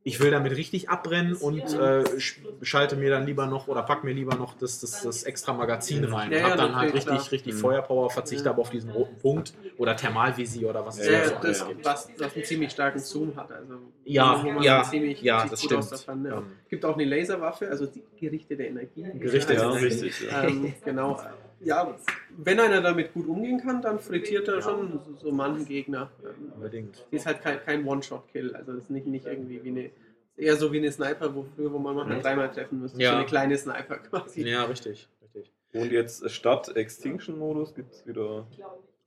ich 0.02 0.18
will 0.20 0.30
damit 0.30 0.56
richtig 0.56 0.88
abbrennen 0.88 1.34
und 1.36 1.62
äh, 1.74 2.02
sch- 2.16 2.36
schalte 2.62 2.96
mir 2.96 3.10
dann 3.10 3.26
lieber 3.26 3.46
noch 3.46 3.68
oder 3.68 3.82
pack 3.82 4.02
mir 4.02 4.12
lieber 4.12 4.34
noch 4.34 4.54
das, 4.54 4.80
das, 4.80 5.02
das 5.02 5.24
extra 5.24 5.52
Magazin 5.52 6.04
rein. 6.04 6.30
Ja, 6.32 6.38
und 6.38 6.42
hab 6.44 6.50
ja, 6.50 6.56
dann 6.56 6.76
halt 6.76 6.94
richtig, 6.94 7.04
klar. 7.18 7.32
richtig 7.32 7.54
Mhm. 7.54 7.58
Feuerpower, 7.58 8.10
verzichte 8.10 8.44
Ja. 8.46 8.50
aber 8.52 8.62
auf 8.62 8.70
diesen 8.70 8.90
roten 8.90 9.16
Punkt 9.18 9.52
oder 9.76 9.96
Thermalvisier 9.96 10.70
oder 10.70 10.84
was 10.86 10.98
es 10.98 11.06
Ja, 11.06 11.12
Ja, 11.12 11.18
sonst 11.18 11.28
ja, 11.28 11.34
noch 11.36 11.42
das, 11.42 11.66
gibt. 11.68 11.84
was, 11.84 12.10
was 12.16 12.34
einen 12.34 12.44
ziemlich 12.44 12.70
starken 12.72 12.98
Zoom 12.98 13.36
hat. 13.36 13.50
Also, 13.52 13.74
Ja, 14.04 14.46
ja, 14.62 14.82
ziemlich, 14.84 15.20
ja, 15.20 15.46
das 15.46 15.60
gut 15.60 15.72
aus 15.74 15.86
stimmt. 15.86 16.00
davon, 16.00 16.24
ja. 16.24 16.38
Ähm. 16.38 16.46
Gibt 16.68 16.84
auch 16.84 16.94
eine 16.94 17.04
Laserwaffe, 17.04 17.68
also 17.68 17.86
die 17.86 18.02
gerichtete 18.18 18.62
Energie. 18.64 19.04
Gerichtete 19.14 19.54
Ja, 19.60 19.70
Energie. 19.70 19.84
richtig. 19.84 20.20
Ja. 20.22 20.44
Ähm, 20.44 20.74
genau. 20.84 21.20
Ja, 21.62 21.94
wenn 22.38 22.58
einer 22.58 22.80
damit 22.80 23.12
gut 23.12 23.26
umgehen 23.28 23.60
kann, 23.60 23.82
dann 23.82 23.98
frittiert 23.98 24.48
er 24.48 24.56
Ja. 24.56 24.62
schon 24.62 25.00
so, 25.04 25.16
so 25.16 25.32
manchen 25.32 25.66
Gegner. 25.66 26.10
Unbedingt. 26.54 27.06
Die 27.12 27.16
ist 27.16 27.26
halt 27.26 27.42
kein, 27.42 27.60
kein 27.60 27.84
One-Shot-Kill. 27.86 28.54
Also 28.56 28.72
das 28.72 28.84
ist 28.84 28.90
nicht, 28.90 29.06
nicht 29.06 29.26
irgendwie 29.26 29.62
wie 29.62 29.68
eine. 29.68 29.90
Eher 30.36 30.56
so 30.56 30.72
wie 30.72 30.78
eine 30.78 30.90
Sniper, 30.90 31.34
wo 31.34 31.44
wo 31.58 31.78
man 31.78 31.94
mal 31.94 32.06
Mhm. 32.06 32.22
dreimal 32.22 32.50
treffen 32.50 32.80
müsste. 32.80 33.00
Ja. 33.02 33.10
So 33.10 33.16
eine 33.18 33.26
kleine 33.26 33.58
Sniper 33.58 33.98
quasi. 33.98 34.42
Ja, 34.48 34.64
richtig. 34.64 35.06
richtig. 35.22 35.52
Und 35.74 35.92
jetzt 35.92 36.30
statt 36.30 36.74
Extinction-Modus 36.74 37.74
gibt 37.74 37.92
es 37.92 38.06
wieder. 38.06 38.46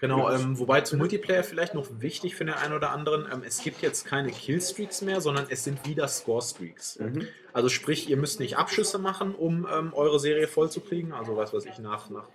Genau, 0.04 0.30
ähm, 0.30 0.60
wobei 0.60 0.82
zum 0.82 1.00
Multiplayer 1.00 1.46
vielleicht 1.46 1.76
noch 1.76 1.88
wichtig 2.02 2.36
für 2.36 2.44
den 2.44 2.56
einen 2.56 2.74
oder 2.74 2.90
anderen, 2.90 3.26
ähm, 3.32 3.42
es 3.48 3.64
gibt 3.64 3.82
jetzt 3.82 4.06
keine 4.06 4.32
Killstreaks 4.32 5.02
mehr, 5.02 5.22
sondern 5.22 5.46
es 5.48 5.64
sind 5.64 5.88
wieder 5.88 6.10
Score-Streaks. 6.10 7.00
Mhm. 7.00 7.30
Also 7.54 7.70
sprich, 7.70 8.10
ihr 8.10 8.18
müsst 8.18 8.42
nicht 8.42 8.58
Abschüsse 8.58 9.00
machen, 9.00 9.34
um 9.34 9.66
ähm, 9.74 9.94
eure 9.94 10.20
Serie 10.20 10.50
voll 10.50 10.70
zu 10.70 10.82
kriegen. 10.82 11.14
Also 11.14 11.38
was 11.38 11.54
weiß 11.54 11.66
ich, 11.68 11.80
nach, 11.80 12.10
nach 12.10 12.28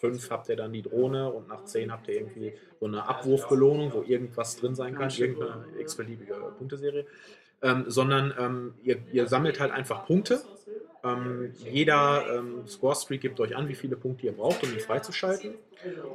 fünf 0.00 0.32
habt 0.32 0.48
ihr 0.48 0.56
dann 0.56 0.72
die 0.72 0.82
Drohne 0.82 1.30
und 1.30 1.46
nach 1.46 1.64
zehn 1.64 1.92
habt 1.92 2.08
ihr 2.08 2.14
irgendwie 2.14 2.54
so 2.80 2.86
eine 2.86 3.06
Abwurfbelohnung, 3.06 3.92
wo 3.92 4.02
irgendwas 4.02 4.56
drin 4.56 4.74
sein 4.74 4.96
kann, 4.96 5.08
irgendeine 5.10 5.66
x-beliebige 5.78 6.34
Punkteserie. 6.58 7.06
Ähm, 7.62 7.84
sondern 7.86 8.34
ähm, 8.36 8.74
ihr, 8.82 8.98
ihr 9.12 9.28
sammelt 9.28 9.60
halt 9.60 9.70
einfach 9.70 10.06
Punkte. 10.06 10.42
Ähm, 11.04 11.52
jeder 11.58 12.24
ähm, 12.38 12.66
Score-Streak 12.66 13.20
gibt 13.20 13.40
euch 13.40 13.56
an, 13.56 13.68
wie 13.68 13.74
viele 13.74 13.96
Punkte 13.96 14.26
ihr 14.26 14.32
braucht, 14.32 14.62
um 14.62 14.72
ihn 14.72 14.80
freizuschalten. 14.80 15.54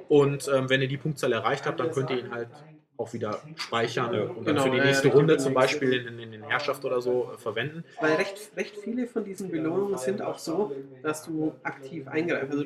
Und 0.07 0.49
ähm, 0.53 0.69
wenn 0.69 0.81
ihr 0.81 0.87
die 0.87 0.97
Punktzahl 0.97 1.33
erreicht 1.33 1.65
habt, 1.65 1.79
dann 1.79 1.91
könnt 1.91 2.09
ihr 2.09 2.19
ihn 2.19 2.31
halt 2.31 2.49
auch 2.97 3.13
wieder 3.13 3.41
speichern 3.55 4.13
Ja, 4.13 4.21
und 4.23 4.47
dann 4.47 4.55
genau, 4.55 4.63
für 4.63 4.71
die 4.71 4.77
ja, 4.77 4.85
nächste 4.85 5.09
ja, 5.09 5.13
Runde 5.13 5.37
zum. 5.37 5.53
Beispiel 5.53 5.93
in, 5.93 6.19
in 6.19 6.31
den 6.31 6.43
Herrschaft 6.43 6.83
oder 6.83 7.01
so 7.01 7.31
äh, 7.33 7.37
verwenden. 7.37 7.83
Weil 7.99 8.15
recht, 8.15 8.51
recht 8.55 8.77
viele 8.77 9.07
von 9.07 9.23
diesen 9.23 9.51
Belohnungen 9.51 9.97
sind 9.97 10.21
auch 10.21 10.37
so, 10.37 10.75
dass 11.03 11.23
du 11.23 11.53
aktiv 11.63 12.07
eingreifst. 12.07 12.51
Also 12.51 12.65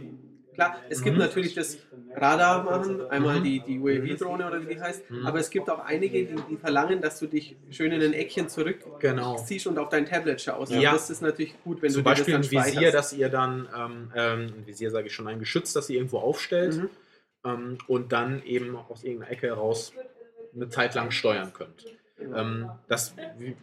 klar, 0.54 0.78
es 0.90 1.02
gibt 1.02 1.16
Mhm. 1.18 1.22
natürlich 1.24 1.54
das 1.54 1.78
Radar 2.16 2.64
machen, 2.64 3.10
einmal 3.10 3.40
Mhm. 3.40 3.44
die, 3.44 3.60
die 3.62 3.80
UAV-Drohne 3.80 4.46
oder 4.48 4.62
wie 4.68 4.74
die 4.76 4.82
heißt, 4.82 5.10
Mhm. 5.10 5.26
aber 5.26 5.40
es 5.40 5.50
gibt 5.50 5.70
auch 5.70 5.80
einige, 5.86 6.26
die, 6.26 6.36
die 6.50 6.58
verlangen, 6.58 7.02
dass 7.02 7.20
du 7.20 7.28
dich 7.28 7.56
schön 7.70 7.92
in 7.92 8.02
ein 8.02 8.14
Eckchen 8.14 8.50
zurückziehst 8.50 9.00
Genau. 9.00 9.38
und 9.70 9.78
auf 9.80 9.90
dein 9.90 10.06
Tablet 10.06 10.42
schaust. 10.42 10.72
Ja. 10.72 10.78
Und 10.92 10.96
das 10.96 11.10
ist 11.10 11.22
natürlich 11.22 11.54
gut, 11.64 11.82
wenn 11.82 11.90
Zum 11.92 12.04
du 12.04 12.10
dir 12.10 12.16
Beispiel 12.16 12.36
ein 12.36 12.42
das 12.42 12.50
dann 12.50 12.60
Visier, 12.66 12.72
speicherst. 12.74 12.96
das 12.96 13.14
ihr 13.14 13.30
dann, 13.30 13.70
ähm, 13.76 14.12
ähm, 14.16 14.40
ein 14.58 14.68
Visier 14.68 14.92
sage 14.92 15.08
ich 15.08 15.14
schon, 15.14 15.28
ein 15.28 15.40
Geschütz, 15.40 15.74
das 15.74 15.90
ihr 15.90 15.98
irgendwo 15.98 16.20
aufstellt 16.20 16.76
Mhm. 16.78 16.90
ähm, 17.46 17.78
und 17.88 18.12
dann 18.12 18.44
eben 18.44 18.76
aus 18.76 19.04
irgendeiner 19.04 19.32
Ecke 19.32 19.48
heraus 19.48 19.94
eine 20.54 20.68
Zeit 20.70 20.96
lang 20.96 21.12
steuern 21.12 21.54
könnt. 21.54 21.86
Ähm, 22.36 22.70
das 22.88 23.14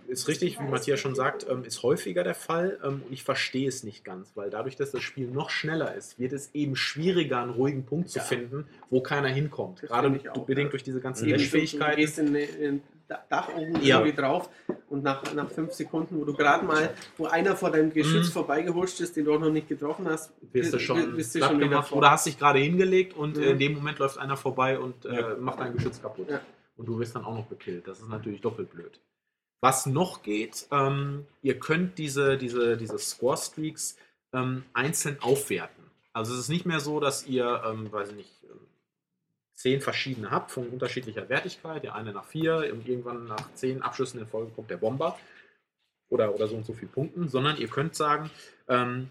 ist 0.09 0.29
richtig, 0.29 0.59
wie 0.61 0.64
Matthias 0.64 1.01
schon 1.01 1.14
sagt, 1.14 1.47
ähm, 1.49 1.64
ist 1.64 1.83
häufiger 1.83 2.25
der 2.25 2.35
Fall 2.35 2.79
ähm, 2.85 3.03
und 3.07 3.12
ich 3.12 3.23
verstehe 3.25 3.68
es 3.68 3.85
nicht 3.85 4.05
ganz, 4.05 4.33
weil 4.35 4.51
dadurch, 4.51 4.77
dass 4.77 4.90
das 4.90 5.03
Spiel 5.03 5.29
noch 5.29 5.51
schneller 5.51 5.94
ist, 5.94 6.18
wird 6.18 6.33
es 6.33 6.51
eben 6.55 6.77
schwieriger, 6.77 7.40
einen 7.42 7.51
ruhigen 7.51 7.85
Punkt 7.85 8.11
zu 8.11 8.21
finden, 8.21 8.66
wo 8.90 9.01
keiner 9.01 9.29
hinkommt. 9.29 9.83
Das 9.83 9.88
Gerade 9.90 10.09
auch, 10.33 10.44
bedingt 10.47 10.66
ja. 10.66 10.71
durch 10.71 10.83
diese 10.83 11.01
ganzen 11.01 11.25
Mhm. 11.25 11.31
Eben, 11.31 11.38
du, 11.38 11.42
Dash-Fähigkeiten. 11.44 11.97
gehst 11.97 12.18
in, 12.18 12.35
in 12.35 12.83
Da- 13.09 13.25
Dach 13.31 13.49
oben 13.57 13.81
Ja. 13.83 14.01
irgendwie 14.01 14.14
drauf 14.21 14.51
und 14.90 15.03
nach, 15.03 15.23
nach 15.35 15.51
fünf 15.51 15.73
Sekunden, 15.73 16.21
wo 16.21 16.27
du 16.27 16.35
gerade 16.35 16.66
mal, 16.66 16.90
wo 17.16 17.25
einer 17.25 17.57
vor 17.57 17.71
deinem 17.71 17.90
Geschütz 17.90 18.27
Mhm. 18.29 18.33
vorbeigehuscht 18.33 19.01
ist, 19.01 19.16
den 19.16 19.25
du 19.25 19.33
auch 19.35 19.40
noch 19.40 19.49
nicht 19.51 19.66
getroffen 19.66 20.07
hast, 20.07 20.31
wirst 20.53 20.75
du 20.75 20.77
bist- 20.77 20.85
schon, 20.87 21.16
bist 21.16 21.35
du 21.35 21.38
schon 21.38 21.57
wieder 21.57 21.68
gemacht 21.71 21.88
vor. 21.88 21.99
oder 21.99 22.11
hast 22.11 22.27
dich 22.27 22.38
gerade 22.38 22.59
hingelegt 22.59 23.16
und 23.16 23.38
Mhm. 23.38 23.42
in 23.44 23.59
dem 23.59 23.75
Moment 23.77 23.99
läuft 23.99 24.18
einer 24.18 24.37
vorbei 24.37 24.79
und 24.79 25.07
äh, 25.07 25.37
macht 25.40 25.59
dein 25.59 25.73
Geschütz 25.73 26.03
kaputt. 26.03 26.29
Ja. 26.29 26.40
Und 26.79 26.87
du 26.87 26.99
wirst 26.99 27.14
dann 27.14 27.25
auch 27.25 27.35
noch 27.35 27.47
bekillt. 27.47 27.87
Das 27.87 28.01
ist 28.01 28.09
natürlich 28.09 28.41
doppelt 28.41 28.71
blöd. 28.71 29.01
Was 29.61 29.85
noch 29.87 30.23
geht, 30.23 30.67
ähm, 30.71 31.27
ihr 31.43 31.59
könnt 31.59 31.99
diese, 31.99 32.38
diese, 32.38 32.77
diese 32.77 32.99
Score-Streaks 32.99 33.97
ähm, 34.33 34.64
einzeln 34.73 35.19
aufwerten. 35.21 35.85
Also 36.12 36.33
es 36.35 36.41
ist 36.41 36.49
nicht 36.49 36.64
mehr 36.64 36.81
so, 36.81 37.01
dass 37.01 37.27
ihr, 37.27 37.62
ähm, 37.67 37.93
weiß 37.93 38.11
ich 38.11 38.17
nicht, 38.17 38.31
ähm, 38.45 38.61
zehn 39.55 39.81
verschiedene 39.81 40.31
habt 40.31 40.53
von 40.53 40.69
unterschiedlicher 40.69 41.29
Wertigkeit. 41.29 41.83
Der 41.83 41.97
eine 41.97 42.12
nach 42.12 42.25
vier 42.25 42.71
und 42.73 42.88
irgendwann 42.88 43.27
nach 43.27 43.53
zehn 43.55 43.83
Abschüssen 43.83 44.21
in 44.21 44.27
Folge 44.29 44.53
kommt 44.53 44.71
der 44.71 44.77
Bomber 44.77 45.19
oder, 46.09 46.33
oder 46.33 46.47
so 46.47 46.57
und 46.57 46.64
so 46.64 46.73
viel 46.73 46.88
Punkten, 46.88 47.29
sondern 47.29 47.57
ihr 47.57 47.69
könnt 47.69 47.97
sagen, 47.97 48.31
ähm, 48.69 49.11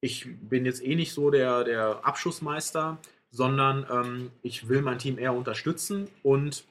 ich 0.00 0.26
bin 0.40 0.64
jetzt 0.64 0.82
eh 0.82 0.94
nicht 0.94 1.12
so 1.12 1.30
der, 1.30 1.64
der 1.64 2.04
Abschussmeister, 2.06 2.96
sondern 3.30 3.86
ähm, 3.90 4.30
ich 4.42 4.68
will 4.68 4.82
mein 4.82 4.98
Team 4.98 5.18
eher 5.18 5.34
unterstützen 5.34 6.08
und 6.22 6.64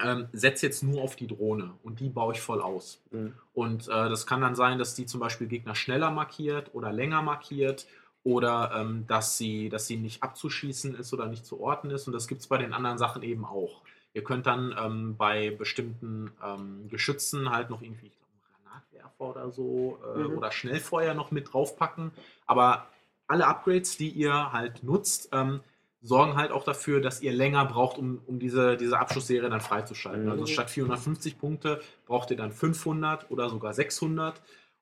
ähm, 0.00 0.28
setze 0.32 0.66
jetzt 0.66 0.82
nur 0.82 1.02
auf 1.02 1.16
die 1.16 1.26
Drohne 1.26 1.72
und 1.82 2.00
die 2.00 2.08
baue 2.08 2.34
ich 2.34 2.40
voll 2.40 2.60
aus. 2.60 3.02
Mhm. 3.10 3.34
Und 3.52 3.88
äh, 3.88 4.08
das 4.08 4.26
kann 4.26 4.40
dann 4.40 4.54
sein, 4.54 4.78
dass 4.78 4.94
die 4.94 5.06
zum 5.06 5.20
Beispiel 5.20 5.48
Gegner 5.48 5.74
schneller 5.74 6.10
markiert 6.10 6.70
oder 6.74 6.92
länger 6.92 7.22
markiert 7.22 7.86
oder 8.22 8.72
ähm, 8.76 9.06
dass, 9.06 9.38
sie, 9.38 9.68
dass 9.68 9.86
sie 9.86 9.96
nicht 9.96 10.22
abzuschießen 10.22 10.94
ist 10.94 11.12
oder 11.12 11.26
nicht 11.26 11.46
zu 11.46 11.60
orten 11.60 11.90
ist. 11.90 12.06
Und 12.06 12.12
das 12.12 12.28
gibt 12.28 12.42
es 12.42 12.46
bei 12.46 12.58
den 12.58 12.72
anderen 12.72 12.98
Sachen 12.98 13.22
eben 13.22 13.44
auch. 13.44 13.82
Ihr 14.14 14.22
könnt 14.22 14.46
dann 14.46 14.74
ähm, 14.78 15.16
bei 15.16 15.50
bestimmten 15.50 16.32
ähm, 16.44 16.88
Geschützen 16.88 17.50
halt 17.50 17.70
noch 17.70 17.82
irgendwie, 17.82 18.06
ich 18.06 18.18
glaube, 18.18 18.32
Granatwerfer 18.64 19.20
oder 19.30 19.50
so 19.50 19.98
äh, 20.14 20.18
Mhm. 20.18 20.38
oder 20.38 20.52
Schnellfeuer 20.52 21.14
noch 21.14 21.30
mit 21.30 21.52
draufpacken. 21.52 22.12
Aber 22.46 22.86
alle 23.26 23.46
Upgrades, 23.46 23.96
die 23.96 24.10
ihr 24.10 24.52
halt 24.52 24.82
nutzt, 24.82 25.28
ähm, 25.32 25.60
sorgen 26.00 26.36
halt 26.36 26.52
auch 26.52 26.64
dafür, 26.64 27.00
dass 27.00 27.22
ihr 27.22 27.32
länger 27.32 27.64
braucht, 27.64 27.98
um, 27.98 28.20
um 28.26 28.38
diese, 28.38 28.76
diese 28.76 28.98
Abschussserie 28.98 29.50
dann 29.50 29.60
freizuschalten. 29.60 30.24
Mhm. 30.26 30.30
Also 30.30 30.46
statt 30.46 30.70
450 30.70 31.38
Punkte 31.38 31.80
braucht 32.06 32.30
ihr 32.30 32.36
dann 32.36 32.52
500 32.52 33.30
oder 33.30 33.48
sogar 33.50 33.74
600. 33.74 34.40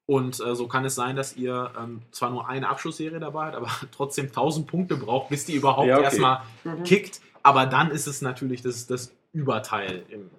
Und 0.08 0.38
äh, 0.40 0.54
so 0.54 0.68
kann 0.68 0.84
es 0.84 0.94
sein, 0.94 1.16
dass 1.16 1.36
ihr 1.36 1.72
ähm, 1.76 2.02
zwar 2.12 2.30
nur 2.30 2.48
eine 2.48 2.68
Abschussserie 2.68 3.18
dabei 3.18 3.46
habt, 3.46 3.56
aber 3.56 3.70
trotzdem 3.92 4.26
1000 4.26 4.66
Punkte 4.66 4.96
braucht, 4.96 5.30
bis 5.30 5.46
die 5.46 5.54
überhaupt 5.54 5.88
Ja, 5.88 5.96
okay. 5.96 6.04
erstmal 6.04 6.42
Mhm. 6.64 6.84
kickt. 6.84 7.20
Aber 7.42 7.66
dann 7.66 7.90
ist 7.90 8.06
es 8.06 8.22
natürlich 8.22 8.62
das, 8.62 8.86
das 8.86 9.12
Überteil 9.32 10.04
im, 10.08 10.20
im, 10.20 10.30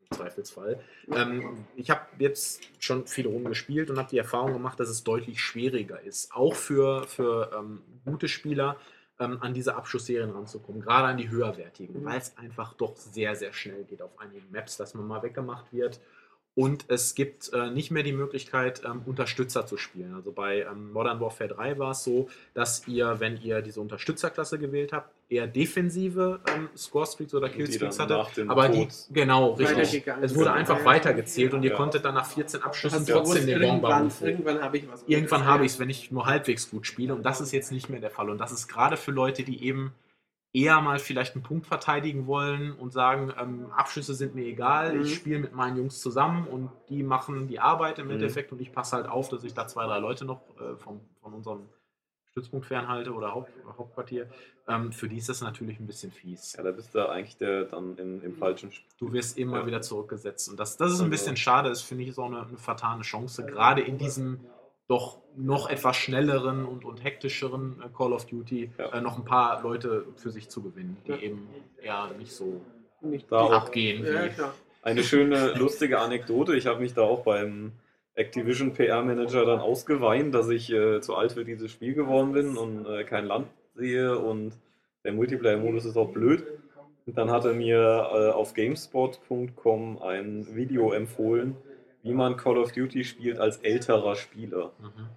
im 0.00 0.10
Zweifelsfall. 0.10 0.80
Ähm, 1.12 1.64
ich 1.76 1.90
habe 1.90 2.02
jetzt 2.18 2.62
schon 2.78 3.06
viele 3.06 3.28
Runden 3.28 3.48
gespielt 3.48 3.90
und 3.90 3.98
habe 3.98 4.08
die 4.10 4.18
Erfahrung 4.18 4.52
gemacht, 4.52 4.80
dass 4.80 4.88
es 4.88 5.04
deutlich 5.04 5.40
schwieriger 5.40 6.00
ist, 6.00 6.34
auch 6.34 6.54
für, 6.54 7.06
für 7.06 7.50
ähm, 7.58 7.82
gute 8.04 8.28
Spieler 8.28 8.76
ähm, 9.20 9.38
an 9.40 9.54
diese 9.54 9.76
Abschussserien 9.76 10.30
ranzukommen, 10.30 10.80
gerade 10.82 11.06
an 11.08 11.16
die 11.16 11.28
höherwertigen, 11.30 12.00
Mhm. 12.00 12.04
weil 12.04 12.18
es 12.18 12.36
einfach 12.36 12.74
doch 12.74 12.96
sehr, 12.96 13.34
sehr 13.36 13.52
schnell 13.52 13.84
geht 13.84 14.02
auf 14.02 14.18
einigen 14.18 14.50
Maps, 14.50 14.76
dass 14.76 14.94
man 14.94 15.06
mal 15.06 15.22
weggemacht 15.22 15.72
wird. 15.72 16.00
Und 16.56 16.84
es 16.86 17.16
gibt 17.16 17.52
äh, 17.52 17.70
nicht 17.70 17.90
mehr 17.90 18.04
die 18.04 18.12
Möglichkeit, 18.12 18.82
ähm, 18.84 19.02
Unterstützer 19.06 19.66
zu 19.66 19.76
spielen. 19.76 20.14
Also 20.14 20.30
bei 20.30 20.60
ähm, 20.60 20.92
Modern 20.92 21.18
Warfare 21.20 21.48
3 21.48 21.78
war 21.80 21.90
es 21.90 22.04
so, 22.04 22.28
dass 22.54 22.86
ihr, 22.86 23.18
wenn 23.18 23.40
ihr 23.42 23.60
diese 23.60 23.80
Unterstützerklasse 23.80 24.60
gewählt 24.60 24.92
habt, 24.92 25.10
eher 25.28 25.48
defensive 25.48 26.38
ähm, 26.54 26.68
Score-Streaks 26.76 27.34
oder 27.34 27.48
die 27.48 27.56
Killstreaks 27.56 27.98
hatte. 27.98 28.24
Aber 28.46 28.68
die, 28.68 28.82
Tod 28.86 28.94
genau, 29.10 29.54
richtig. 29.54 30.06
Es 30.22 30.34
wurde 30.36 30.52
einfach 30.52 30.74
Ja, 30.76 30.80
ja. 30.80 30.86
weitergezählt 30.86 31.54
und 31.54 31.64
ihr 31.64 31.70
Ja. 31.70 31.76
konntet 31.76 32.04
dann 32.04 32.14
nach 32.14 32.26
14 32.26 32.62
Abschüssen 32.62 33.04
du 33.04 33.12
trotzdem 33.14 33.46
den 33.46 33.60
Bomber 33.60 33.88
irgendwann, 33.88 34.02
rufen. 34.04 34.26
irgendwann 34.28 34.62
habe 34.62 34.76
ich 34.78 34.88
was. 34.88 35.02
Irgendwann 35.08 35.40
Gutes. 35.40 35.52
habe 35.52 35.64
ich 35.66 35.72
es, 35.72 35.78
wenn 35.80 35.90
ich 35.90 36.12
nur 36.12 36.26
halbwegs 36.26 36.70
gut 36.70 36.86
spiele. 36.86 37.16
Und 37.16 37.24
das 37.24 37.40
ist 37.40 37.50
jetzt 37.50 37.72
nicht 37.72 37.88
mehr 37.88 37.98
der 38.00 38.10
Fall. 38.10 38.30
Und 38.30 38.38
das 38.38 38.52
ist 38.52 38.68
gerade 38.68 38.96
für 38.96 39.10
Leute, 39.10 39.42
die 39.42 39.64
eben 39.66 39.92
eher 40.54 40.80
mal 40.80 40.98
vielleicht 40.98 41.34
einen 41.34 41.42
Punkt 41.42 41.66
verteidigen 41.66 42.26
wollen 42.26 42.72
und 42.72 42.92
sagen, 42.92 43.32
ähm, 43.38 43.66
Abschüsse 43.76 44.14
sind 44.14 44.34
mir 44.34 44.44
egal, 44.46 44.94
Mhm. 44.94 45.02
ich 45.02 45.14
spiele 45.16 45.40
mit 45.40 45.52
meinen 45.52 45.76
Jungs 45.76 46.00
zusammen 46.00 46.46
und 46.46 46.70
die 46.88 47.02
machen 47.02 47.48
die 47.48 47.58
Arbeit 47.60 47.98
im 47.98 48.06
Mhm. 48.06 48.12
Endeffekt 48.12 48.52
und 48.52 48.60
ich 48.62 48.72
passe 48.72 48.96
halt 48.96 49.06
auf, 49.08 49.28
dass 49.28 49.42
ich 49.44 49.52
da 49.52 49.66
zwei, 49.66 49.84
drei 49.84 49.98
Leute 49.98 50.24
noch 50.24 50.40
äh, 50.60 50.76
vom, 50.76 51.00
von 51.20 51.34
unserem 51.34 51.68
Stützpunkt 52.30 52.66
fernhalte 52.66 53.12
oder 53.12 53.34
Haupt, 53.34 53.50
Hauptquartier. 53.78 54.28
Ähm, 54.66 54.92
für 54.92 55.08
die 55.08 55.18
ist 55.18 55.28
das 55.28 55.40
natürlich 55.40 55.78
ein 55.78 55.86
bisschen 55.86 56.10
fies. 56.10 56.54
Ja, 56.56 56.62
da 56.62 56.70
bist 56.72 56.94
du 56.94 57.08
eigentlich 57.08 57.36
der 57.36 57.64
dann 57.64 57.96
in, 57.98 58.22
im 58.22 58.34
falschen 58.36 58.72
Spiel. 58.72 58.88
Du 58.98 59.12
wirst 59.12 59.36
immer 59.38 59.58
Ja. 59.60 59.66
wieder 59.66 59.82
zurückgesetzt. 59.82 60.48
Und 60.48 60.58
das, 60.58 60.76
das 60.76 60.90
ist 60.92 60.98
ein 61.00 61.04
Genau. 61.04 61.10
bisschen 61.10 61.36
schade. 61.36 61.68
Das 61.68 61.82
finde 61.82 62.04
ich 62.04 62.14
so 62.14 62.24
eine, 62.24 62.42
eine 62.46 62.56
vertane 62.58 63.02
Chance, 63.02 63.44
gerade 63.44 63.82
in 63.82 63.98
diesem 63.98 64.40
doch 64.88 65.18
noch 65.36 65.68
etwas 65.70 65.96
schnelleren 65.96 66.64
und, 66.64 66.84
und 66.84 67.02
hektischeren 67.02 67.82
äh, 67.84 67.88
Call 67.96 68.12
of 68.12 68.26
Duty 68.26 68.70
Ja. 68.78 68.92
äh, 68.92 69.00
noch 69.00 69.18
ein 69.18 69.24
paar 69.24 69.62
Leute 69.62 70.04
für 70.16 70.30
sich 70.30 70.48
zu 70.48 70.62
gewinnen, 70.62 70.96
die 71.06 71.10
Ja. 71.12 71.18
eben 71.18 71.48
eher 71.82 72.10
nicht 72.18 72.32
so 72.32 72.60
Nicht 73.00 73.30
Da 73.32 73.40
auch. 73.40 73.52
abgehen. 73.52 74.04
Ja. 74.06 74.52
Eine 74.82 75.02
schöne, 75.02 75.54
lustige 75.54 75.98
Anekdote. 75.98 76.54
Ich 76.56 76.66
habe 76.66 76.80
mich 76.80 76.92
da 76.94 77.02
auch 77.02 77.22
beim 77.24 77.72
Activision 78.14 78.72
PR-Manager 78.74 79.44
dann 79.44 79.58
ausgeweint, 79.60 80.34
dass 80.34 80.48
ich 80.50 80.70
äh, 80.70 81.00
zu 81.00 81.16
alt 81.16 81.32
für 81.32 81.44
dieses 81.44 81.70
Spiel 81.72 81.94
geworden 81.94 82.32
bin 82.32 82.56
und 82.56 82.86
äh, 82.86 83.04
kein 83.04 83.24
Land 83.26 83.48
sehe 83.74 84.18
und 84.18 84.52
der 85.04 85.12
Multiplayer-Modus 85.14 85.84
ist 85.86 85.96
auch 85.96 86.10
blöd. 86.12 86.44
Und 87.06 87.18
dann 87.18 87.30
hat 87.30 87.44
er 87.44 87.52
mir 87.54 87.78
äh, 88.14 88.30
auf 88.30 88.54
gamespot.com 88.54 90.00
ein 90.02 90.46
Video 90.54 90.92
empfohlen, 90.92 91.56
wie 92.04 92.12
man 92.12 92.36
Call 92.36 92.58
of 92.58 92.70
Duty 92.72 93.02
spielt 93.02 93.38
als 93.40 93.56
älterer 93.58 94.14
Spieler. 94.14 94.72
Mhm. 94.78 95.08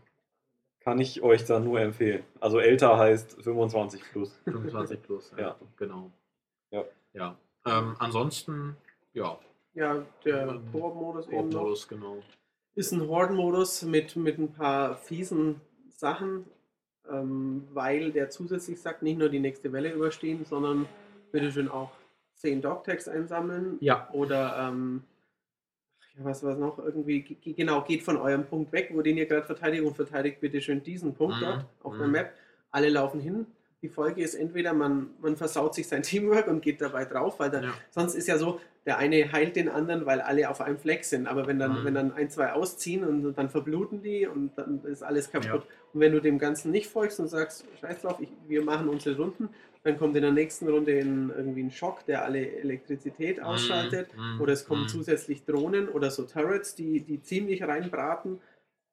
Kann 0.80 1.00
ich 1.00 1.22
euch 1.22 1.44
dann 1.44 1.66
nur 1.66 1.82
empfehlen. 1.82 2.24
Also 2.40 2.60
älter 2.60 2.98
heißt 2.98 3.44
25 3.44 4.02
plus. 4.12 4.34
25 4.46 5.02
plus, 5.04 5.32
ja. 5.38 5.44
Ja. 5.44 5.56
Genau. 5.76 6.12
Ja. 6.72 6.86
ja. 7.14 7.36
Ähm, 7.66 7.96
ansonsten, 8.00 8.78
ja, 9.14 9.38
Ja, 9.74 10.04
der 10.24 10.48
Ähm, 10.48 10.62
Koop-Modus 10.72 11.28
eben 11.28 11.36
noch. 11.36 11.44
Hauptmodus, 11.44 11.88
genau. 11.90 12.18
Ist 12.76 12.94
ein 12.94 13.06
Horde-Modus 13.06 13.84
mit, 13.84 14.16
mit 14.16 14.38
ein 14.38 14.54
paar 14.54 14.96
fiesen 14.96 15.60
Sachen, 15.90 16.46
ähm, 17.12 17.68
weil 17.74 18.12
der 18.14 18.30
zusätzlich 18.30 18.80
sagt, 18.80 19.02
nicht 19.04 19.20
nur 19.20 19.28
die 19.30 19.40
nächste 19.40 19.74
Welle 19.74 19.92
überstehen, 19.92 20.46
sondern 20.46 20.88
bitteschön 21.34 21.68
auch 21.70 21.92
10 22.36 22.62
Dogtags 22.62 23.10
einsammeln 23.10 23.78
Ja, 23.82 24.08
oder 24.14 24.70
ähm, 24.70 25.04
ja, 25.04 25.17
was 26.20 26.44
was 26.44 26.58
noch 26.58 26.80
irgendwie 26.80 27.22
ge- 27.22 27.38
ge- 27.42 27.54
genau 27.54 27.82
geht 27.84 28.04
von 28.04 28.18
eurem 28.18 28.46
Punkt 28.46 28.72
weg, 28.72 28.90
wo 28.94 29.02
den 29.02 29.18
ihr 29.18 29.26
gerade 29.26 29.46
verteidigt 29.46 29.84
und 29.84 29.96
verteidigt 29.96 30.40
bitte 30.42 30.62
schön 30.62 30.84
diesen 30.84 31.14
Punkt 31.14 31.38
Mhm, 31.38 31.42
dort 31.46 31.66
auf 31.84 31.98
der 31.98 32.08
mhm. 32.08 32.12
Map. 32.14 32.34
Alle 32.72 32.90
laufen 32.90 33.20
hin. 33.20 33.46
Die 33.84 33.90
Folge 33.90 34.24
ist 34.24 34.34
entweder 34.34 34.74
man, 34.74 35.12
man 35.22 35.38
versaut 35.38 35.76
sich 35.76 35.88
sein 35.88 36.02
Teamwork 36.04 36.48
und 36.48 36.62
geht 36.62 36.82
dabei 36.82 37.06
drauf, 37.06 37.40
weil 37.40 37.50
dann, 37.52 37.64
Ja. 37.66 37.74
sonst 37.92 38.16
ist 38.16 38.28
ja 38.28 38.38
so, 38.38 38.60
der 38.88 38.98
eine 38.98 39.32
heilt 39.34 39.56
den 39.56 39.70
anderen, 39.70 40.06
weil 40.06 40.22
alle 40.22 40.50
auf 40.50 40.62
einem 40.62 40.78
Fleck 40.78 41.04
sind. 41.06 41.28
Aber 41.28 41.46
wenn 41.46 41.60
dann, 41.60 41.82
Mhm. 41.82 41.86
wenn 41.86 41.94
dann 41.94 42.14
ein, 42.14 42.30
zwei 42.30 42.54
ausziehen 42.54 43.04
und 43.04 43.34
dann 43.38 43.50
verbluten 43.50 44.02
die 44.02 44.26
und 44.26 44.58
dann 44.58 44.82
ist 44.86 45.04
alles 45.04 45.30
kaputt. 45.30 45.48
Ja. 45.66 45.72
Und 45.94 46.00
wenn 46.00 46.12
du 46.14 46.22
dem 46.22 46.40
Ganzen 46.40 46.72
nicht 46.72 46.88
folgst 46.88 47.20
und 47.20 47.28
sagst, 47.28 47.66
scheiß 47.82 48.02
drauf, 48.02 48.18
ich, 48.20 48.30
wir 48.48 48.64
machen 48.64 48.88
unsere 48.90 49.18
Runden, 49.18 49.50
dann 49.88 49.98
kommt 49.98 50.18
in 50.18 50.22
der 50.22 50.34
nächsten 50.34 50.68
Runde 50.68 50.92
in, 50.92 51.30
irgendwie 51.30 51.64
ein 51.64 51.72
Schock, 51.72 52.06
der 52.06 52.26
alle 52.26 52.46
Elektrizität 52.60 53.42
ausschaltet. 53.42 54.10
Mhm, 54.18 54.42
Oder 54.42 54.52
es 54.52 54.66
kommen 54.66 54.84
mhm. 54.84 54.90
zusätzlich 54.90 55.46
Drohnen 55.46 55.88
oder 55.88 56.12
so 56.12 56.24
Turrets, 56.24 56.76
die, 56.76 57.00
die 57.00 57.22
ziemlich 57.22 57.64
reinbraten. 57.64 58.42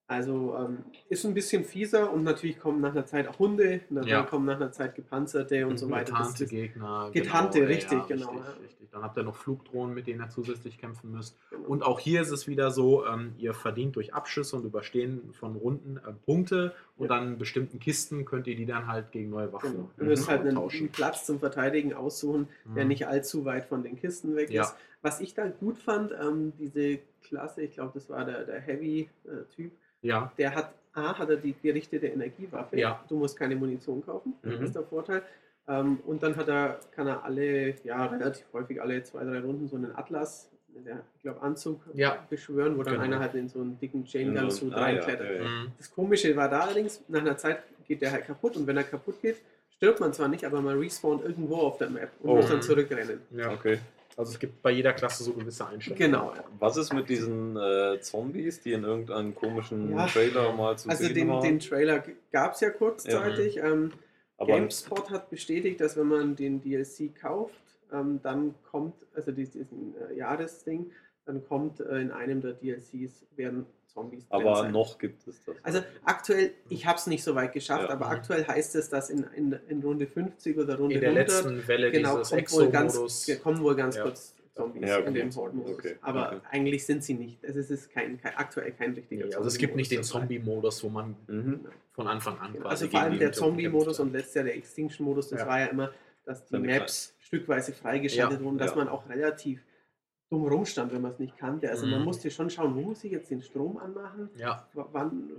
Also 0.06 0.54
ähm, 0.58 0.84
ist 1.08 1.24
ein 1.24 1.32
bisschen 1.32 1.64
fieser 1.64 2.12
und 2.12 2.24
natürlich 2.24 2.58
kommen 2.60 2.82
nach 2.82 2.92
einer 2.92 3.06
Zeit 3.06 3.26
auch 3.26 3.38
Hunde, 3.38 3.80
und 3.88 3.96
dann 3.96 4.06
Ja. 4.06 4.22
kommen 4.24 4.44
nach 4.44 4.56
einer 4.56 4.70
Zeit 4.70 4.94
gepanzerte 4.94 5.66
und 5.66 5.78
so 5.78 5.88
weiter. 5.88 6.12
Getarnte 6.12 6.46
Gegner. 6.46 7.10
Getarnte, 7.10 7.60
ja, 7.60 7.64
richtig, 7.64 8.06
genau, 8.06 8.30
Richtig, 8.32 8.46
ja. 8.46 8.52
richtig. 8.62 8.88
Dann 8.90 9.02
habt 9.02 9.16
ihr 9.16 9.22
noch 9.22 9.34
Flugdrohnen, 9.36 9.94
mit 9.94 10.06
denen 10.06 10.20
ihr 10.20 10.28
zusätzlich 10.28 10.76
kämpfen 10.78 11.10
müsst. 11.10 11.38
genau. 11.50 11.66
Und 11.68 11.82
auch 11.84 11.98
hier 11.98 12.20
ist 12.20 12.30
es 12.30 12.46
wieder 12.46 12.70
so, 12.70 13.06
ähm, 13.06 13.32
ihr 13.38 13.54
verdient 13.54 13.96
durch 13.96 14.12
Abschüsse 14.12 14.56
und 14.56 14.64
Überstehen 14.66 15.32
von 15.32 15.56
Runden 15.56 15.96
äh, 15.96 16.12
Punkte 16.26 16.74
und 16.98 17.08
Ja. 17.08 17.16
dann 17.18 17.28
in 17.32 17.38
bestimmten 17.38 17.78
Kisten 17.80 18.26
könnt 18.26 18.46
ihr 18.46 18.56
die 18.56 18.66
dann 18.66 18.86
halt 18.86 19.10
gegen 19.10 19.30
neue 19.30 19.52
Waffen 19.54 19.72
Genau. 19.72 19.90
Du 19.96 20.04
musst 20.04 20.24
mhm, 20.26 20.30
halt 20.30 20.40
einen, 20.42 20.58
einen 20.58 20.88
Platz 20.90 21.24
zum 21.24 21.40
Verteidigen 21.40 21.94
aussuchen, 21.94 22.46
der 22.76 22.84
Mhm. 22.84 22.88
nicht 22.88 23.06
allzu 23.08 23.46
weit 23.46 23.64
von 23.64 23.82
den 23.82 23.96
Kisten 23.96 24.36
weg 24.36 24.50
Ja. 24.50 24.64
ist. 24.64 24.74
Was 25.00 25.20
ich 25.20 25.32
da 25.34 25.48
gut 25.48 25.78
fand, 25.78 26.12
ähm, 26.12 26.52
diese 26.58 26.98
Klasse, 27.24 27.62
ich 27.62 27.72
glaube, 27.74 27.92
das 27.94 28.08
war 28.08 28.24
der, 28.24 28.44
der 28.44 28.60
Heavy-Typ, 28.60 29.72
Ja, 30.02 30.30
der 30.38 30.54
hat, 30.54 30.72
A, 30.92 31.18
hat 31.18 31.28
er 31.30 31.36
die 31.36 31.54
gerichtete 31.60 32.06
Energiewaffe. 32.06 32.78
Ja. 32.78 33.02
Du 33.08 33.16
musst 33.16 33.36
keine 33.38 33.56
Munition 33.56 34.04
kaufen, 34.04 34.34
das 34.42 34.58
Mhm. 34.60 34.64
ist 34.66 34.74
der 34.76 34.84
Vorteil. 34.84 35.22
Ähm, 35.66 35.98
und 36.06 36.22
dann 36.22 36.36
hat 36.36 36.48
er, 36.48 36.78
kann 36.94 37.06
er 37.06 37.24
alle, 37.24 37.74
ja, 37.84 38.04
relativ 38.06 38.44
häufig 38.52 38.80
alle 38.82 39.02
zwei, 39.02 39.24
drei 39.24 39.40
Runden 39.40 39.66
so 39.66 39.76
einen 39.76 39.96
Atlas, 39.96 40.50
der, 40.68 41.00
ich 41.16 41.22
glaube, 41.22 41.40
Anzug 41.40 41.80
Ja. 41.94 42.24
beschwören, 42.28 42.76
wo 42.76 42.82
dann 42.82 42.94
Genau. 42.94 43.04
einer 43.04 43.18
halt 43.20 43.34
in 43.34 43.48
so 43.48 43.60
einen 43.60 43.78
dicken 43.78 44.04
Chain 44.04 44.28
In 44.28 44.34
Gun 44.34 44.50
so- 44.50 44.66
Suit 44.66 44.74
ah, 44.74 44.82
reinklettert. 44.82 45.26
ja, 45.30 45.42
ja. 45.42 45.48
Mhm. 45.48 45.72
Das 45.78 45.90
Komische 45.90 46.36
war 46.36 46.48
da 46.50 46.60
allerdings, 46.60 47.02
nach 47.08 47.20
einer 47.22 47.36
Zeit 47.36 47.62
geht 47.86 48.02
der 48.02 48.12
halt 48.12 48.26
kaputt 48.26 48.56
und 48.56 48.66
wenn 48.66 48.76
er 48.76 48.84
kaputt 48.84 49.20
geht, 49.22 49.36
stirbt 49.70 50.00
man 50.00 50.12
zwar 50.12 50.28
nicht, 50.28 50.44
aber 50.44 50.60
man 50.60 50.78
respawnt 50.78 51.22
irgendwo 51.24 51.56
auf 51.56 51.78
der 51.78 51.88
Map 51.90 52.10
und 52.20 52.30
Oh. 52.30 52.36
muss 52.36 52.48
dann 52.48 52.60
zurückrennen. 52.62 53.20
ja. 53.30 53.50
Okay. 53.52 53.78
Also 54.16 54.32
es 54.32 54.38
gibt 54.38 54.62
bei 54.62 54.70
jeder 54.70 54.92
Klasse 54.92 55.24
so 55.24 55.32
gewisse 55.32 55.66
Einstellungen. 55.66 56.12
Genau. 56.12 56.32
ja. 56.34 56.44
Was 56.58 56.76
ist 56.76 56.92
mit 56.92 57.08
diesen 57.08 57.56
äh, 57.56 57.98
Zombies, 58.00 58.60
die 58.60 58.72
in 58.72 58.84
irgendeinem 58.84 59.34
komischen 59.34 59.90
Ja. 59.90 60.06
Trailer 60.06 60.52
mal 60.52 60.76
zu 60.78 60.88
Also 60.88 61.04
sehen 61.04 61.14
den, 61.14 61.28
waren? 61.28 61.42
den 61.42 61.58
Trailer 61.60 62.02
gab 62.32 62.54
es 62.54 62.60
ja 62.60 62.70
kurzzeitig. 62.70 63.56
Ähm, 63.58 63.92
Aber 64.38 64.52
GameSpot 64.54 65.10
hat 65.10 65.30
bestätigt, 65.30 65.80
dass 65.80 65.96
wenn 65.96 66.06
man 66.08 66.36
den 66.36 66.60
DLC 66.62 67.14
kauft, 67.14 67.54
ähm, 67.92 68.20
dann 68.22 68.54
kommt, 68.70 68.94
also 69.14 69.30
dies- 69.32 69.52
diesen 69.52 69.94
äh, 70.10 70.14
Jahresding, 70.16 70.90
dann 71.26 71.44
kommt 71.46 71.80
äh, 71.80 72.00
in 72.00 72.10
einem 72.10 72.40
der 72.40 72.52
DLCs 72.52 73.24
werden 73.36 73.66
Zombies 73.94 74.28
drin 74.28 74.40
aber 74.40 74.56
sein. 74.56 74.72
noch 74.72 74.98
gibt 74.98 75.26
es 75.26 75.38
das. 75.44 75.54
Also 75.62 75.80
aktuell, 76.04 76.52
ich 76.68 76.84
habe 76.84 76.98
es 76.98 77.06
nicht 77.06 77.22
so 77.22 77.34
weit 77.34 77.52
geschafft, 77.52 77.84
Ja. 77.88 77.90
aber 77.94 78.08
aktuell 78.08 78.46
heißt 78.46 78.74
es, 78.74 78.90
dass 78.90 79.08
in, 79.10 79.24
in, 79.36 79.56
in 79.68 79.80
Runde 79.82 80.06
50 80.06 80.58
oder 80.58 80.76
Runde 80.76 80.96
In 80.96 81.00
der 81.00 81.10
100 81.10 81.28
letzten 81.28 81.68
Welle 81.68 81.90
genau, 81.92 82.18
dieses 82.18 82.30
kommt 82.30 82.52
wohl, 82.52 82.68
ganz, 82.70 83.30
kommen 83.42 83.62
wohl 83.62 83.76
ganz 83.76 83.96
Ja. 83.96 84.02
kurz 84.02 84.34
Zombies 84.56 84.88
Ja, 84.88 84.98
okay. 84.98 85.08
in 85.08 85.14
den 85.14 85.34
Horde-Modus. 85.34 85.72
Okay, 85.78 85.96
Aber 86.00 86.28
okay. 86.28 86.40
eigentlich 86.50 86.86
sind 86.86 87.02
sie 87.02 87.14
nicht. 87.14 87.42
Es 87.42 87.70
ist 87.70 87.90
kein, 87.90 88.20
kein, 88.20 88.36
aktuell 88.36 88.70
kein 88.72 88.94
richtiger 88.94 89.26
Nee, 89.26 89.34
also 89.34 89.48
es 89.48 89.58
gibt 89.58 89.74
nicht 89.74 89.90
den 89.90 90.02
Zombie-Modus 90.04 90.84
wo 90.84 90.88
man 90.90 91.16
Mhm. 91.26 91.66
von 91.92 92.06
Anfang 92.06 92.38
an 92.38 92.52
Genau. 92.52 92.64
quasi 92.68 92.84
Also 92.84 92.88
vor 92.88 93.00
allem 93.00 93.18
der 93.18 93.32
Zombie-Modus 93.32 93.98
und 94.00 94.12
letztes 94.12 94.34
Jahr 94.34 94.44
der 94.44 94.56
Extinction-Modus, 94.56 95.30
das 95.30 95.40
Ja. 95.40 95.46
war 95.48 95.60
ja 95.60 95.66
immer, 95.66 95.90
dass 96.24 96.44
die 96.46 96.58
Maps 96.58 97.14
stückweise 97.20 97.72
freigeschaltet 97.72 98.38
Ja, 98.40 98.44
wurden, 98.44 98.58
dass 98.58 98.70
ja. 98.70 98.76
man 98.76 98.88
auch 98.88 99.08
relativ 99.08 99.60
dumm 100.34 100.46
rumstand, 100.48 100.92
wenn 100.92 101.02
man 101.02 101.12
es 101.12 101.18
nicht 101.18 101.36
kannte. 101.38 101.70
Also 101.70 101.86
man 101.86 102.00
Mhm. 102.00 102.04
musste 102.06 102.30
schon 102.30 102.50
schauen, 102.50 102.74
wo 102.74 102.80
muss 102.80 103.04
ich 103.04 103.12
jetzt 103.12 103.30
den 103.30 103.42
Strom 103.42 103.76
anmachen. 103.78 104.28
Ja, 104.36 104.66
wann, 104.74 105.30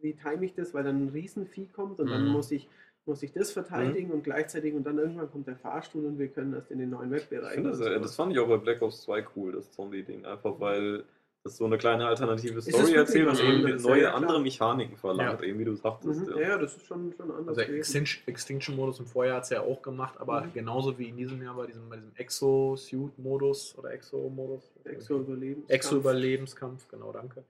wie 0.00 0.14
time 0.14 0.44
ich 0.44 0.54
das, 0.54 0.74
weil 0.74 0.84
dann 0.84 1.06
ein 1.06 1.08
Riesenvieh 1.10 1.66
kommt 1.74 2.00
und 2.00 2.10
dann 2.10 2.24
Mhm. 2.26 2.32
muss 2.32 2.50
ich, 2.50 2.68
muss 3.06 3.22
ich 3.22 3.32
das 3.32 3.50
verteidigen 3.52 4.10
und 4.10 4.22
gleichzeitig 4.24 4.74
und 4.74 4.84
dann 4.84 4.98
irgendwann 4.98 5.30
kommt 5.30 5.46
der 5.46 5.56
Fahrstuhl 5.56 6.04
und 6.06 6.18
wir 6.18 6.28
können 6.28 6.54
erst 6.54 6.70
in 6.70 6.78
den 6.78 6.90
neuen 6.90 7.12
Ich 7.12 7.22
Webbereich. 7.30 7.54
finde 7.54 7.70
das, 7.70 7.78
das 7.80 8.14
fand 8.16 8.32
ich 8.32 8.38
auch 8.38 8.48
bei 8.48 8.58
Black 8.58 8.80
Ops 8.82 9.02
2 9.02 9.24
cool, 9.36 9.52
das 9.52 9.70
Zombie-Ding. 9.72 10.24
Einfach 10.24 10.58
weil 10.60 11.04
das 11.44 11.56
so 11.56 11.64
eine 11.64 11.76
kleine 11.76 12.06
alternative 12.06 12.62
Story 12.62 12.94
erzählt 12.94 13.26
und 13.26 13.32
was 13.32 13.40
eben 13.40 13.82
neue 13.82 14.02
ja, 14.02 14.08
klar. 14.10 14.14
andere 14.14 14.40
Mechaniken 14.40 14.96
verlangt, 14.96 15.40
Ja. 15.40 15.46
eben 15.46 15.58
wie 15.58 15.64
du 15.64 15.74
sagtest. 15.74 16.20
Mhm. 16.20 16.28
ja. 16.30 16.40
Ja, 16.40 16.48
ja, 16.50 16.58
das 16.58 16.76
ist 16.76 16.86
schon, 16.86 17.12
schon 17.16 17.30
anders. 17.32 17.58
also 17.58 17.72
Extinction-Modus 17.72 19.00
im 19.00 19.06
Vorjahr 19.06 19.36
hat 19.38 19.44
es 19.44 19.50
ja 19.50 19.60
auch 19.62 19.82
gemacht, 19.82 20.14
aber 20.20 20.42
Mhm. 20.42 20.52
genauso 20.52 20.98
wie 20.98 21.08
in 21.08 21.16
diesem 21.16 21.42
Jahr 21.42 21.56
bei 21.56 21.66
diesem, 21.66 21.88
bei 21.88 21.96
diesem 21.96 22.14
Exo-Suit-Modus 22.14 23.76
oder 23.76 23.92
Exo-Modus. 23.92 24.72
Exo-Überlebenskampf. 24.84 25.70
Exo-Überlebenskampf, 25.70 26.88
genau, 26.88 27.12
danke. 27.12 27.44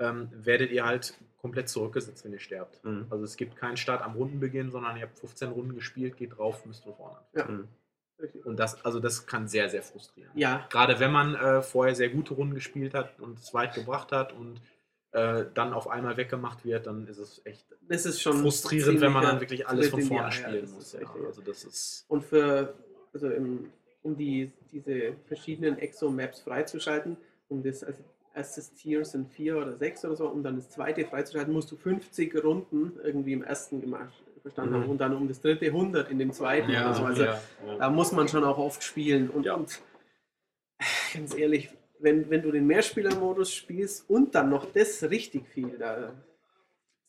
Ähm, 0.00 0.28
werdet 0.32 0.70
ihr 0.70 0.84
halt 0.84 1.14
komplett 1.38 1.68
zurückgesetzt, 1.68 2.24
wenn 2.24 2.32
ihr 2.32 2.38
sterbt. 2.40 2.84
Mhm. 2.84 3.06
Also 3.10 3.24
es 3.24 3.36
gibt 3.36 3.56
keinen 3.56 3.76
Start 3.76 4.02
am 4.02 4.14
Rundenbeginn, 4.14 4.70
sondern 4.70 4.96
ihr 4.96 5.02
habt 5.02 5.18
15 5.18 5.50
Runden 5.50 5.74
gespielt, 5.74 6.16
geht 6.16 6.36
drauf, 6.38 6.64
müsst 6.66 6.82
von 6.84 6.94
vorne. 6.94 7.16
anfangen. 7.34 7.68
Richtig. 8.20 8.44
Und 8.44 8.58
das, 8.58 8.84
also 8.84 9.00
das 9.00 9.26
kann 9.26 9.46
sehr, 9.48 9.68
sehr 9.68 9.82
frustrieren. 9.82 10.30
Ja, 10.34 10.66
Gerade 10.70 10.98
wenn 10.98 11.12
man 11.12 11.34
äh, 11.34 11.62
vorher 11.62 11.94
sehr 11.94 12.08
gute 12.08 12.34
Runden 12.34 12.54
gespielt 12.54 12.94
hat 12.94 13.18
und 13.20 13.38
es 13.38 13.54
weit 13.54 13.74
gebracht 13.74 14.12
hat 14.12 14.32
und 14.32 14.60
äh, 15.12 15.44
dann 15.54 15.72
auf 15.72 15.88
einmal 15.88 16.16
weggemacht 16.16 16.64
wird, 16.64 16.86
dann 16.86 17.06
ist 17.06 17.18
es 17.18 17.40
echt 17.44 17.64
das 17.88 18.04
ist 18.04 18.20
schon 18.20 18.42
frustrierend, 18.42 19.00
wenn 19.00 19.12
man 19.12 19.22
dann 19.22 19.40
wirklich 19.40 19.66
alles 19.66 19.88
von 19.88 20.02
vorne 20.02 20.26
Eier, 20.26 20.32
spielen 20.32 20.60
das 20.60 20.70
muss. 20.72 20.92
Ja. 20.92 20.98
richtig. 21.00 21.24
Also 21.24 21.40
das 21.40 21.64
ist 21.64 22.04
Und 22.08 22.24
für, 22.24 22.74
also 23.14 23.30
im, 23.30 23.70
um 24.02 24.16
die, 24.16 24.52
diese 24.70 25.14
verschiedenen 25.26 25.78
Exo-Maps 25.78 26.42
freizuschalten, 26.42 27.16
um 27.48 27.62
das, 27.62 27.82
also 27.82 28.02
erstes 28.34 28.74
Tier 28.74 29.04
sind 29.04 29.32
vier 29.32 29.56
oder 29.56 29.76
sechs 29.76 30.04
oder 30.04 30.16
so, 30.16 30.28
um 30.28 30.42
dann 30.42 30.56
das 30.56 30.68
zweite 30.70 31.04
freizuschalten, 31.04 31.52
musst 31.52 31.72
du 31.72 31.76
50 31.76 32.44
Runden 32.44 32.92
irgendwie 33.02 33.32
im 33.32 33.42
ersten 33.42 33.80
gemacht, 33.80 34.22
verstanden 34.48 34.74
Mhm. 34.78 34.82
haben 34.82 34.90
und 34.90 34.98
dann 34.98 35.14
um 35.16 35.28
das 35.28 35.40
dritte 35.40 35.66
100 35.66 36.10
in 36.10 36.18
dem 36.18 36.32
zweiten 36.32 36.70
oder 36.70 36.94
so. 36.94 37.04
Also 37.04 37.24
ja, 37.24 37.40
ja. 37.66 37.76
da 37.78 37.90
muss 37.90 38.12
man 38.12 38.28
schon 38.28 38.44
auch 38.44 38.58
oft 38.58 38.82
spielen. 38.82 39.30
Und, 39.30 39.46
Ja. 39.46 39.54
und 39.54 39.80
ganz 41.14 41.34
ehrlich, 41.36 41.70
wenn, 42.00 42.30
wenn 42.30 42.42
du 42.42 42.50
den 42.52 42.66
Mehrspieler-Modus 42.66 43.52
spielst 43.52 44.08
und 44.08 44.34
dann 44.34 44.50
noch 44.50 44.66
das 44.72 45.02
richtig 45.10 45.46
viel, 45.48 45.76
da 45.78 46.12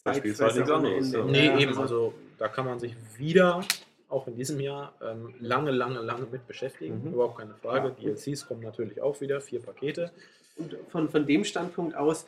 Da 0.03 0.13
spielst 0.13 0.39
du 0.39 0.45
halt 0.45 0.55
nichts 0.55 0.71
anderes, 0.71 1.11
ja. 1.11 1.23
Nee, 1.25 1.45
Ja, 1.47 1.59
eben, 1.59 1.77
also 1.77 2.13
da 2.37 2.47
kann 2.47 2.65
man 2.65 2.79
sich 2.79 2.95
wieder, 3.17 3.61
auch 4.07 4.27
in 4.27 4.35
diesem 4.35 4.59
Jahr, 4.59 4.93
ähm, 5.03 5.35
lange, 5.39 5.69
lange, 5.71 5.99
lange 5.99 6.25
mit 6.31 6.47
beschäftigen. 6.47 7.03
Mhm. 7.03 7.13
Überhaupt 7.13 7.37
keine 7.37 7.53
Frage. 7.55 7.89
Ja. 7.99 8.13
DLCs 8.13 8.47
kommen 8.47 8.61
natürlich 8.61 9.01
auch 9.01 9.21
wieder, 9.21 9.39
vier 9.41 9.61
Pakete. 9.61 10.11
Und 10.59 10.75
von, 10.89 11.09
von 11.09 11.25
dem 11.25 11.43
Standpunkt 11.45 11.95
aus, 11.95 12.25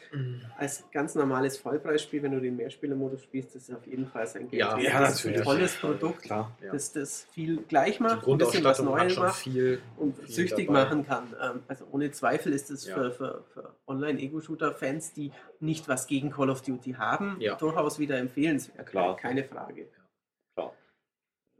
als 0.57 0.83
ganz 0.91 1.15
normales 1.15 1.57
Vollpreisspiel, 1.57 2.23
wenn 2.23 2.31
du 2.31 2.39
den 2.39 2.55
Mehrspieler-Modus 2.55 3.23
spielst, 3.23 3.53
das 3.55 3.69
ist 3.69 3.75
auf 3.75 3.85
jeden 3.85 4.07
Fall 4.07 4.25
sein 4.25 4.49
Geld. 4.49 4.59
Ja, 4.61 4.77
ja, 4.79 5.01
das 5.01 5.15
ist 5.19 5.25
ein 5.25 5.31
natürlich. 5.33 5.43
tolles 5.47 5.75
Produkt, 5.75 6.21
Klar. 6.23 6.55
Ja. 6.63 6.71
das 6.71 6.93
das 6.93 7.27
viel 7.33 7.57
gleich 7.67 7.99
macht, 7.99 8.25
ein 8.27 8.37
bisschen 8.37 8.63
was 8.63 8.81
Neues 8.81 9.17
macht 9.17 9.35
viel. 9.41 9.81
und 9.97 10.17
viel 10.17 10.27
süchtig 10.29 10.67
dabei. 10.67 10.83
machen 10.85 11.05
kann. 11.05 11.23
Ähm, 11.41 11.59
Also 11.67 11.85
ohne 11.91 12.09
Zweifel 12.11 12.53
ist 12.53 12.71
es 12.71 12.87
Ja. 12.87 12.95
für, 12.95 13.11
für, 13.11 13.43
für 13.53 13.75
Online-Ego-Shooter-Fans, 13.87 15.13
die 15.13 15.31
nicht 15.59 15.87
was 15.87 16.07
gegen 16.07 16.31
Call 16.31 16.49
of 16.49 16.61
Duty 16.61 16.93
haben, 16.93 17.35
Ja. 17.39 17.55
durchaus 17.55 17.99
wieder 17.99 18.17
empfehlenswert. 18.17 18.87
Klar. 18.87 19.17
Keine 19.17 19.43
Frage. 19.43 19.87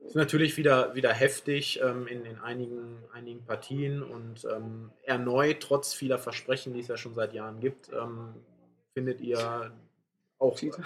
Ist 0.05 0.15
natürlich 0.15 0.57
wieder, 0.57 0.95
wieder 0.95 1.13
heftig 1.13 1.79
ähm, 1.81 2.07
in, 2.07 2.25
in 2.25 2.39
einigen, 2.39 2.97
einigen 3.13 3.45
Partien 3.45 4.01
und 4.01 4.45
ähm, 4.45 4.91
erneut, 5.03 5.59
trotz 5.61 5.93
vieler 5.93 6.17
Versprechen, 6.17 6.73
die 6.73 6.79
es 6.79 6.87
ja 6.87 6.97
schon 6.97 7.13
seit 7.13 7.33
Jahren 7.33 7.59
gibt, 7.59 7.89
ähm, 7.93 8.33
findet 8.93 9.21
ihr 9.21 9.71
auch 10.39 10.57
Cheater. 10.57 10.83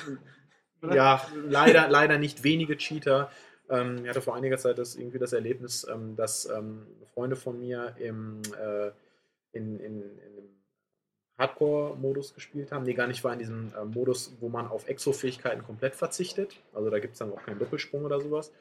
ja, 0.94 1.26
leider, 1.48 1.88
leider 1.88 2.18
nicht 2.18 2.44
wenige 2.44 2.78
Cheater. 2.78 3.32
Ähm, 3.70 4.02
ich 4.04 4.10
hatte 4.10 4.22
vor 4.22 4.36
einiger 4.36 4.58
Zeit 4.58 4.78
das, 4.78 4.96
irgendwie 4.96 5.20
das 5.20 5.34
Erlebnis, 5.34 5.88
ähm, 5.90 6.16
dass 6.16 6.48
ähm, 6.50 6.86
Freunde 7.14 7.36
von 7.36 7.60
mir 7.60 7.96
im, 7.98 8.42
äh, 8.62 8.92
in, 9.54 9.80
in, 9.80 10.02
in 10.20 10.36
dem 10.36 10.50
Hardcore-Modus 11.38 12.34
gespielt 12.34 12.72
haben. 12.72 12.84
Nee, 12.84 12.94
gar 12.94 13.08
nicht 13.08 13.24
war 13.24 13.34
in 13.34 13.40
diesem 13.40 13.74
äh, 13.74 13.86
Modus, 13.86 14.34
wo 14.40 14.50
man 14.50 14.68
auf 14.68 14.88
Exo-Fähigkeiten 14.88 15.64
komplett 15.64 15.96
verzichtet. 15.96 16.58
Also 16.74 16.90
da 16.90 17.00
gibt 17.00 17.14
es 17.14 17.20
dann 17.20 17.32
auch 17.32 17.44
keinen 17.44 17.60
Doppelsprung 17.60 18.06
oder 18.06 18.22
sowas. 18.22 18.52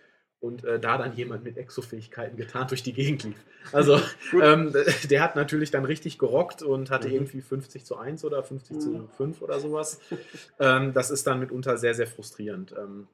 Und 0.44 0.62
äh, 0.64 0.78
da 0.78 0.98
dann 0.98 1.16
jemand 1.16 1.42
mit 1.42 1.56
Exo-Fähigkeiten 1.56 2.36
getarnt 2.36 2.70
durch 2.70 2.82
die 2.82 2.92
Gegend 2.92 3.24
lief. 3.24 3.42
Also 3.72 3.98
ähm, 4.42 4.74
der 5.08 5.22
hat 5.22 5.36
natürlich 5.36 5.70
dann 5.70 5.86
richtig 5.86 6.18
gerockt 6.18 6.62
und 6.62 6.90
hatte 6.90 7.08
Mhm. 7.08 7.14
irgendwie 7.14 7.40
50 7.40 7.86
zu 7.86 7.96
1 7.96 8.26
oder 8.26 8.42
50 8.42 8.78
zu 8.78 8.90
Mhm. 8.90 9.08
5 9.16 9.40
oder 9.40 9.58
sowas. 9.58 10.00
ähm, 10.60 10.92
das 10.92 11.10
ist 11.10 11.26
dann 11.26 11.40
mitunter 11.40 11.78
sehr, 11.78 11.94
sehr 11.94 12.06
frustrierend. 12.06 12.74
Ähm, 12.76 13.08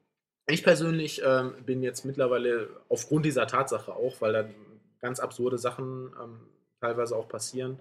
ich 0.49 0.65
persönlich 0.65 1.23
ähm, 1.25 1.55
bin 1.65 1.85
jetzt 1.85 2.05
mittlerweile 2.05 2.69
aufgrund 2.89 3.25
dieser 3.27 3.47
Tatsache 3.47 3.93
auch, 3.95 4.21
weil 4.21 4.33
da 4.33 4.45
ganz 5.01 5.21
absurde 5.21 5.57
Sachen 5.57 6.11
ähm, 6.21 6.41
teilweise 6.81 7.15
auch 7.15 7.29
passieren, 7.29 7.79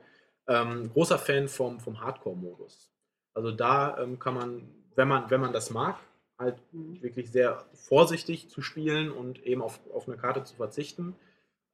ähm, 0.47 0.91
großer 0.93 1.17
Fan 1.17 1.47
vom, 1.47 1.79
vom 1.79 2.01
Hardcore-Modus. 2.01 2.91
Also 3.33 3.51
da 3.51 4.05
kann 4.19 4.35
man, 4.35 4.69
wenn 4.95 5.07
man, 5.07 5.27
wenn 5.31 5.41
man 5.41 5.53
das 5.53 5.71
mag, 5.71 5.95
halt 6.39 6.57
Mhm. 6.71 7.01
wirklich 7.03 7.31
sehr 7.31 7.63
vorsichtig 7.73 8.49
zu 8.49 8.61
spielen 8.61 9.11
und 9.11 9.45
eben 9.45 9.61
auf, 9.61 9.79
auf 9.93 10.07
eine 10.07 10.17
Karte 10.17 10.43
zu 10.43 10.55
verzichten, 10.55 11.15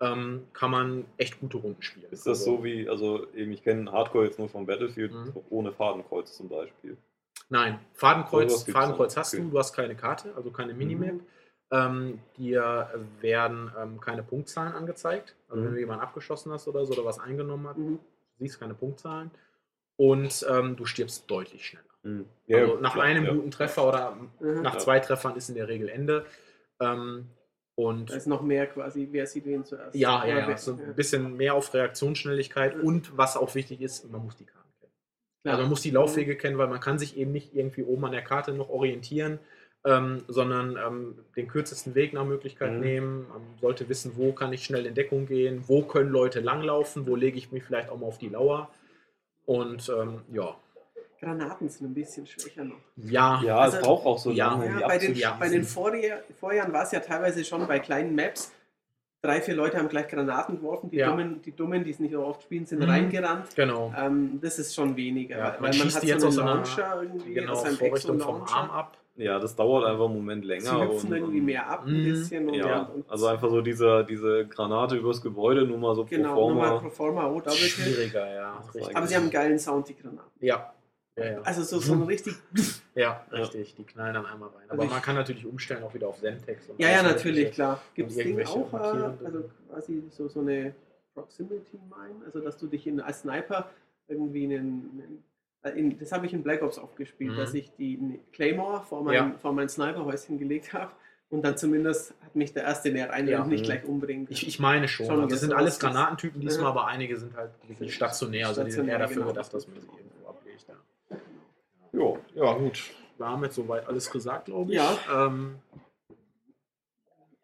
ähm, 0.02 0.48
kann 0.52 0.72
man 0.72 1.06
echt 1.18 1.40
gute 1.40 1.58
Runden 1.58 1.82
spielen. 1.82 2.12
Ist 2.12 2.26
das 2.28 2.40
Also- 2.40 2.58
so 2.58 2.64
wie, 2.66 2.90
also 2.90 3.32
eben, 3.34 3.52
ich 3.54 3.64
kenne 3.64 3.92
Hardcore 3.92 4.26
jetzt 4.26 4.40
nur 4.40 4.50
vom 4.50 4.66
Battlefield, 4.66 5.14
Mhm. 5.14 5.34
ohne 5.50 5.72
Fadenkreuz 5.72 6.36
zum 6.36 6.50
Beispiel. 6.50 6.98
Nein, 7.48 7.80
Fadenkreuz, 7.94 8.64
Fadenkreuz 8.64 9.16
hast 9.16 9.34
okay. 9.34 9.44
du, 9.44 9.50
du 9.52 9.60
hast 9.60 9.74
keine 9.74 9.96
Karte, 9.96 10.34
also 10.36 10.52
keine 10.52 10.74
Minimap. 10.74 11.14
Mhm. 11.14 11.22
Ähm, 11.72 12.20
dir 12.38 12.90
werden 13.22 13.72
ähm, 13.80 14.00
keine 14.00 14.22
Punktzahlen 14.24 14.74
angezeigt. 14.74 15.36
Also 15.48 15.62
Mhm. 15.62 15.66
wenn 15.68 15.74
du 15.76 15.80
jemanden 15.80 16.04
abgeschossen 16.04 16.52
hast 16.52 16.68
oder 16.68 16.86
so 16.86 16.94
oder 16.94 17.06
was 17.06 17.20
eingenommen 17.20 17.68
hat, 17.68 17.78
Mhm. 17.78 18.00
siehst 18.38 18.60
keine 18.60 18.74
Punktzahlen. 18.74 19.32
Und 19.96 20.46
ähm, 20.50 20.76
du 20.76 20.86
stirbst 20.86 21.30
deutlich 21.32 21.66
schneller. 21.66 21.86
Mhm. 22.06 22.26
also 22.54 22.78
nach 22.80 22.94
klar, 22.94 23.06
einem 23.06 23.26
ja. 23.26 23.34
guten 23.34 23.52
Treffer 23.52 23.88
oder 23.88 24.16
Mhm. 24.40 24.62
nach 24.62 24.74
Ja. 24.76 24.80
zwei 24.80 25.00
Treffern 25.00 25.36
ist 25.36 25.50
in 25.50 25.56
der 25.56 25.68
Regel 25.68 25.90
Ende. 25.90 26.26
Ähm, 26.80 27.26
und 27.78 28.10
Da 28.10 28.16
ist 28.16 28.28
noch 28.28 28.42
mehr 28.42 28.68
quasi, 28.68 29.08
wer 29.12 29.28
sieht 29.28 29.46
wen 29.46 29.66
zuerst. 29.66 29.96
ja, 29.96 30.26
ja, 30.26 30.40
ja, 30.40 30.48
wer- 30.48 30.58
so 30.58 30.74
ein 30.74 30.96
bisschen 30.96 31.36
mehr 31.36 31.54
auf 31.56 31.74
Reaktionsschnelligkeit 31.74 32.76
Ja. 32.76 32.82
und 32.82 33.18
was 33.18 33.36
auch 33.36 33.54
wichtig 33.56 33.82
ist, 33.82 34.10
man 34.12 34.24
muss 34.24 34.36
die 34.38 34.46
Karten 34.46 34.70
kennen. 34.80 34.92
Klar. 35.44 35.54
Also 35.56 35.64
man 35.64 35.70
muss 35.70 35.82
die 35.82 35.92
Laufwege 35.92 36.36
kennen, 36.38 36.58
weil 36.58 36.68
man 36.68 36.80
kann 36.80 37.00
sich 37.00 37.18
eben 37.18 37.32
nicht 37.32 37.54
irgendwie 37.56 37.84
oben 37.84 38.06
an 38.06 38.12
der 38.14 38.22
Karte 38.24 38.54
noch 38.54 38.70
orientieren, 38.70 39.40
ähm, 39.86 40.24
sondern 40.28 40.78
ähm, 40.78 41.20
den 41.36 41.48
kürzesten 41.48 41.96
Weg 41.96 42.14
nach 42.14 42.26
Möglichkeit 42.26 42.74
Mhm. 42.74 42.80
nehmen. 42.80 43.28
Man 43.30 43.42
sollte 43.62 43.88
wissen, 43.90 44.14
wo 44.16 44.32
kann 44.32 44.54
ich 44.54 44.64
schnell 44.64 44.86
in 44.86 44.96
Deckung 44.96 45.26
gehen, 45.28 45.64
wo 45.68 45.82
können 45.84 46.10
Leute 46.12 46.40
langlaufen, 46.40 47.06
wo 47.08 47.16
lege 47.16 47.38
ich 47.38 47.52
mich 47.52 47.64
vielleicht 47.64 47.90
auch 47.90 47.98
mal 47.98 48.08
auf 48.08 48.18
die 48.18 48.30
Lauer. 48.30 48.70
Und 49.46 49.90
ähm, 49.90 50.22
ja, 50.32 50.56
Granaten 51.26 51.68
sind 51.70 51.88
ein 51.88 51.94
bisschen 51.94 52.26
schwächer 52.28 52.64
noch. 52.64 52.76
ja, 52.98 53.42
Ja, 53.44 53.58
Also- 53.58 53.78
es 53.78 53.84
braucht 53.84 54.06
auch 54.06 54.18
so 54.18 54.32
Ja. 54.32 54.52
lange, 54.52 54.80
Ja, 54.82 54.88
bei 54.88 54.98
den, 54.98 55.16
bei 55.40 55.50
den 55.50 55.64
Vorjahr, 55.64 56.20
Vorjahren 56.40 56.72
war 56.72 56.84
es 56.84 56.92
ja 56.92 57.00
teilweise 57.00 57.44
schon 57.44 57.66
bei 57.68 57.80
kleinen 57.80 58.16
Maps. 58.16 58.52
Drei, 59.22 59.42
vier 59.42 59.56
Leute 59.56 59.78
haben 59.80 59.90
gleich 59.90 60.08
Granaten 60.08 60.58
geworfen, 60.58 60.92
die, 60.92 60.98
Ja. 60.98 61.10
Dummen, 61.10 61.42
die 61.42 61.52
Dummen, 61.52 61.84
die 61.84 61.90
es 61.90 62.00
nicht 62.00 62.12
so 62.14 62.24
oft 62.24 62.44
spielen, 62.44 62.68
sind 62.68 62.80
Mhm. 62.84 62.90
reingerannt. 62.90 63.56
genau. 63.56 63.92
Ähm, 63.98 64.40
das 64.40 64.60
ist 64.60 64.76
schon 64.76 64.96
weniger. 64.96 65.38
Ja, 65.38 65.44
weil 65.46 65.52
man 65.54 65.64
weil 65.64 65.74
schießt 65.74 65.96
hat 65.96 66.04
die 66.04 66.08
jetzt 66.10 66.22
so 66.22 66.28
aus 66.28 66.38
einen 66.38 66.48
Launcher 66.48 67.02
irgendwie, 67.02 67.34
Genau, 67.34 67.54
aus 67.54 67.64
einem 67.66 67.76
Vorrichtung 67.78 68.20
vom. 68.20 68.44
Arm 68.44 68.70
ab. 68.70 68.98
Ja, 69.18 69.40
das 69.40 69.56
dauert 69.56 69.86
einfach 69.86 70.06
einen 70.06 70.14
Moment 70.16 70.44
länger. 70.46 70.62
Sie 70.66 70.82
hüpfen 70.84 71.10
und, 71.10 71.16
irgendwie 71.18 71.40
mehr 71.42 71.68
ab 71.70 71.86
ein 71.88 72.02
Mhm. 72.02 72.04
bisschen. 72.04 72.48
Und, 72.50 72.54
Ja, 72.56 72.82
und, 72.82 72.96
und 72.96 73.10
also 73.10 73.28
einfach 73.28 73.50
so 73.50 73.62
diese, 73.62 74.06
diese 74.08 74.46
Granate 74.46 74.96
übers 74.98 75.22
Gebäude, 75.22 75.66
nur 75.66 75.78
mal 75.80 75.96
so 75.96 76.04
Genau, 76.06 76.34
pro 76.36 76.50
nochmal 76.50 76.68
forma. 76.68 76.82
pro 76.82 76.90
forma, 76.90 77.28
oh. 77.30 77.50
Schwieriger, 77.50 78.32
ja. 78.32 78.64
Aber 78.94 79.08
sie 79.08 79.16
haben 79.16 79.24
einen 79.24 79.32
geilen 79.32 79.58
Sound, 79.58 79.88
die 79.90 79.96
Granaten. 79.96 80.30
Ja. 80.42 80.72
Ja, 81.18 81.26
ja. 81.26 81.42
Also 81.44 81.64
so, 81.64 81.80
so 81.80 81.94
ein 81.94 82.04
richtig. 82.14 82.36
ja, 82.94 83.26
richtig. 83.32 83.76
Die 83.76 83.84
knallen 83.86 84.14
dann 84.16 84.26
einmal 84.26 84.50
rein. 84.50 84.64
Also 84.64 84.74
Aber 84.74 84.84
ich- 84.86 84.90
man 84.92 85.02
kann 85.02 85.16
natürlich 85.16 85.46
umstellen 85.46 85.84
auch 85.84 85.94
wieder 85.94 86.08
auf 86.10 86.18
Semtex. 86.18 86.68
und 86.70 86.80
Ja, 86.80 86.90
ja, 86.90 87.04
natürlich, 87.04 87.52
klar. 87.54 87.82
Gibt 87.94 88.12
es 88.12 88.18
Ding 88.18 88.46
auch, 88.46 88.74
äh, 88.74 88.78
also 89.26 89.50
quasi 89.70 90.04
so, 90.12 90.28
so 90.28 90.42
eine 90.42 90.76
Proximity 91.14 91.78
Mine, 91.90 92.26
also 92.26 92.40
dass 92.42 92.58
du 92.58 92.68
dich 92.68 92.86
in, 92.88 93.00
als 93.00 93.22
Sniper 93.22 93.70
irgendwie 94.10 94.44
in, 94.46 94.52
einen- 94.52 95.24
äh, 95.64 95.70
in 95.80 95.98
das 95.98 96.12
habe 96.12 96.26
ich 96.26 96.34
in 96.34 96.44
Black 96.44 96.62
Ops 96.62 96.78
oft 96.78 96.98
gespielt, 96.98 97.32
Mhm. 97.32 97.38
dass 97.38 97.54
ich 97.54 97.72
die 97.78 98.20
Claymore 98.34 98.84
vor 98.84 99.02
mein, 99.04 99.14
Ja. 99.16 99.32
vor 99.42 99.54
mein 99.54 99.70
Sniperhäuschen 99.70 100.38
gelegt 100.38 100.74
habe 100.74 100.92
und 101.30 101.44
dann 101.44 101.58
zumindest 101.58 102.14
hat 102.24 102.36
mich 102.36 102.52
der 102.54 102.64
erste 102.66 102.92
näher 102.92 103.10
rein 103.10 103.26
Ja. 103.28 103.46
nicht 103.46 103.62
Mhm. 103.62 103.66
gleich 103.66 103.86
umbringen. 103.86 104.28
Ich, 104.30 104.46
ich 104.46 104.60
meine 104.60 104.90
schon. 104.90 105.06
Schon, 105.06 105.16
also 105.16 105.28
das 105.30 105.40
sind 105.40 105.54
alles 105.54 105.80
Granatentypen 105.80 106.42
diesmal, 106.42 106.66
Ja. 106.66 106.70
aber 106.72 106.88
einige 106.88 107.16
sind 107.18 107.36
halt 107.38 107.52
wirklich 107.70 107.96
stationär. 107.96 108.50
Also 108.50 108.66
die 108.66 108.72
sind 108.72 108.90
eher 108.90 109.00
dafür 109.00 109.26
gedacht, 109.26 109.54
dass 109.54 109.66
man 109.70 109.80
sie. 109.80 109.88
Ja. 109.88 110.25
Ja. 111.96 112.14
ja, 112.36 112.54
gut. 112.54 112.92
Wir 113.18 113.28
haben 113.28 113.44
jetzt 113.44 113.56
soweit 113.56 113.88
alles 113.88 114.10
gesagt, 114.10 114.46
glaube 114.46 114.72
ich. 114.72 114.78
Ja. 114.78 114.98
Ähm, 115.10 115.60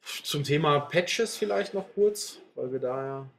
zum 0.02 0.43
Thema 0.43 0.80
Patches 0.82 1.38
vielleicht 1.38 1.74
noch 1.74 1.86
kurz, 1.93 2.39
weil 2.56 2.72
wir 2.72 2.80
da 2.80 3.06
ja. 3.06 3.30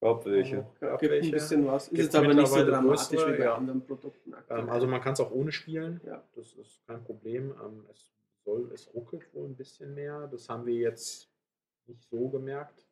Gab 0.00 0.26
welche. 0.26 0.66
Gab 0.80 1.00
gibt 1.00 1.12
welche. 1.12 1.28
ein 1.28 1.32
bisschen 1.32 1.66
was. 1.66 1.88
Ist 1.88 1.98
jetzt 1.98 2.16
aber 2.16 2.34
nicht 2.34 2.48
so 2.48 2.64
dramatisch 2.64 3.08
größere, 3.08 3.34
wie 3.34 3.38
bei 3.38 3.44
ja. 3.44 3.54
anderen 3.54 3.86
Produkten. 3.86 4.34
Ähm, 4.50 4.68
also 4.68 4.86
man 4.88 5.00
kann 5.00 5.12
es 5.12 5.20
auch 5.20 5.30
ohne 5.30 5.52
spielen. 5.52 6.00
Ja. 6.04 6.22
Das 6.34 6.52
ist 6.54 6.84
kein 6.86 7.04
Problem. 7.04 7.54
Ähm, 7.64 7.86
es 7.90 8.10
soll, 8.44 8.68
es 8.74 8.92
ruckelt 8.94 9.32
wohl 9.32 9.48
ein 9.48 9.54
bisschen 9.54 9.94
mehr. 9.94 10.28
Das 10.30 10.48
haben 10.48 10.66
wir 10.66 10.74
jetzt 10.74 11.28
nicht 11.86 12.02
so 12.10 12.28
gemerkt. 12.28 12.84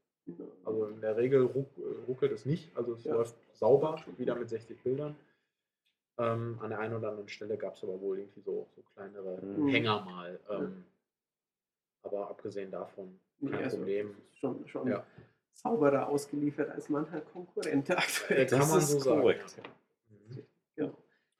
Also 0.65 0.87
in 0.87 1.01
der 1.01 1.17
Regel 1.17 1.43
ruck, 1.43 1.67
äh, 1.79 2.05
ruckelt 2.07 2.31
es 2.31 2.47
nicht. 2.47 2.71
Also 2.77 2.95
es 2.95 3.03
Ja. 3.03 3.15
läuft 3.15 3.35
sauber, 3.55 4.05
wieder 4.17 4.37
mit 4.37 4.49
60 4.49 4.81
Bildern. 4.81 5.17
Ähm, 6.19 6.59
an 6.61 6.71
der 6.71 6.79
einen 6.81 6.95
oder 6.95 7.09
anderen 7.11 7.29
Stelle 7.29 7.57
gab 7.57 7.75
es 7.77 7.83
aber 7.83 8.01
wohl 8.01 8.19
irgendwie 8.19 8.41
so, 8.43 8.69
so 8.77 8.83
kleinere 8.95 9.41
Mhm. 9.43 9.69
Hänger 9.69 10.05
mal. 10.05 10.39
Ähm, 10.51 10.85
aber 12.03 12.29
abgesehen 12.31 12.71
davon 12.71 13.19
Nee, 13.41 13.51
kein 13.53 13.65
also 13.65 13.77
Problem. 13.79 14.17
schon, 14.39 14.69
schon 14.69 14.89
Ja. 14.89 15.05
sauberer 15.53 16.09
ausgeliefert 16.09 16.71
als 16.71 16.89
mancher 16.89 17.21
Konkurrent 17.23 17.91
aktuell. 17.97 18.47
Kann 18.47 18.59
Das 18.59 18.71
man 18.71 18.79
ist 18.79 18.91
so 18.91 18.99
sagen. 19.01 19.21
korrekt. 19.21 19.57
Mhm. 20.09 20.45
Genau. 20.77 20.97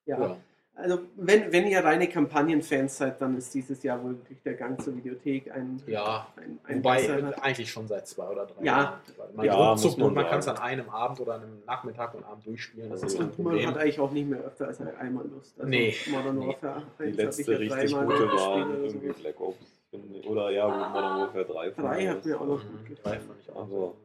Ja. 0.07 0.41
Also 0.83 1.01
wenn, 1.17 1.53
wenn 1.53 1.67
ihr 1.67 1.85
reine 1.85 2.09
Kampagnenfans 2.09 2.97
seid, 2.99 3.21
dann 3.21 3.37
ist 3.37 3.55
dieses 3.55 3.83
Jahr 3.83 4.03
wohl 4.03 4.17
wirklich 4.19 4.43
der 4.43 4.55
Gang 4.55 4.81
zur 4.83 4.97
Videothek 4.97 5.51
ein, 5.53 5.81
Ja, 5.87 6.27
ein, 6.37 6.59
ein 6.65 6.79
Wobei 6.79 6.97
besserer. 6.97 7.43
eigentlich 7.43 7.71
schon 7.71 7.87
seit 7.87 8.07
zwei 8.09 8.29
oder 8.29 8.47
drei 8.47 8.65
Ja. 8.65 8.83
Jahren. 8.83 9.01
Man, 9.37 9.47
Ja, 9.47 9.55
ruckzuck 9.55 9.99
man 9.99 10.09
und 10.09 10.15
man 10.15 10.27
kann 10.27 10.39
es 10.41 10.49
an 10.49 10.57
einem 10.59 10.89
Abend 10.91 11.21
oder 11.21 11.35
einem 11.35 11.63
Nachmittag 11.67 12.15
und 12.15 12.25
Abend 12.25 12.47
durchspielen. 12.47 12.91
Das 12.91 12.99
ist 13.01 13.05
Also, 13.05 13.19
kein 13.19 13.27
Und 13.29 13.39
man 13.39 13.45
Problem. 13.53 13.69
hat 13.69 13.77
eigentlich 13.79 14.01
auch 14.01 14.11
nicht 14.11 14.29
mehr 14.29 14.41
öfter 14.41 14.67
als 14.69 14.81
einmal 14.81 15.27
Lust. 15.29 15.55
Also 15.59 15.69
Nee. 15.71 15.95
Modern 16.11 16.39
Nee. 16.39 16.47
Warfare 16.49 16.83
Die 16.99 17.03
1 17.05 17.17
letzte 17.17 17.43
hab 17.55 17.61
ich 17.61 17.69
ja 17.69 17.75
richtig 17.77 17.91
dreimal 17.93 18.07
gute 18.07 18.19
gespielt 18.29 18.41
war 18.41 18.57
oder 18.57 18.79
irgendwie 18.79 19.07
sowas. 19.09 19.17
Black 19.21 19.41
Ops. 19.41 19.81
Oder 20.27 20.51
ja, 20.51 20.67
gut, 20.67 20.89
Modern 20.93 21.21
Warfare 21.21 21.45
3. 21.45 21.73
von 21.73 21.85
Drei 21.85 21.97
mir 22.03 22.11
hat 22.11 22.19
aus. 22.19 22.25
mir 22.25 22.41
auch 22.41 22.47
noch 22.47 22.65
Mhm, 22.65 22.69
gut 22.71 22.99
drei 23.05 23.17
gefallen. 23.17 23.21
fand 23.27 23.41
ich 23.43 23.51
auch. 23.51 23.61
Also- 23.61 23.97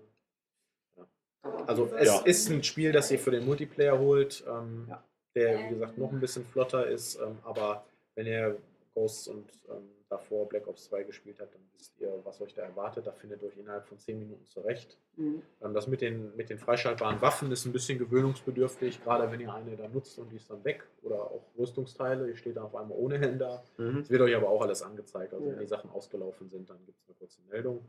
Also 1.68 1.90
es 1.98 2.08
Ja. 2.08 2.22
ist 2.26 2.50
ein 2.50 2.64
Spiel, 2.64 2.92
das 2.92 3.12
ihr 3.12 3.20
für 3.20 3.30
den 3.30 3.46
Multiplayer 3.46 4.00
holt, 4.00 4.44
ähm, 4.48 4.88
Ja. 4.90 5.04
Der 5.36 5.60
wie 5.66 5.70
gesagt 5.76 5.98
noch 5.98 6.12
ein 6.12 6.20
bisschen 6.20 6.46
flotter 6.46 6.88
ist, 6.88 7.16
ähm, 7.22 7.38
aber 7.44 7.86
wenn 8.16 8.26
ihr 8.28 8.58
Ghosts 8.94 9.28
und 9.28 9.52
ähm, 9.70 9.90
davor 10.08 10.48
Black 10.48 10.68
Ops 10.68 10.86
2 10.86 11.04
gespielt 11.04 11.40
habt, 11.42 11.54
dann 11.54 11.62
wisst 11.78 12.00
ihr, 12.00 12.14
was 12.24 12.40
euch 12.40 12.54
da 12.54 12.62
erwartet. 12.62 13.08
Da 13.08 13.12
findet 13.12 13.42
ihr 13.42 13.50
euch 13.50 13.58
innerhalb 13.58 13.86
von 13.88 13.98
10 13.98 14.20
Minuten 14.20 14.46
zurecht. 14.46 14.98
Mhm. 15.18 15.42
Ähm, 15.62 15.74
das 15.74 15.88
mit 15.88 16.00
den, 16.02 16.34
mit 16.38 16.50
den 16.50 16.58
freischaltbaren 16.60 17.22
Waffen 17.22 17.52
ist 17.52 17.66
ein 17.66 17.74
bisschen 17.74 17.98
gewöhnungsbedürftig, 18.00 19.04
gerade 19.04 19.30
wenn 19.32 19.40
ihr 19.42 19.54
eine 19.54 19.76
da 19.76 19.88
nutzt 19.90 20.18
und 20.20 20.32
die 20.32 20.38
ist 20.38 20.50
dann 20.50 20.64
weg. 20.64 20.88
Oder 21.02 21.20
auch 21.24 21.44
Rüstungsteile, 21.58 22.28
ihr 22.30 22.36
steht 22.38 22.56
dann 22.56 22.64
auf 22.66 22.76
einmal 22.76 22.98
ohne 22.98 23.18
Helm 23.20 23.40
da. 23.40 23.64
Mhm. 23.78 23.98
Es 24.00 24.10
wird 24.10 24.22
euch 24.22 24.36
aber 24.36 24.48
auch 24.50 24.62
alles 24.62 24.82
angezeigt. 24.82 25.34
Also 25.34 25.46
Ja. 25.46 25.52
wenn 25.54 25.60
die 25.60 25.68
Sachen 25.68 25.90
ausgelaufen 25.90 26.50
sind, 26.50 26.70
dann 26.70 26.78
gibt 26.86 27.00
es 27.02 27.08
eine 27.08 27.16
kurze 27.18 27.42
Meldung, 27.50 27.84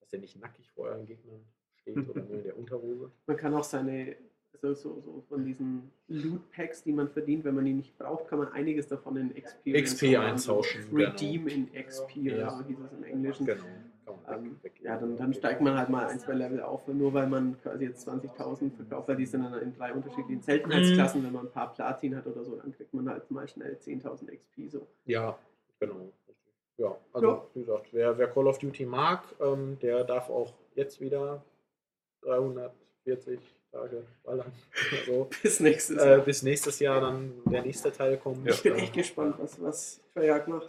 dass 0.00 0.12
ihr 0.12 0.20
nicht 0.20 0.40
nackig 0.40 0.70
vor 0.70 0.86
euren 0.86 1.04
Gegnern 1.04 1.44
steht 1.74 1.96
oder 2.08 2.22
nur 2.22 2.36
in 2.38 2.44
der 2.44 2.56
Unterhose. 2.56 3.10
Man 3.26 3.36
kann 3.36 3.52
auch 3.54 3.64
seine, 3.64 4.16
also 4.62 4.74
so, 4.94 5.00
so 5.04 5.24
von 5.28 5.44
diesen 5.44 5.90
Loot 6.08 6.50
Packs, 6.50 6.82
die 6.82 6.92
man 6.92 7.08
verdient, 7.08 7.44
wenn 7.44 7.54
man 7.54 7.64
die 7.64 7.72
nicht 7.74 7.96
braucht, 7.98 8.28
kann 8.28 8.38
man 8.38 8.48
einiges 8.52 8.88
davon 8.88 9.16
in 9.16 9.34
Experience 9.36 9.94
XP 9.94 10.16
eintauschen, 10.18 10.82
so 10.90 10.96
Redeem 10.96 11.48
in 11.48 11.72
XP 11.72 12.16
Ja. 12.16 12.34
oder 12.34 12.56
so 12.58 12.64
hieß 12.68 12.78
es 12.80 12.92
im 12.92 13.04
Englischen. 13.04 13.46
Genau. 13.46 13.62
Kann 14.04 14.14
man 14.24 14.44
Ähm, 14.44 14.56
ja, 14.82 14.96
dann, 14.98 15.16
dann 15.16 15.34
steigt 15.34 15.60
man 15.60 15.76
halt 15.76 15.88
mal 15.88 16.06
ein, 16.06 16.18
zwei 16.20 16.34
Level 16.34 16.60
auf, 16.62 16.86
nur 16.86 17.12
weil 17.12 17.26
man 17.26 17.60
quasi 17.60 17.84
jetzt 17.86 18.08
20.000 18.08 18.70
verkauft, 18.76 19.08
weil 19.08 19.16
die 19.16 19.26
sind 19.26 19.42
dann 19.42 19.60
in 19.60 19.74
drei 19.74 19.92
unterschiedlichen 19.92 20.42
Seltenheitsklassen. 20.42 21.20
Mhm. 21.22 21.26
Wenn 21.26 21.32
man 21.32 21.46
ein 21.46 21.52
paar 21.52 21.72
Platin 21.72 22.14
hat 22.16 22.26
oder 22.26 22.44
so, 22.44 22.54
dann 22.56 22.72
kriegt 22.72 22.94
man 22.94 23.08
halt 23.08 23.28
mal 23.30 23.48
schnell 23.48 23.76
10.000 23.76 24.30
XP. 24.36 24.70
So. 24.70 24.86
Ja, 25.06 25.36
genau. 25.80 26.12
Ja, 26.78 26.96
also 27.12 27.26
Ja. 27.26 27.46
wie 27.54 27.60
gesagt, 27.60 27.86
wer, 27.92 28.16
wer 28.18 28.28
Call 28.28 28.46
of 28.46 28.58
Duty 28.58 28.84
mag, 28.86 29.24
ähm, 29.40 29.78
der 29.80 30.04
darf 30.04 30.28
auch 30.30 30.52
jetzt 30.74 31.00
wieder 31.00 31.42
340 32.22 33.40
Tage. 33.76 34.02
Also, 34.24 35.28
Bis 35.42 35.60
nächstes 35.60 35.96
äh, 35.98 36.10
Jahr. 36.10 36.18
bis 36.20 36.42
nächstes 36.42 36.78
Jahr 36.80 37.00
dann 37.00 37.32
der 37.46 37.62
nächste 37.62 37.92
Teil 37.92 38.16
kommt. 38.16 38.48
Ich 38.48 38.62
bin 38.62 38.74
Äh, 38.74 38.78
echt 38.82 38.92
gespannt, 38.94 39.36
was, 39.38 39.60
was 39.60 40.00
Treyarch 40.14 40.46
macht. 40.46 40.68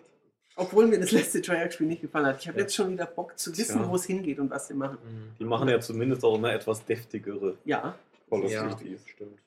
Obwohl 0.55 0.87
mir 0.87 0.99
das 0.99 1.11
letzte 1.11 1.41
Treyarch-Spiel 1.41 1.85
nicht 1.87 2.01
gefallen 2.01 2.25
hat. 2.25 2.39
Ich 2.41 2.47
habe 2.47 2.57
Ja. 2.57 2.63
jetzt 2.63 2.73
schon 2.75 2.91
wieder 2.91 3.05
Bock 3.05 3.37
zu 3.37 3.55
wissen, 3.55 3.77
Tja. 3.79 3.89
wo 3.89 3.95
es 3.95 4.05
hingeht 4.05 4.39
und 4.39 4.49
was 4.49 4.67
sie 4.67 4.73
machen. 4.73 4.97
Mhm. 5.03 5.35
Die 5.39 5.45
machen 5.45 5.69
ja 5.69 5.79
zumindest 5.79 6.23
auch 6.25 6.35
immer 6.35 6.51
etwas 6.51 6.83
deftigere 6.83 7.57
Ja, 7.63 7.95
Call 8.29 8.43
of 8.43 8.51
Ja, 8.51 8.77
stimmt. 9.05 9.39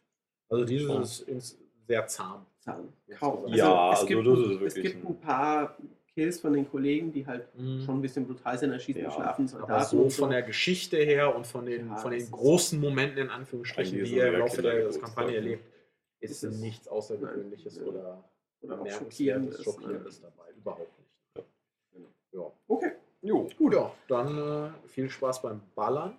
Also 0.48 0.64
dieses 0.64 1.20
ist 1.20 1.28
ins, 1.28 1.58
sehr 1.88 2.06
zahm. 2.06 2.46
Ja, 2.66 2.78
Kaum. 3.18 3.48
Ja, 3.48 3.92
es 3.92 4.00
also 4.00 4.06
gibt, 4.06 4.26
das 4.26 4.38
ist 4.38 4.44
es 4.46 4.60
wirklich 4.60 4.84
gibt 4.84 5.04
ein- 5.04 5.08
ein 5.08 5.20
paar 5.20 5.76
Kills 6.14 6.40
von 6.40 6.52
den 6.52 6.68
Kollegen, 6.68 7.12
die 7.12 7.26
halt 7.26 7.46
Mhm. 7.56 7.80
schon 7.82 7.98
ein 7.98 8.02
bisschen 8.02 8.26
brutal 8.26 8.58
sind, 8.58 8.72
erschießen 8.72 9.02
Ja, 9.02 9.10
schlafen 9.10 9.42
Aber 9.48 9.58
Soldaten 9.60 9.84
so 9.96 10.02
und 10.02 10.12
von 10.12 10.30
der 10.30 10.42
Geschichte 10.42 10.96
her 10.96 11.34
und 11.34 11.46
von 11.46 11.66
den, 11.66 11.88
Ja, 11.88 11.96
von 11.96 12.10
den 12.10 12.30
großen 12.30 12.80
Momenten 12.80 13.18
in 13.18 13.30
Anführungsstrichen, 13.30 14.02
die 14.04 14.14
ihr 14.16 14.26
im 14.32 14.40
Laufe 14.40 14.60
der 14.62 14.90
Kampagne 14.90 15.30
ne? 15.30 15.36
erlebt, 15.36 15.64
ist 16.20 16.30
Es 16.30 16.42
ist- 16.42 16.60
nichts 16.60 16.88
Außergewöhnliches 16.88 17.76
Nein, 17.78 17.86
oder 17.88 18.24
oder 18.62 18.80
auch 18.82 18.90
schockierendes. 18.90 19.62
Schockierendes 19.64 20.20
dabei. 20.20 20.50
Überhaupt 20.56 20.90
nicht. 20.98 21.46
Ja. 22.32 22.52
Okay, 22.68 22.92
Jo. 23.22 23.48
Gut, 23.56 23.74
ja, 23.74 23.92
dann 24.08 24.36
äh, 24.84 24.88
viel 24.88 25.08
Spaß 25.10 25.42
beim 25.42 25.60
Ballern 25.74 26.16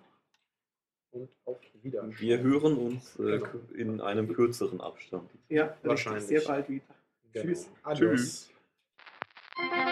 und 1.10 1.28
auf 1.44 1.58
Wiedersehen. 1.82 2.14
Wir 2.18 2.40
hören 2.40 2.76
uns 2.78 3.18
äh, 3.18 3.38
Genau. 3.38 3.46
in 3.76 4.00
einem 4.00 4.32
kürzeren 4.32 4.80
Abstand. 4.80 5.30
ja, 5.48 5.76
Wahrscheinlich. 5.82 6.24
sehr 6.24 6.40
bald 6.42 6.68
wieder. 6.68 6.84
Genau. 7.32 7.44
Tschüss. 7.46 7.68
Adios. 7.82 8.10
Tschüss. 8.20 8.51
Bye. 9.70 9.91